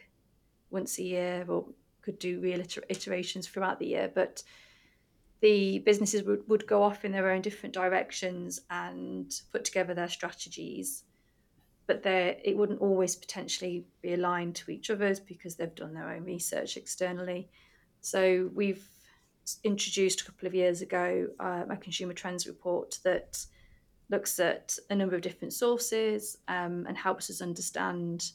once 0.72 0.98
a 0.98 1.04
year, 1.04 1.46
or 1.48 1.66
could 2.02 2.18
do 2.18 2.40
real 2.40 2.64
iterations 2.90 3.48
throughout 3.48 3.78
the 3.78 3.86
year. 3.86 4.12
But 4.12 4.42
the 5.42 5.78
businesses 5.86 6.24
would, 6.24 6.50
would 6.50 6.66
go 6.66 6.82
off 6.82 7.06
in 7.06 7.12
their 7.12 7.30
own 7.30 7.44
different 7.44 7.76
directions 7.76 8.62
and 8.72 9.40
put 9.52 9.66
together 9.66 9.94
their 9.94 10.10
strategies 10.10 11.04
but 11.92 12.40
it 12.44 12.56
wouldn't 12.56 12.82
always 12.82 13.16
potentially 13.16 13.86
be 14.02 14.14
aligned 14.14 14.56
to 14.56 14.72
each 14.72 14.90
other's 14.90 15.20
because 15.20 15.56
they've 15.56 15.76
done 15.76 15.94
their 15.94 16.10
own 16.10 16.24
research 16.24 16.78
externally. 16.78 17.50
So 18.02 18.50
we've 18.54 18.88
introduced 19.64 20.22
a 20.22 20.26
couple 20.26 20.48
of 20.48 20.56
years 20.56 20.82
ago 20.82 21.28
uh, 21.40 21.64
a 21.70 21.78
consumer 21.78 22.14
trends 22.14 22.48
report 22.48 23.00
that 23.04 23.44
looks 24.10 24.40
at 24.40 24.78
a 24.90 24.96
number 24.96 25.16
of 25.16 25.22
different 25.22 25.54
sources 25.54 26.38
um, 26.48 26.86
and 26.88 26.98
helps 26.98 27.30
us 27.30 27.42
understand 27.42 28.32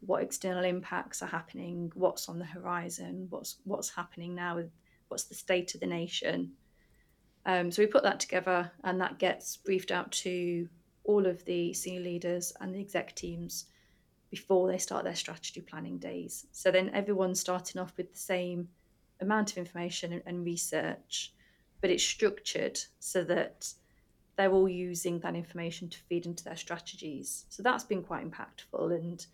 what 0.00 0.22
external 0.22 0.64
impacts 0.64 1.22
are 1.22 1.26
happening, 1.26 1.90
what's 1.94 2.28
on 2.28 2.38
the 2.38 2.44
horizon, 2.44 3.26
what's 3.30 3.56
what's 3.64 3.90
happening 3.90 4.34
now, 4.34 4.62
what's 5.08 5.24
the 5.24 5.34
state 5.34 5.74
of 5.74 5.80
the 5.80 5.86
nation. 5.86 6.52
Um, 7.46 7.70
so 7.70 7.82
we 7.82 7.86
put 7.86 8.02
that 8.04 8.20
together, 8.20 8.70
and 8.84 9.00
that 9.00 9.18
gets 9.18 9.56
briefed 9.56 9.90
out 9.90 10.12
to 10.12 10.68
all 11.08 11.26
of 11.26 11.42
the 11.46 11.72
senior 11.72 12.02
leaders 12.02 12.52
and 12.60 12.74
the 12.74 12.80
exec 12.80 13.16
teams 13.16 13.64
before 14.30 14.70
they 14.70 14.76
start 14.76 15.04
their 15.04 15.14
strategy 15.14 15.62
planning 15.62 15.96
days. 15.96 16.46
So 16.52 16.70
then 16.70 16.90
everyone's 16.90 17.40
starting 17.40 17.80
off 17.80 17.96
with 17.96 18.12
the 18.12 18.18
same 18.18 18.68
amount 19.22 19.50
of 19.50 19.58
information 19.58 20.22
and, 20.26 20.44
research, 20.44 21.32
but 21.80 21.88
it's 21.88 22.04
structured 22.04 22.78
so 23.00 23.24
that 23.24 23.72
they're 24.36 24.52
all 24.52 24.68
using 24.68 25.18
that 25.20 25.34
information 25.34 25.88
to 25.88 25.98
feed 26.10 26.26
into 26.26 26.44
their 26.44 26.56
strategies. 26.56 27.46
So 27.48 27.62
that's 27.62 27.84
been 27.84 28.02
quite 28.02 28.30
impactful 28.30 28.94
and 28.94 29.26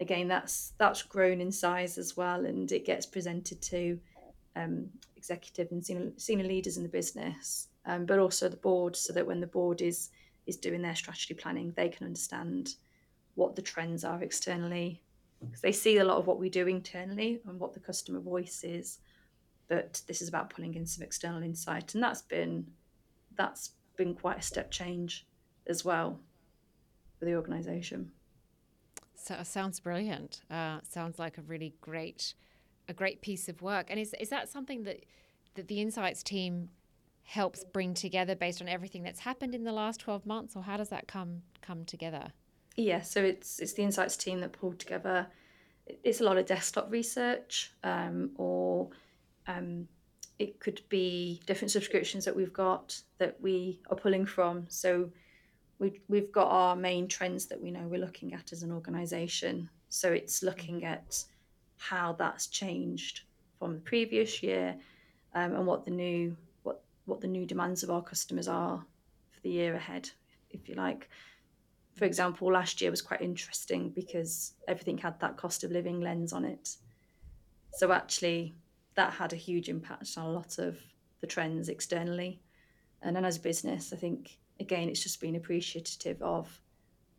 again 0.00 0.28
that's 0.28 0.74
that's 0.78 1.02
grown 1.02 1.40
in 1.40 1.50
size 1.50 1.98
as 1.98 2.16
well 2.16 2.46
and 2.46 2.70
it 2.70 2.86
gets 2.86 3.04
presented 3.04 3.60
to 3.60 3.98
um, 4.54 4.88
executive 5.16 5.72
and 5.72 5.84
senior, 5.84 6.12
senior 6.16 6.46
leaders 6.46 6.76
in 6.76 6.84
the 6.84 6.88
business 6.88 7.66
um, 7.84 8.06
but 8.06 8.20
also 8.20 8.48
the 8.48 8.56
board 8.56 8.94
so 8.94 9.12
that 9.12 9.26
when 9.26 9.40
the 9.40 9.46
board 9.48 9.82
is 9.82 10.10
is 10.48 10.56
doing 10.56 10.82
their 10.82 10.96
strategy 10.96 11.34
planning, 11.34 11.72
they 11.76 11.88
can 11.88 12.06
understand 12.06 12.74
what 13.34 13.54
the 13.54 13.62
trends 13.62 14.02
are 14.04 14.22
externally 14.22 15.02
because 15.40 15.60
they 15.60 15.72
see 15.72 15.98
a 15.98 16.04
lot 16.04 16.18
of 16.18 16.26
what 16.26 16.40
we 16.40 16.50
do 16.50 16.66
internally 16.66 17.40
and 17.46 17.60
what 17.60 17.72
the 17.72 17.80
customer 17.80 18.18
voice 18.18 18.64
is. 18.64 18.98
but 19.68 20.00
this 20.06 20.22
is 20.22 20.28
about 20.28 20.50
pulling 20.50 20.74
in 20.74 20.86
some 20.86 21.04
external 21.04 21.42
insight, 21.42 21.94
and 21.94 22.02
that's 22.02 22.22
been 22.22 22.66
that's 23.36 23.72
been 23.96 24.14
quite 24.14 24.38
a 24.38 24.42
step 24.42 24.70
change 24.70 25.26
as 25.66 25.84
well 25.84 26.18
for 27.18 27.26
the 27.26 27.34
organisation. 27.34 28.10
So 29.14 29.36
sounds 29.42 29.78
brilliant. 29.78 30.40
Uh, 30.50 30.78
sounds 30.88 31.18
like 31.18 31.38
a 31.38 31.42
really 31.42 31.74
great, 31.80 32.34
a 32.88 32.94
great 32.94 33.20
piece 33.20 33.48
of 33.48 33.60
work. 33.60 33.86
And 33.90 34.00
is 34.00 34.14
is 34.18 34.30
that 34.30 34.48
something 34.48 34.84
that 34.84 35.04
that 35.54 35.68
the 35.68 35.80
insights 35.80 36.22
team 36.22 36.70
helps 37.28 37.62
bring 37.62 37.92
together 37.92 38.34
based 38.34 38.62
on 38.62 38.68
everything 38.68 39.02
that's 39.02 39.20
happened 39.20 39.54
in 39.54 39.62
the 39.62 39.72
last 39.72 40.00
twelve 40.00 40.24
months, 40.24 40.56
or 40.56 40.62
how 40.62 40.78
does 40.78 40.88
that 40.88 41.06
come 41.06 41.42
come 41.60 41.84
together? 41.84 42.32
Yeah, 42.74 43.02
so 43.02 43.22
it's 43.22 43.60
it's 43.60 43.74
the 43.74 43.82
insights 43.82 44.16
team 44.16 44.40
that 44.40 44.52
pulled 44.52 44.78
together. 44.78 45.26
It's 46.04 46.20
a 46.20 46.24
lot 46.24 46.38
of 46.38 46.46
desktop 46.46 46.90
research, 46.90 47.72
um, 47.84 48.30
or 48.36 48.88
um, 49.46 49.88
it 50.38 50.58
could 50.60 50.80
be 50.88 51.40
different 51.46 51.70
subscriptions 51.70 52.24
that 52.24 52.34
we've 52.34 52.52
got 52.52 52.98
that 53.18 53.36
we 53.40 53.80
are 53.90 53.96
pulling 53.96 54.24
from. 54.24 54.64
So 54.68 55.10
we, 55.78 56.00
we've 56.08 56.32
got 56.32 56.48
our 56.48 56.76
main 56.76 57.08
trends 57.08 57.46
that 57.46 57.60
we 57.60 57.70
know 57.70 57.86
we're 57.88 58.00
looking 58.00 58.32
at 58.32 58.52
as 58.52 58.62
an 58.62 58.72
organisation. 58.72 59.68
So 59.90 60.12
it's 60.12 60.42
looking 60.42 60.84
at 60.84 61.24
how 61.76 62.14
that's 62.18 62.46
changed 62.46 63.22
from 63.58 63.74
the 63.74 63.80
previous 63.80 64.42
year 64.42 64.76
um, 65.34 65.54
and 65.54 65.66
what 65.66 65.84
the 65.84 65.90
new 65.90 66.36
what 67.08 67.20
the 67.20 67.26
new 67.26 67.46
demands 67.46 67.82
of 67.82 67.90
our 67.90 68.02
customers 68.02 68.48
are 68.48 68.84
for 69.30 69.40
the 69.40 69.50
year 69.50 69.74
ahead, 69.74 70.10
if 70.50 70.68
you 70.68 70.74
like. 70.74 71.08
For 71.94 72.04
example, 72.04 72.52
last 72.52 72.80
year 72.80 72.90
was 72.90 73.02
quite 73.02 73.20
interesting 73.20 73.90
because 73.90 74.54
everything 74.68 74.98
had 74.98 75.18
that 75.20 75.36
cost 75.36 75.64
of 75.64 75.72
living 75.72 76.00
lens 76.00 76.32
on 76.32 76.44
it. 76.44 76.76
So 77.72 77.90
actually, 77.92 78.54
that 78.94 79.12
had 79.14 79.32
a 79.32 79.36
huge 79.36 79.68
impact 79.68 80.16
on 80.16 80.26
a 80.26 80.30
lot 80.30 80.58
of 80.58 80.78
the 81.20 81.26
trends 81.26 81.68
externally. 81.68 82.40
And 83.02 83.14
then 83.14 83.24
as 83.24 83.36
a 83.36 83.40
business, 83.40 83.92
I 83.92 83.96
think 83.96 84.38
again 84.60 84.88
it's 84.88 85.02
just 85.02 85.20
been 85.20 85.36
appreciative 85.36 86.20
of 86.20 86.60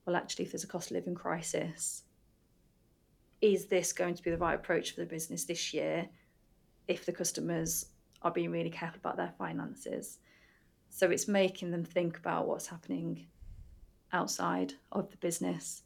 well 0.05 0.17
actually 0.17 0.43
if 0.43 0.51
there's 0.51 0.65
a 0.65 0.67
cost 0.67 0.91
of 0.91 0.95
living 0.95 1.15
crisis, 1.15 2.03
is 3.41 3.65
this 3.67 3.93
going 3.93 4.15
to 4.15 4.23
be 4.23 4.31
the 4.31 4.37
right 4.37 4.55
approach 4.55 4.91
for 4.91 5.01
the 5.01 5.05
business 5.05 5.45
this 5.45 5.73
year 5.73 6.07
if 6.87 7.05
the 7.05 7.11
customers 7.11 7.85
are 8.21 8.31
being 8.31 8.51
really 8.51 8.69
careful 8.69 8.99
about 8.99 9.17
their 9.17 9.33
finances? 9.37 10.19
So 10.89 11.09
it's 11.09 11.27
making 11.27 11.71
them 11.71 11.83
think 11.83 12.17
about 12.17 12.47
what's 12.47 12.67
happening 12.67 13.27
outside 14.11 14.73
of 14.91 15.11
the 15.11 15.17
business 15.17 15.83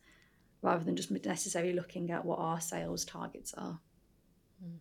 rather 0.61 0.83
than 0.83 0.95
just 0.95 1.11
necessarily 1.11 1.73
looking 1.73 2.09
at 2.09 2.23
what 2.23 2.39
our 2.39 2.61
sales 2.61 3.03
targets 3.03 3.53
are. 3.55 3.79
Mm. 4.63 4.77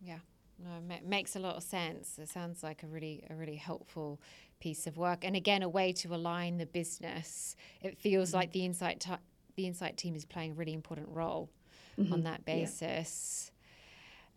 Yeah, 0.00 0.18
no, 0.62 0.94
it 0.94 1.06
makes 1.06 1.36
a 1.36 1.38
lot 1.38 1.56
of 1.56 1.62
sense. 1.62 2.18
It 2.18 2.28
sounds 2.28 2.62
like 2.62 2.82
a 2.82 2.86
really 2.86 3.24
a 3.30 3.34
really 3.34 3.56
helpful 3.56 4.20
piece 4.60 4.86
of 4.86 4.96
work, 4.96 5.24
and 5.24 5.34
again, 5.34 5.62
a 5.62 5.68
way 5.68 5.92
to 5.94 6.14
align 6.14 6.58
the 6.58 6.66
business. 6.66 7.56
It 7.80 7.98
feels 7.98 8.28
mm-hmm. 8.28 8.36
like 8.36 8.52
the 8.52 8.64
insight 8.64 9.00
t- 9.00 9.12
the 9.56 9.66
insight 9.66 9.96
team 9.96 10.14
is 10.14 10.24
playing 10.24 10.52
a 10.52 10.54
really 10.54 10.74
important 10.74 11.08
role 11.08 11.50
mm-hmm. 11.98 12.12
on 12.12 12.22
that 12.24 12.44
basis. 12.44 13.50
Yeah. 13.50 13.57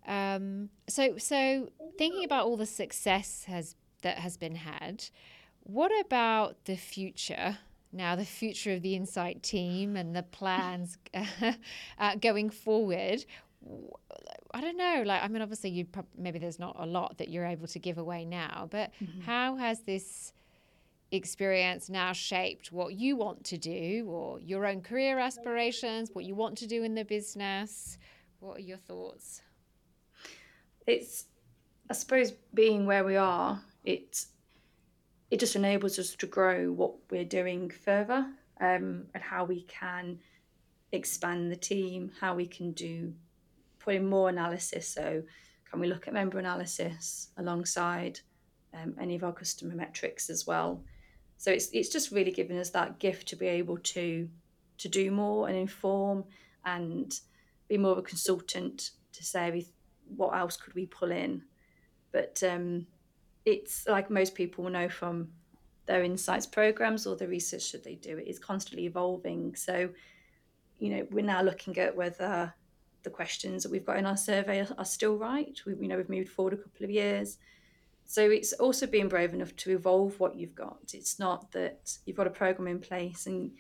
Um, 0.08 0.70
so, 0.88 1.18
so 1.18 1.70
thinking 1.98 2.26
about 2.26 2.46
all 2.46 2.58
the 2.58 2.66
success 2.66 3.46
has 3.46 3.76
that 4.02 4.18
has 4.18 4.38
been 4.38 4.56
had, 4.56 5.06
what 5.64 5.92
about 6.06 6.66
the 6.66 6.76
future? 6.76 7.58
Now, 7.94 8.16
the 8.16 8.26
future 8.26 8.74
of 8.74 8.82
the 8.82 8.96
Insight 8.96 9.44
team 9.44 9.96
and 9.96 10.16
the 10.16 10.24
plans 10.24 10.98
uh, 12.00 12.16
going 12.16 12.50
forward. 12.50 13.26
I 14.54 14.62
don't 14.62 14.78
know. 14.78 15.04
Like, 15.06 15.22
I 15.24 15.28
mean, 15.28 15.42
obviously, 15.42 15.72
you 15.72 15.86
prob- 15.86 16.08
maybe 16.18 16.40
there's 16.40 16.60
not 16.60 16.76
a 16.80 16.86
lot 16.86 17.18
that 17.18 17.30
you're 17.30 17.46
able 17.46 17.68
to 17.68 17.80
give 17.80 17.98
away 17.98 18.26
now, 18.26 18.68
but 18.72 18.92
mm-hmm. 19.04 19.22
how 19.22 19.56
has 19.58 19.82
this 19.82 20.34
experience 21.12 21.90
now 21.90 22.14
shaped 22.14 22.72
what 22.72 22.94
you 22.94 23.18
want 23.18 23.44
to 23.44 23.58
do, 23.58 24.08
or 24.10 24.40
your 24.40 24.66
own 24.66 24.82
career 24.82 25.20
aspirations, 25.20 26.10
what 26.14 26.24
you 26.24 26.34
want 26.34 26.58
to 26.60 26.68
do 26.68 26.84
in 26.84 26.96
the 26.96 27.04
business? 27.04 27.98
What 28.40 28.58
are 28.58 28.62
your 28.62 28.78
thoughts? 28.78 29.42
It's, 30.92 31.26
I 31.90 31.94
suppose, 31.94 32.32
being 32.54 32.86
where 32.86 33.04
we 33.04 33.16
are, 33.16 33.62
it 33.84 34.26
it 35.30 35.40
just 35.40 35.56
enables 35.56 35.98
us 35.98 36.16
to 36.16 36.28
grow 36.28 36.72
what 36.72 36.94
we're 37.10 37.24
doing 37.40 37.70
further, 37.70 38.28
um, 38.60 39.06
and 39.14 39.24
how 39.24 39.46
we 39.46 39.62
can 39.64 40.20
expand 40.92 41.52
the 41.52 41.56
team, 41.56 42.12
how 42.20 42.36
we 42.36 42.46
can 42.46 42.74
do 42.74 43.14
put 43.80 43.96
in 43.96 44.10
more 44.10 44.28
analysis. 44.30 44.88
So, 44.88 45.24
can 45.70 45.80
we 45.80 45.88
look 45.88 46.08
at 46.08 46.14
member 46.14 46.38
analysis 46.40 47.30
alongside 47.38 48.20
um, 48.74 48.96
any 49.00 49.16
of 49.16 49.24
our 49.24 49.34
customer 49.34 49.76
metrics 49.76 50.30
as 50.30 50.46
well? 50.46 50.84
So 51.42 51.52
it's 51.52 51.70
it's 51.74 51.90
just 51.90 52.12
really 52.12 52.32
giving 52.32 52.60
us 52.60 52.70
that 52.70 53.00
gift 53.00 53.28
to 53.30 53.36
be 53.36 53.48
able 53.48 53.78
to 53.78 54.30
to 54.78 54.88
do 54.88 55.10
more 55.10 55.48
and 55.48 55.58
inform 55.58 56.26
and 56.66 57.20
be 57.68 57.78
more 57.80 57.94
of 57.94 57.98
a 57.98 58.04
consultant 58.04 58.92
to 59.14 59.24
say 59.24 59.48
what 60.16 60.36
else 60.36 60.58
could 60.58 60.74
we 60.74 60.86
pull 60.86 61.12
in. 61.12 61.44
But 62.12 62.42
um, 62.48 62.88
it's 63.46 63.88
like 63.88 64.10
most 64.10 64.36
people 64.36 64.70
know 64.70 64.90
from 64.90 65.30
their 65.86 66.04
insights 66.04 66.46
programs 66.46 67.08
or 67.08 67.16
the 67.16 67.28
research 67.28 67.72
that 67.72 67.84
they 67.84 67.96
do, 67.96 68.18
it 68.18 68.28
is 68.28 68.40
constantly 68.40 68.86
evolving. 68.86 69.56
So, 69.56 69.90
you 70.80 70.96
know, 70.96 71.08
we're 71.12 71.26
now 71.26 71.42
looking 71.42 71.78
at 71.78 71.96
whether 71.96 72.54
the 73.04 73.10
questions 73.10 73.64
that 73.64 73.72
we've 73.72 73.86
got 73.86 73.98
in 73.98 74.06
our 74.06 74.18
survey 74.18 74.60
are, 74.62 74.68
are 74.78 74.86
still 74.86 75.18
right. 75.18 75.60
We, 75.66 75.76
you 75.76 75.88
know, 75.88 75.98
we've 75.98 76.10
moved 76.10 76.30
forward 76.30 76.54
a 76.54 76.58
couple 76.58 76.84
of 76.84 76.92
years. 76.92 77.38
So 78.06 78.30
it's 78.30 78.54
also 78.54 78.88
being 78.88 79.08
brave 79.08 79.34
enough 79.34 79.56
to 79.58 79.72
evolve 79.72 80.20
what 80.20 80.36
you've 80.36 80.56
got. 80.56 80.80
It's 80.94 81.18
not 81.18 81.52
that 81.54 81.98
you've 82.06 82.18
got 82.18 82.28
a 82.28 82.32
program 82.32 82.68
in 82.68 82.80
place 82.80 83.26
and 83.26 83.52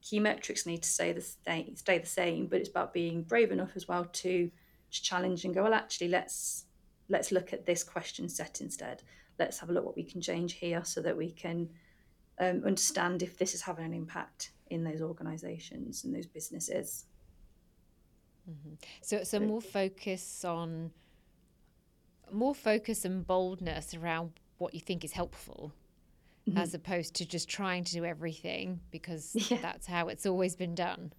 key 0.00 0.18
metrics 0.18 0.66
need 0.66 0.82
to 0.82 0.88
stay 0.88 1.12
the 1.12 1.20
stay, 1.20 1.72
stay 1.76 1.98
the 1.98 2.06
same, 2.06 2.46
but 2.46 2.58
it's 2.58 2.68
about 2.68 2.92
being 2.92 3.22
brave 3.22 3.52
enough 3.52 3.70
as 3.76 3.86
well 3.86 4.04
to, 4.04 4.46
to 4.46 4.50
challenge 5.00 5.44
and 5.44 5.54
go, 5.54 5.62
well, 5.62 5.74
actually, 5.74 6.08
let's 6.08 6.66
let's 7.08 7.32
look 7.32 7.52
at 7.52 7.66
this 7.66 7.84
question 7.84 8.28
set 8.28 8.60
instead. 8.60 9.02
Let's 9.38 9.58
have 9.60 9.70
a 9.70 9.72
look 9.72 9.84
what 9.84 9.96
we 9.96 10.04
can 10.04 10.20
change 10.20 10.54
here 10.54 10.84
so 10.84 11.00
that 11.02 11.16
we 11.16 11.30
can 11.30 11.68
um, 12.38 12.62
understand 12.64 13.22
if 13.22 13.38
this 13.38 13.54
is 13.54 13.62
having 13.62 13.84
an 13.84 13.94
impact 13.94 14.52
in 14.70 14.84
those 14.84 15.02
organisations 15.02 16.04
and 16.04 16.14
those 16.14 16.26
businesses. 16.26 17.04
Mm-hmm. 18.50 18.74
So, 19.02 19.22
so 19.22 19.40
more 19.40 19.60
focus 19.60 20.44
on 20.44 20.90
more 22.32 22.54
focus 22.54 23.04
and 23.04 23.26
boldness 23.26 23.94
around 23.94 24.32
what 24.58 24.74
you 24.74 24.80
think 24.80 25.04
is 25.04 25.12
helpful, 25.12 25.72
mm-hmm. 26.48 26.58
as 26.58 26.74
opposed 26.74 27.14
to 27.16 27.26
just 27.26 27.48
trying 27.48 27.84
to 27.84 27.92
do 27.92 28.04
everything 28.04 28.80
because 28.90 29.32
yeah. 29.50 29.58
that's 29.60 29.86
how 29.86 30.08
it's 30.08 30.26
always 30.26 30.56
been 30.56 30.74
done. 30.74 31.12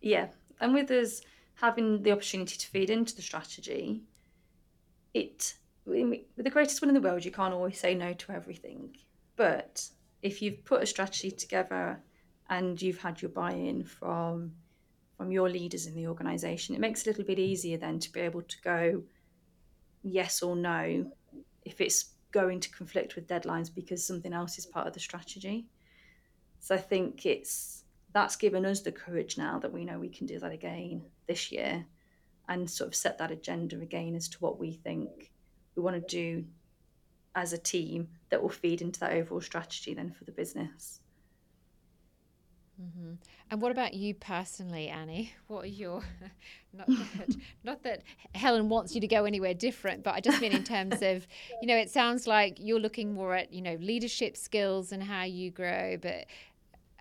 Yeah, 0.00 0.28
and 0.60 0.74
with 0.74 0.90
us 0.90 1.22
having 1.60 2.02
the 2.02 2.12
opportunity 2.12 2.56
to 2.56 2.66
feed 2.68 2.90
into 2.90 3.14
the 3.16 3.22
strategy, 3.22 4.02
it 5.14 5.54
with 5.84 6.20
the 6.36 6.50
greatest 6.50 6.82
one 6.82 6.90
in 6.90 6.94
the 6.94 7.00
world, 7.00 7.24
you 7.24 7.30
can't 7.30 7.54
always 7.54 7.80
say 7.80 7.94
no 7.94 8.12
to 8.12 8.32
everything. 8.32 8.94
But 9.36 9.88
if 10.22 10.42
you've 10.42 10.64
put 10.64 10.82
a 10.82 10.86
strategy 10.86 11.30
together 11.30 12.00
and 12.50 12.80
you've 12.80 13.00
had 13.00 13.20
your 13.22 13.30
buy-in 13.30 13.84
from 13.84 14.52
from 15.16 15.32
your 15.32 15.48
leaders 15.48 15.86
in 15.86 15.96
the 15.96 16.06
organization 16.06 16.76
it 16.76 16.80
makes 16.80 17.00
it 17.00 17.06
a 17.06 17.10
little 17.10 17.24
bit 17.24 17.40
easier 17.40 17.76
then 17.76 17.98
to 17.98 18.12
be 18.12 18.20
able 18.20 18.42
to 18.42 18.56
go 18.62 19.02
yes 20.02 20.42
or 20.42 20.54
no 20.54 21.04
if 21.64 21.80
it's 21.80 22.12
going 22.30 22.60
to 22.60 22.70
conflict 22.70 23.16
with 23.16 23.26
deadlines 23.26 23.68
because 23.74 24.06
something 24.06 24.32
else 24.32 24.58
is 24.58 24.66
part 24.66 24.86
of 24.86 24.92
the 24.92 25.00
strategy 25.00 25.66
so 26.60 26.74
i 26.76 26.78
think 26.78 27.26
it's 27.26 27.82
that's 28.12 28.36
given 28.36 28.64
us 28.64 28.80
the 28.80 28.92
courage 28.92 29.36
now 29.38 29.58
that 29.58 29.72
we 29.72 29.84
know 29.84 29.98
we 29.98 30.08
can 30.08 30.26
do 30.26 30.38
that 30.38 30.52
again 30.52 31.02
this 31.26 31.52
year 31.52 31.84
and 32.48 32.70
sort 32.70 32.88
of 32.88 32.94
set 32.94 33.18
that 33.18 33.30
agenda 33.30 33.78
again 33.80 34.14
as 34.14 34.28
to 34.28 34.38
what 34.38 34.58
we 34.58 34.72
think 34.72 35.30
we 35.76 35.82
want 35.82 35.94
to 35.94 36.16
do 36.16 36.44
as 37.34 37.52
a 37.52 37.58
team 37.58 38.08
that 38.30 38.42
will 38.42 38.48
feed 38.48 38.80
into 38.80 38.98
that 39.00 39.12
overall 39.12 39.40
strategy 39.40 39.94
then 39.94 40.10
for 40.10 40.24
the 40.24 40.32
business 40.32 41.00
Mm-hmm. 42.80 43.14
And 43.50 43.62
what 43.62 43.72
about 43.72 43.94
you 43.94 44.14
personally, 44.14 44.88
Annie? 44.88 45.32
What 45.48 45.64
are 45.64 45.68
your 45.68 46.02
not 46.72 46.86
that, 46.88 47.36
not 47.64 47.82
that 47.82 48.02
Helen 48.34 48.68
wants 48.68 48.94
you 48.94 49.00
to 49.00 49.06
go 49.06 49.24
anywhere 49.24 49.54
different, 49.54 50.04
but 50.04 50.14
I 50.14 50.20
just 50.20 50.40
mean 50.40 50.52
in 50.52 50.62
terms 50.62 51.02
of 51.02 51.26
you 51.60 51.66
know 51.66 51.76
it 51.76 51.90
sounds 51.90 52.26
like 52.26 52.58
you're 52.60 52.78
looking 52.78 53.14
more 53.14 53.34
at 53.34 53.52
you 53.52 53.62
know 53.62 53.76
leadership 53.80 54.36
skills 54.36 54.92
and 54.92 55.02
how 55.02 55.24
you 55.24 55.50
grow, 55.50 55.96
but 56.00 56.26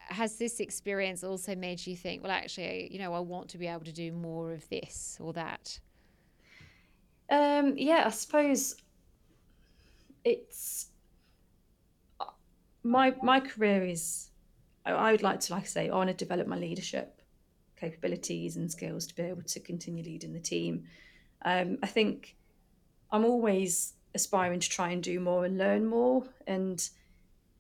has 0.09 0.37
this 0.37 0.59
experience 0.59 1.23
also 1.23 1.55
made 1.55 1.85
you 1.85 1.95
think, 1.95 2.23
well, 2.23 2.31
actually, 2.31 2.89
you 2.91 2.99
know, 2.99 3.13
I 3.13 3.19
want 3.19 3.49
to 3.49 3.57
be 3.57 3.67
able 3.67 3.85
to 3.85 3.91
do 3.91 4.11
more 4.11 4.53
of 4.53 4.67
this 4.69 5.17
or 5.19 5.33
that? 5.33 5.79
Um, 7.29 7.77
yeah, 7.77 8.03
I 8.05 8.09
suppose 8.09 8.75
it's 10.23 10.87
my 12.83 13.13
my 13.21 13.39
career 13.39 13.83
is 13.83 14.29
I 14.85 15.11
would 15.11 15.23
like 15.23 15.41
to, 15.41 15.53
like 15.53 15.63
I 15.63 15.65
say, 15.65 15.89
I 15.89 15.95
want 15.95 16.09
to 16.09 16.13
develop 16.13 16.47
my 16.47 16.57
leadership 16.57 17.21
capabilities 17.77 18.55
and 18.55 18.71
skills 18.71 19.05
to 19.07 19.15
be 19.15 19.23
able 19.23 19.43
to 19.43 19.59
continue 19.59 20.03
leading 20.03 20.33
the 20.33 20.39
team. 20.39 20.85
Um, 21.43 21.77
I 21.83 21.87
think 21.87 22.35
I'm 23.11 23.25
always 23.25 23.93
aspiring 24.15 24.59
to 24.61 24.69
try 24.69 24.89
and 24.89 25.03
do 25.03 25.19
more 25.19 25.45
and 25.45 25.57
learn 25.57 25.85
more 25.85 26.23
and 26.47 26.89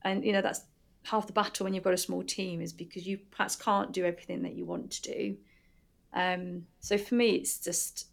and 0.03 0.23
you 0.23 0.31
know 0.31 0.41
that's 0.41 0.61
half 1.09 1.25
the 1.25 1.33
battle 1.33 1.63
when 1.63 1.73
you've 1.73 1.83
got 1.83 1.93
a 1.93 1.97
small 1.97 2.21
team 2.21 2.61
is 2.61 2.73
because 2.73 3.07
you 3.07 3.17
perhaps 3.31 3.55
can't 3.55 3.93
do 3.93 4.03
everything 4.03 4.43
that 4.43 4.55
you 4.55 4.65
want 4.65 4.91
to 4.91 5.01
do. 5.01 5.37
Um, 6.13 6.63
so 6.79 6.97
for 6.97 7.15
me 7.15 7.31
it's 7.31 7.59
just 7.59 8.07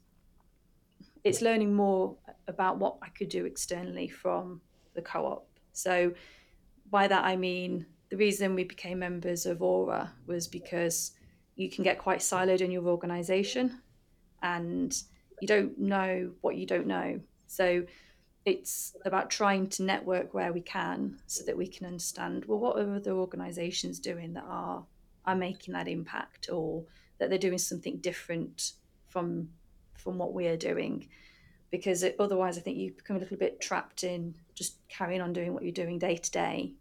it's 1.24 1.40
learning 1.40 1.74
more 1.74 2.16
about 2.46 2.78
what 2.78 2.98
I 3.02 3.08
could 3.08 3.30
do 3.30 3.46
externally 3.46 4.08
from 4.08 4.60
the 4.94 5.02
co-op. 5.02 5.46
So 5.72 6.12
by 6.90 7.08
that 7.08 7.24
I 7.24 7.36
mean 7.36 7.86
the 8.10 8.16
reason 8.16 8.54
we 8.54 8.64
became 8.64 9.00
members 9.00 9.44
of 9.44 9.60
Aura 9.60 10.12
was 10.26 10.46
because 10.46 11.12
you 11.56 11.70
can 11.70 11.82
get 11.82 11.98
quite 11.98 12.20
siloed 12.20 12.60
in 12.60 12.70
your 12.70 12.86
organization 12.86 13.80
and 14.42 14.96
you 15.40 15.48
don't 15.48 15.76
know 15.78 16.30
what 16.42 16.56
you 16.56 16.66
don't 16.66 16.86
know. 16.86 17.20
So 17.48 17.84
it's 18.44 18.94
about 19.04 19.30
trying 19.30 19.68
to 19.68 19.82
network 19.82 20.34
where 20.34 20.52
we 20.52 20.60
can 20.60 21.18
so 21.26 21.44
that 21.44 21.56
we 21.56 21.66
can 21.66 21.86
understand 21.86 22.44
well 22.46 22.58
what 22.58 22.78
are 22.78 22.94
other 22.94 23.12
organizations 23.12 23.98
doing 23.98 24.34
that 24.34 24.44
are 24.46 24.84
are 25.26 25.36
making 25.36 25.72
that 25.72 25.88
impact 25.88 26.50
or 26.52 26.84
that 27.18 27.30
they're 27.30 27.38
doing 27.38 27.58
something 27.58 27.98
different 27.98 28.72
from 29.08 29.48
from 29.96 30.18
what 30.18 30.34
we 30.34 30.46
are 30.48 30.56
doing? 30.56 31.08
Because 31.70 32.02
it, 32.02 32.16
otherwise 32.18 32.58
i 32.58 32.60
think 32.60 32.78
you 32.78 32.92
become 32.92 33.16
a 33.16 33.20
little 33.20 33.38
bit 33.38 33.60
trapped 33.60 34.04
in 34.04 34.34
just 34.54 34.76
carrying 34.88 35.20
on 35.20 35.32
doing 35.32 35.54
what 35.54 35.62
you're 35.62 35.72
doing 35.72 35.98
day 35.98 36.16
to 36.16 36.30
day. 36.30 36.72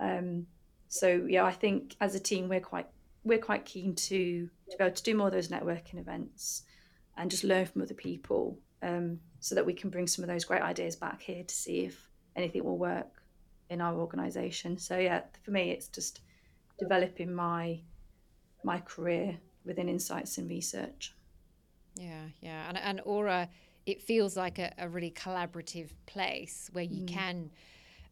Um, 0.00 0.46
so 0.88 1.26
yeah 1.28 1.44
i 1.44 1.52
think 1.52 1.96
as 2.00 2.14
a 2.14 2.20
team 2.20 2.48
we're 2.48 2.60
quite 2.60 2.86
we're 3.24 3.38
quite 3.38 3.64
keen 3.64 3.94
to 3.94 4.48
to 4.70 4.76
be 4.76 4.84
able 4.84 4.94
to 4.94 5.02
do 5.02 5.16
more 5.16 5.26
of 5.26 5.32
those 5.32 5.48
networking 5.48 5.98
events 5.98 6.62
and 7.16 7.30
just 7.30 7.42
learn 7.42 7.66
from 7.66 7.82
other 7.82 7.94
people 7.94 8.58
um, 8.84 9.18
so 9.40 9.54
that 9.54 9.66
we 9.66 9.72
can 9.72 9.90
bring 9.90 10.06
some 10.06 10.22
of 10.22 10.28
those 10.28 10.44
great 10.44 10.62
ideas 10.62 10.96
back 10.96 11.22
here 11.22 11.42
to 11.42 11.54
see 11.54 11.80
if 11.80 12.08
anything 12.36 12.64
will 12.64 12.78
work 12.78 13.22
in 13.70 13.80
our 13.80 13.94
organisation. 13.94 14.78
So 14.78 14.98
yeah, 14.98 15.22
for 15.42 15.50
me, 15.50 15.70
it's 15.70 15.88
just 15.88 16.20
developing 16.78 17.32
my 17.34 17.80
my 18.62 18.78
career 18.80 19.38
within 19.64 19.88
insights 19.88 20.38
and 20.38 20.48
research. 20.48 21.14
Yeah, 21.96 22.26
yeah, 22.40 22.68
and 22.68 22.78
and 22.78 23.00
Aura, 23.04 23.48
it 23.86 24.02
feels 24.02 24.36
like 24.36 24.58
a, 24.58 24.72
a 24.78 24.88
really 24.88 25.10
collaborative 25.10 25.90
place 26.06 26.70
where 26.72 26.84
you 26.84 27.02
mm. 27.02 27.08
can 27.08 27.50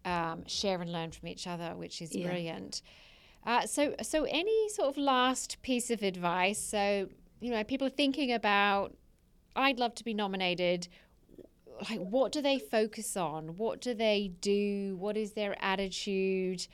um, 0.04 0.46
share 0.46 0.80
and 0.80 0.92
learn 0.92 1.10
from 1.10 1.28
each 1.28 1.46
other, 1.46 1.74
which 1.76 2.02
is 2.02 2.14
yeah. 2.14 2.26
brilliant. 2.26 2.82
Uh, 3.44 3.66
so, 3.66 3.94
so 4.02 4.24
any 4.24 4.68
sort 4.68 4.88
of 4.88 4.96
last 4.96 5.60
piece 5.62 5.90
of 5.90 6.02
advice? 6.02 6.60
So, 6.60 7.08
you 7.40 7.50
know, 7.50 7.64
people 7.64 7.86
are 7.86 7.90
thinking 7.90 8.32
about, 8.32 8.94
I'd 9.54 9.78
love 9.78 9.94
to 9.96 10.04
be 10.04 10.14
nominated 10.14 10.88
like 11.90 11.98
what 11.98 12.32
do 12.32 12.40
they 12.40 12.58
focus 12.58 13.16
on? 13.16 13.56
What 13.56 13.80
do 13.80 13.94
they 13.94 14.32
do? 14.40 14.96
What 14.98 15.16
is 15.16 15.32
their 15.32 15.56
attitude? 15.62 16.66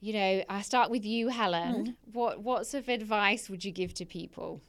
You 0.00 0.12
know, 0.14 0.44
I 0.48 0.62
start 0.62 0.90
with 0.90 1.04
you, 1.04 1.28
Helen. 1.28 1.86
Mm. 1.86 1.94
What 2.12 2.42
what 2.42 2.66
sort 2.66 2.84
of 2.84 2.88
advice 2.88 3.48
would 3.48 3.64
you 3.64 3.72
give 3.72 3.94
to 3.94 4.04
people? 4.04 4.60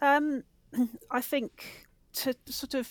Um, 0.00 0.44
I 1.10 1.20
think 1.20 1.86
to 2.14 2.34
sort 2.46 2.74
of, 2.74 2.90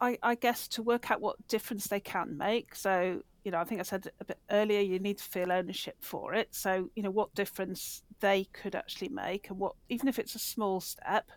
I, 0.00 0.18
I 0.22 0.34
guess 0.34 0.68
to 0.68 0.82
work 0.82 1.10
out 1.10 1.20
what 1.20 1.46
difference 1.48 1.86
they 1.86 2.00
can 2.00 2.36
make. 2.36 2.74
So 2.74 3.22
you 3.44 3.50
know, 3.50 3.58
I 3.58 3.64
think 3.64 3.78
I 3.78 3.84
said 3.84 4.10
a 4.20 4.24
bit 4.24 4.38
earlier, 4.50 4.80
you 4.80 4.98
need 4.98 5.18
to 5.18 5.24
feel 5.24 5.52
ownership 5.52 5.96
for 6.00 6.32
it. 6.32 6.48
So, 6.52 6.88
you 6.96 7.02
know, 7.02 7.10
what 7.10 7.34
difference 7.34 8.02
they 8.20 8.44
could 8.54 8.74
actually 8.74 9.10
make, 9.10 9.50
and 9.50 9.58
what, 9.58 9.74
even 9.90 10.08
if 10.08 10.18
it's 10.18 10.34
a 10.34 10.38
small 10.38 10.80
step, 10.80 11.30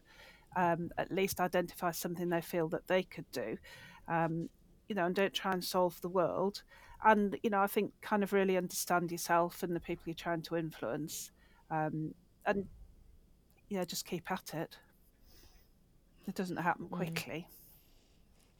um, 0.55 0.89
at 0.97 1.11
least 1.11 1.39
identify 1.39 1.91
something 1.91 2.29
they 2.29 2.41
feel 2.41 2.67
that 2.69 2.87
they 2.87 3.03
could 3.03 3.29
do, 3.31 3.57
um, 4.07 4.49
you 4.87 4.95
know, 4.95 5.05
and 5.05 5.15
don't 5.15 5.33
try 5.33 5.53
and 5.53 5.63
solve 5.63 5.99
the 6.01 6.09
world. 6.09 6.63
And 7.03 7.37
you 7.43 7.49
know, 7.49 7.61
I 7.61 7.67
think 7.67 7.93
kind 8.01 8.23
of 8.23 8.33
really 8.33 8.57
understand 8.57 9.11
yourself 9.11 9.61
and 9.63 9.75
the 9.75 9.79
people 9.79 10.03
you're 10.07 10.15
trying 10.15 10.41
to 10.43 10.55
influence, 10.55 11.31
um, 11.69 12.13
and 12.45 12.65
yeah, 13.69 13.85
just 13.85 14.05
keep 14.05 14.31
at 14.31 14.53
it. 14.53 14.77
It 16.27 16.35
doesn't 16.35 16.57
happen 16.57 16.87
mm. 16.87 16.91
quickly. 16.91 17.47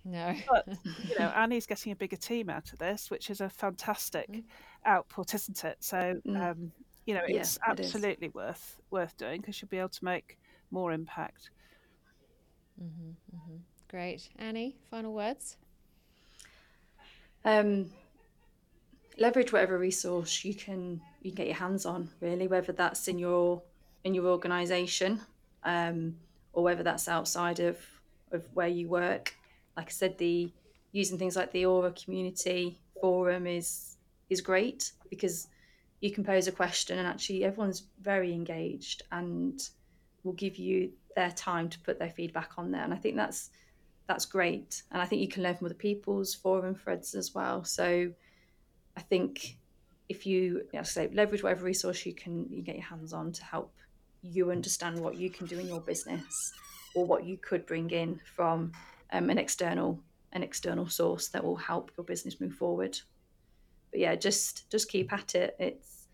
No. 0.05 0.33
but, 0.49 0.67
you 1.09 1.19
know, 1.19 1.25
Annie's 1.35 1.65
getting 1.65 1.91
a 1.91 1.95
bigger 1.95 2.15
team 2.15 2.49
out 2.49 2.71
of 2.71 2.79
this, 2.79 3.11
which 3.11 3.29
is 3.29 3.41
a 3.41 3.49
fantastic 3.49 4.31
mm. 4.31 4.43
output, 4.85 5.33
isn't 5.33 5.63
it? 5.65 5.77
So, 5.81 6.15
mm. 6.25 6.51
um, 6.51 6.71
you 7.05 7.13
know, 7.13 7.23
it's 7.27 7.57
yeah, 7.61 7.71
absolutely 7.71 8.27
it 8.27 8.35
worth 8.35 8.77
worth 8.89 9.15
doing 9.17 9.41
because 9.41 9.61
you'll 9.61 9.69
be 9.69 9.77
able 9.77 9.89
to 9.89 10.05
make 10.05 10.37
more 10.71 10.91
impact. 10.91 11.49
Mm-hmm, 12.81 13.09
mm-hmm. 13.35 13.55
Great. 13.89 14.29
Annie, 14.37 14.75
final 14.89 15.13
words? 15.13 15.57
Um, 17.45 17.91
leverage 19.17 19.51
whatever 19.51 19.77
resource 19.77 20.45
you 20.45 20.53
can 20.53 21.01
you 21.21 21.31
can 21.31 21.35
get 21.35 21.47
your 21.47 21.55
hands 21.55 21.85
on 21.85 22.09
really 22.21 22.47
whether 22.47 22.71
that's 22.71 23.07
in 23.07 23.17
your 23.17 23.61
in 24.03 24.13
your 24.13 24.25
organization 24.27 25.19
um, 25.63 26.15
or 26.53 26.63
whether 26.63 26.83
that's 26.83 27.07
outside 27.07 27.59
of 27.59 27.77
of 28.31 28.45
where 28.53 28.67
you 28.67 28.87
work 28.87 29.35
like 29.75 29.87
i 29.87 29.91
said 29.91 30.17
the 30.17 30.51
using 30.91 31.17
things 31.17 31.35
like 31.35 31.51
the 31.51 31.65
aura 31.65 31.91
community 31.91 32.77
forum 33.01 33.47
is 33.47 33.97
is 34.29 34.41
great 34.41 34.91
because 35.09 35.47
you 36.01 36.11
can 36.11 36.23
pose 36.23 36.47
a 36.47 36.51
question 36.51 36.99
and 36.99 37.07
actually 37.07 37.43
everyone's 37.43 37.83
very 38.01 38.33
engaged 38.33 39.01
and 39.11 39.69
will 40.27 40.33
give 40.33 40.57
you 40.57 40.91
their 41.15 41.31
time 41.31 41.67
to 41.69 41.79
put 41.79 41.97
their 41.97 42.11
feedback 42.11 42.51
on 42.57 42.69
there. 42.71 42.83
And 42.83 42.93
i 42.93 42.97
think 42.97 43.15
that's 43.15 43.49
that's 44.07 44.25
great. 44.25 44.83
And 44.91 45.01
i 45.01 45.05
think 45.05 45.21
you 45.21 45.27
can 45.27 45.41
learn 45.41 45.55
from 45.55 45.65
other 45.65 45.73
people's 45.89 46.35
forum 46.35 46.75
threads 46.75 47.15
as 47.15 47.33
well. 47.33 47.63
So 47.63 48.11
i 48.95 49.01
think 49.01 49.57
if 50.09 50.25
you, 50.25 50.41
you 50.71 50.79
know, 50.79 50.83
say 50.83 51.09
leverage 51.13 51.43
whatever 51.43 51.65
resource 51.65 52.05
you 52.05 52.13
can 52.13 52.45
you 52.49 52.61
get 52.61 52.75
your 52.75 52.85
hands 52.85 53.13
on 53.13 53.31
to 53.31 53.43
help 53.43 53.73
you 54.21 54.51
understand 54.51 54.99
what 54.99 55.15
you 55.15 55.29
can 55.29 55.47
do 55.47 55.59
in 55.59 55.67
your 55.67 55.81
business 55.81 56.53
or 56.95 57.05
what 57.05 57.25
you 57.25 57.37
could 57.37 57.65
bring 57.65 57.89
in 57.89 58.19
from 58.35 58.71
um, 59.11 59.29
an 59.29 59.37
external 59.37 59.99
an 60.33 60.43
external 60.43 60.87
source 60.87 61.29
that 61.29 61.43
will 61.43 61.55
help 61.55 61.91
your 61.97 62.03
business 62.03 62.39
move 62.39 62.53
forward. 62.53 62.99
But 63.91 63.99
yeah 64.01 64.15
just 64.15 64.69
just 64.69 64.89
keep 64.89 65.11
at 65.13 65.35
it. 65.35 65.55
It's 65.59 66.07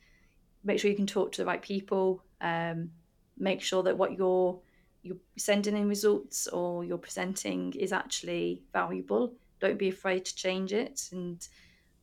make 0.63 0.79
sure 0.79 0.89
you 0.89 0.95
can 0.95 1.07
talk 1.07 1.31
to 1.33 1.41
the 1.41 1.45
right 1.45 1.61
people 1.61 2.23
um, 2.41 2.89
make 3.37 3.61
sure 3.61 3.83
that 3.83 3.97
what 3.97 4.17
you're 4.17 4.59
you're 5.01 5.17
sending 5.37 5.75
in 5.75 5.89
results 5.89 6.47
or 6.47 6.85
you're 6.85 6.97
presenting 6.97 7.73
is 7.73 7.91
actually 7.91 8.63
valuable. 8.71 9.33
Don't 9.59 9.77
be 9.77 9.89
afraid 9.89 10.23
to 10.25 10.35
change 10.35 10.71
it. 10.71 11.09
And 11.11 11.45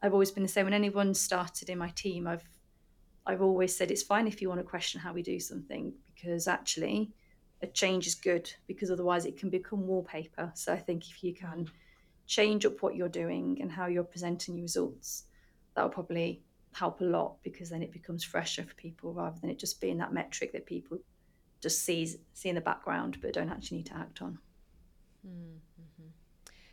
I've 0.03 0.13
always 0.13 0.31
been 0.31 0.43
the 0.43 0.49
same. 0.49 0.67
When 0.67 0.75
anyone 0.75 1.15
started 1.15 1.71
in 1.71 1.79
my 1.79 1.89
team, 1.91 2.27
I've 2.27 2.45
I've 3.27 3.43
always 3.43 3.75
said 3.77 3.91
it's 3.91 4.03
fine 4.03 4.27
if 4.27 4.41
you 4.41 4.49
want 4.49 4.61
to 4.61 4.67
question 4.67 5.01
how 5.01 5.13
we 5.13 5.23
do 5.23 5.41
something 5.41 5.93
because 6.15 6.49
actually 6.49 7.13
a 7.63 7.67
change 7.67 8.07
is 8.07 8.15
good 8.15 8.51
because 8.67 8.91
otherwise 8.91 9.27
it 9.27 9.39
can 9.39 9.51
become 9.51 9.87
wallpaper. 9.87 10.51
So 10.55 10.73
I 10.73 10.79
think 10.79 11.11
if 11.11 11.23
you 11.23 11.35
can 11.35 11.67
change 12.27 12.65
up 12.65 12.83
what 12.83 12.97
you're 12.97 13.09
doing 13.09 13.59
and 13.61 13.71
how 13.71 13.87
you're 13.87 14.05
presenting 14.05 14.57
your 14.57 14.63
results, 14.63 15.25
that 15.75 15.83
will 15.83 15.91
probably 15.91 16.43
help 16.73 17.01
a 17.01 17.05
lot 17.05 17.37
because 17.43 17.71
then 17.71 17.83
it 17.83 17.93
becomes 17.93 18.25
fresher 18.25 18.63
for 18.63 18.75
people 18.75 19.13
rather 19.13 19.39
than 19.41 19.51
it 19.51 19.59
just 19.59 19.81
being 19.81 19.99
that 19.99 20.13
metric 20.13 20.53
that 20.53 20.67
people 20.67 20.99
just 21.61 21.85
sees 21.85 22.17
see 22.33 22.49
in 22.49 22.55
the 22.55 22.61
background 22.61 23.19
but 23.21 23.33
don't 23.33 23.51
actually 23.51 23.79
need 23.79 23.87
to 23.87 23.97
act 23.97 24.23
on. 24.23 24.39
Mm-hmm. 25.27 26.09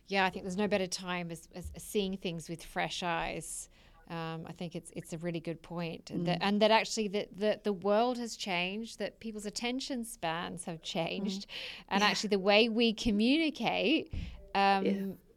Yeah, 0.07 0.25
I 0.25 0.29
think 0.29 0.45
there's 0.45 0.57
no 0.57 0.67
better 0.67 0.87
time 0.87 1.31
as, 1.31 1.49
as, 1.53 1.71
seeing 1.77 2.15
things 2.17 2.49
with 2.49 2.63
fresh 2.63 3.03
eyes. 3.03 3.69
Um, 4.09 4.45
I 4.47 4.53
think 4.53 4.73
it's 4.73 4.89
it's 4.95 5.11
a 5.11 5.17
really 5.17 5.41
good 5.41 5.61
point, 5.61 6.11
and, 6.11 6.21
mm. 6.21 6.25
that, 6.27 6.37
and 6.39 6.61
that 6.61 6.71
actually 6.71 7.09
the, 7.09 7.27
the, 7.35 7.59
the 7.65 7.73
world 7.73 8.17
has 8.17 8.37
changed, 8.37 8.99
that 8.99 9.19
people's 9.19 9.45
attention 9.45 10.05
spans 10.05 10.63
have 10.63 10.81
changed, 10.81 11.41
mm. 11.41 11.53
and 11.89 12.01
yeah. 12.01 12.07
actually 12.07 12.29
the 12.29 12.39
way 12.39 12.69
we 12.69 12.93
communicate 12.93 14.13
um, 14.55 14.85
yeah. 14.85 14.93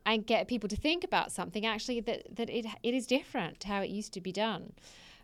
and 0.06 0.24
get 0.24 0.46
people 0.46 0.68
to 0.68 0.76
think 0.76 1.02
about 1.02 1.32
something 1.32 1.66
actually 1.66 1.98
that, 1.98 2.36
that 2.36 2.48
it 2.48 2.64
it 2.84 2.94
is 2.94 3.08
different 3.08 3.58
to 3.58 3.66
how 3.66 3.80
it 3.80 3.90
used 3.90 4.12
to 4.12 4.20
be 4.20 4.30
done. 4.30 4.72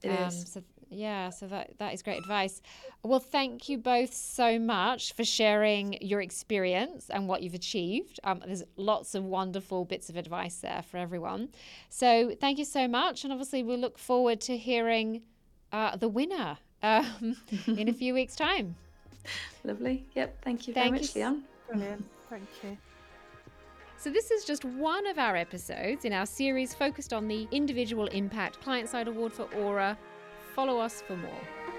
It 0.03 0.09
um, 0.09 0.27
is. 0.27 0.53
So 0.53 0.63
yeah, 0.89 1.31
so 1.31 1.47
that 1.49 1.79
that 1.79 1.95
is 1.95 2.03
great 2.03 2.19
advice. 2.19 2.63
Well, 3.03 3.21
thank 3.21 3.69
you 3.69 3.79
both 3.79 4.15
so 4.15 4.59
much 4.59 5.13
for 5.15 5.25
sharing 5.25 5.99
your 6.01 6.21
experience 6.21 7.11
and 7.11 7.29
what 7.29 7.43
you've 7.43 7.55
achieved. 7.55 8.21
Um, 8.25 8.43
there's 8.45 8.63
lots 8.77 9.15
of 9.15 9.25
wonderful 9.25 9.85
bits 9.85 10.09
of 10.09 10.17
advice 10.17 10.57
there 10.57 10.83
for 10.89 10.99
everyone. 10.99 11.49
So 11.89 12.35
thank 12.41 12.59
you 12.59 12.65
so 12.65 12.87
much, 12.87 13.25
and 13.25 13.33
obviously 13.33 13.63
we 13.63 13.77
look 13.77 13.99
forward 13.99 14.41
to 14.43 14.57
hearing 14.57 15.23
uh, 15.73 15.97
the 15.97 16.09
winner 16.09 16.59
um, 16.83 17.37
in 17.67 17.89
a 17.89 17.93
few 17.93 18.15
weeks' 18.15 18.37
time. 18.37 18.77
Lovely. 19.65 20.07
Yep. 20.15 20.43
Thank 20.43 20.69
you 20.69 20.75
very 20.75 20.91
thank 20.91 21.03
much, 21.03 21.17
you. 21.17 21.23
Leanne. 21.23 21.43
Brilliant. 21.69 22.05
Thank 22.31 22.49
you. 22.63 22.79
So, 23.99 24.11
this 24.11 24.31
is 24.31 24.45
just 24.45 24.65
one 24.65 25.07
of 25.07 25.19
our 25.19 25.35
episodes 25.37 26.05
in 26.05 26.13
our 26.13 26.27
series 26.27 26.75
focused 26.75 27.13
on 27.13 27.27
the 27.27 27.49
individual 27.51 28.07
impact 28.09 28.61
client 28.61 28.89
side 28.89 29.09
award 29.09 29.33
for 29.33 29.45
Aura 29.55 29.97
follow 30.57 30.79
us 30.81 31.03
for 31.07 31.17
more. 31.19 31.76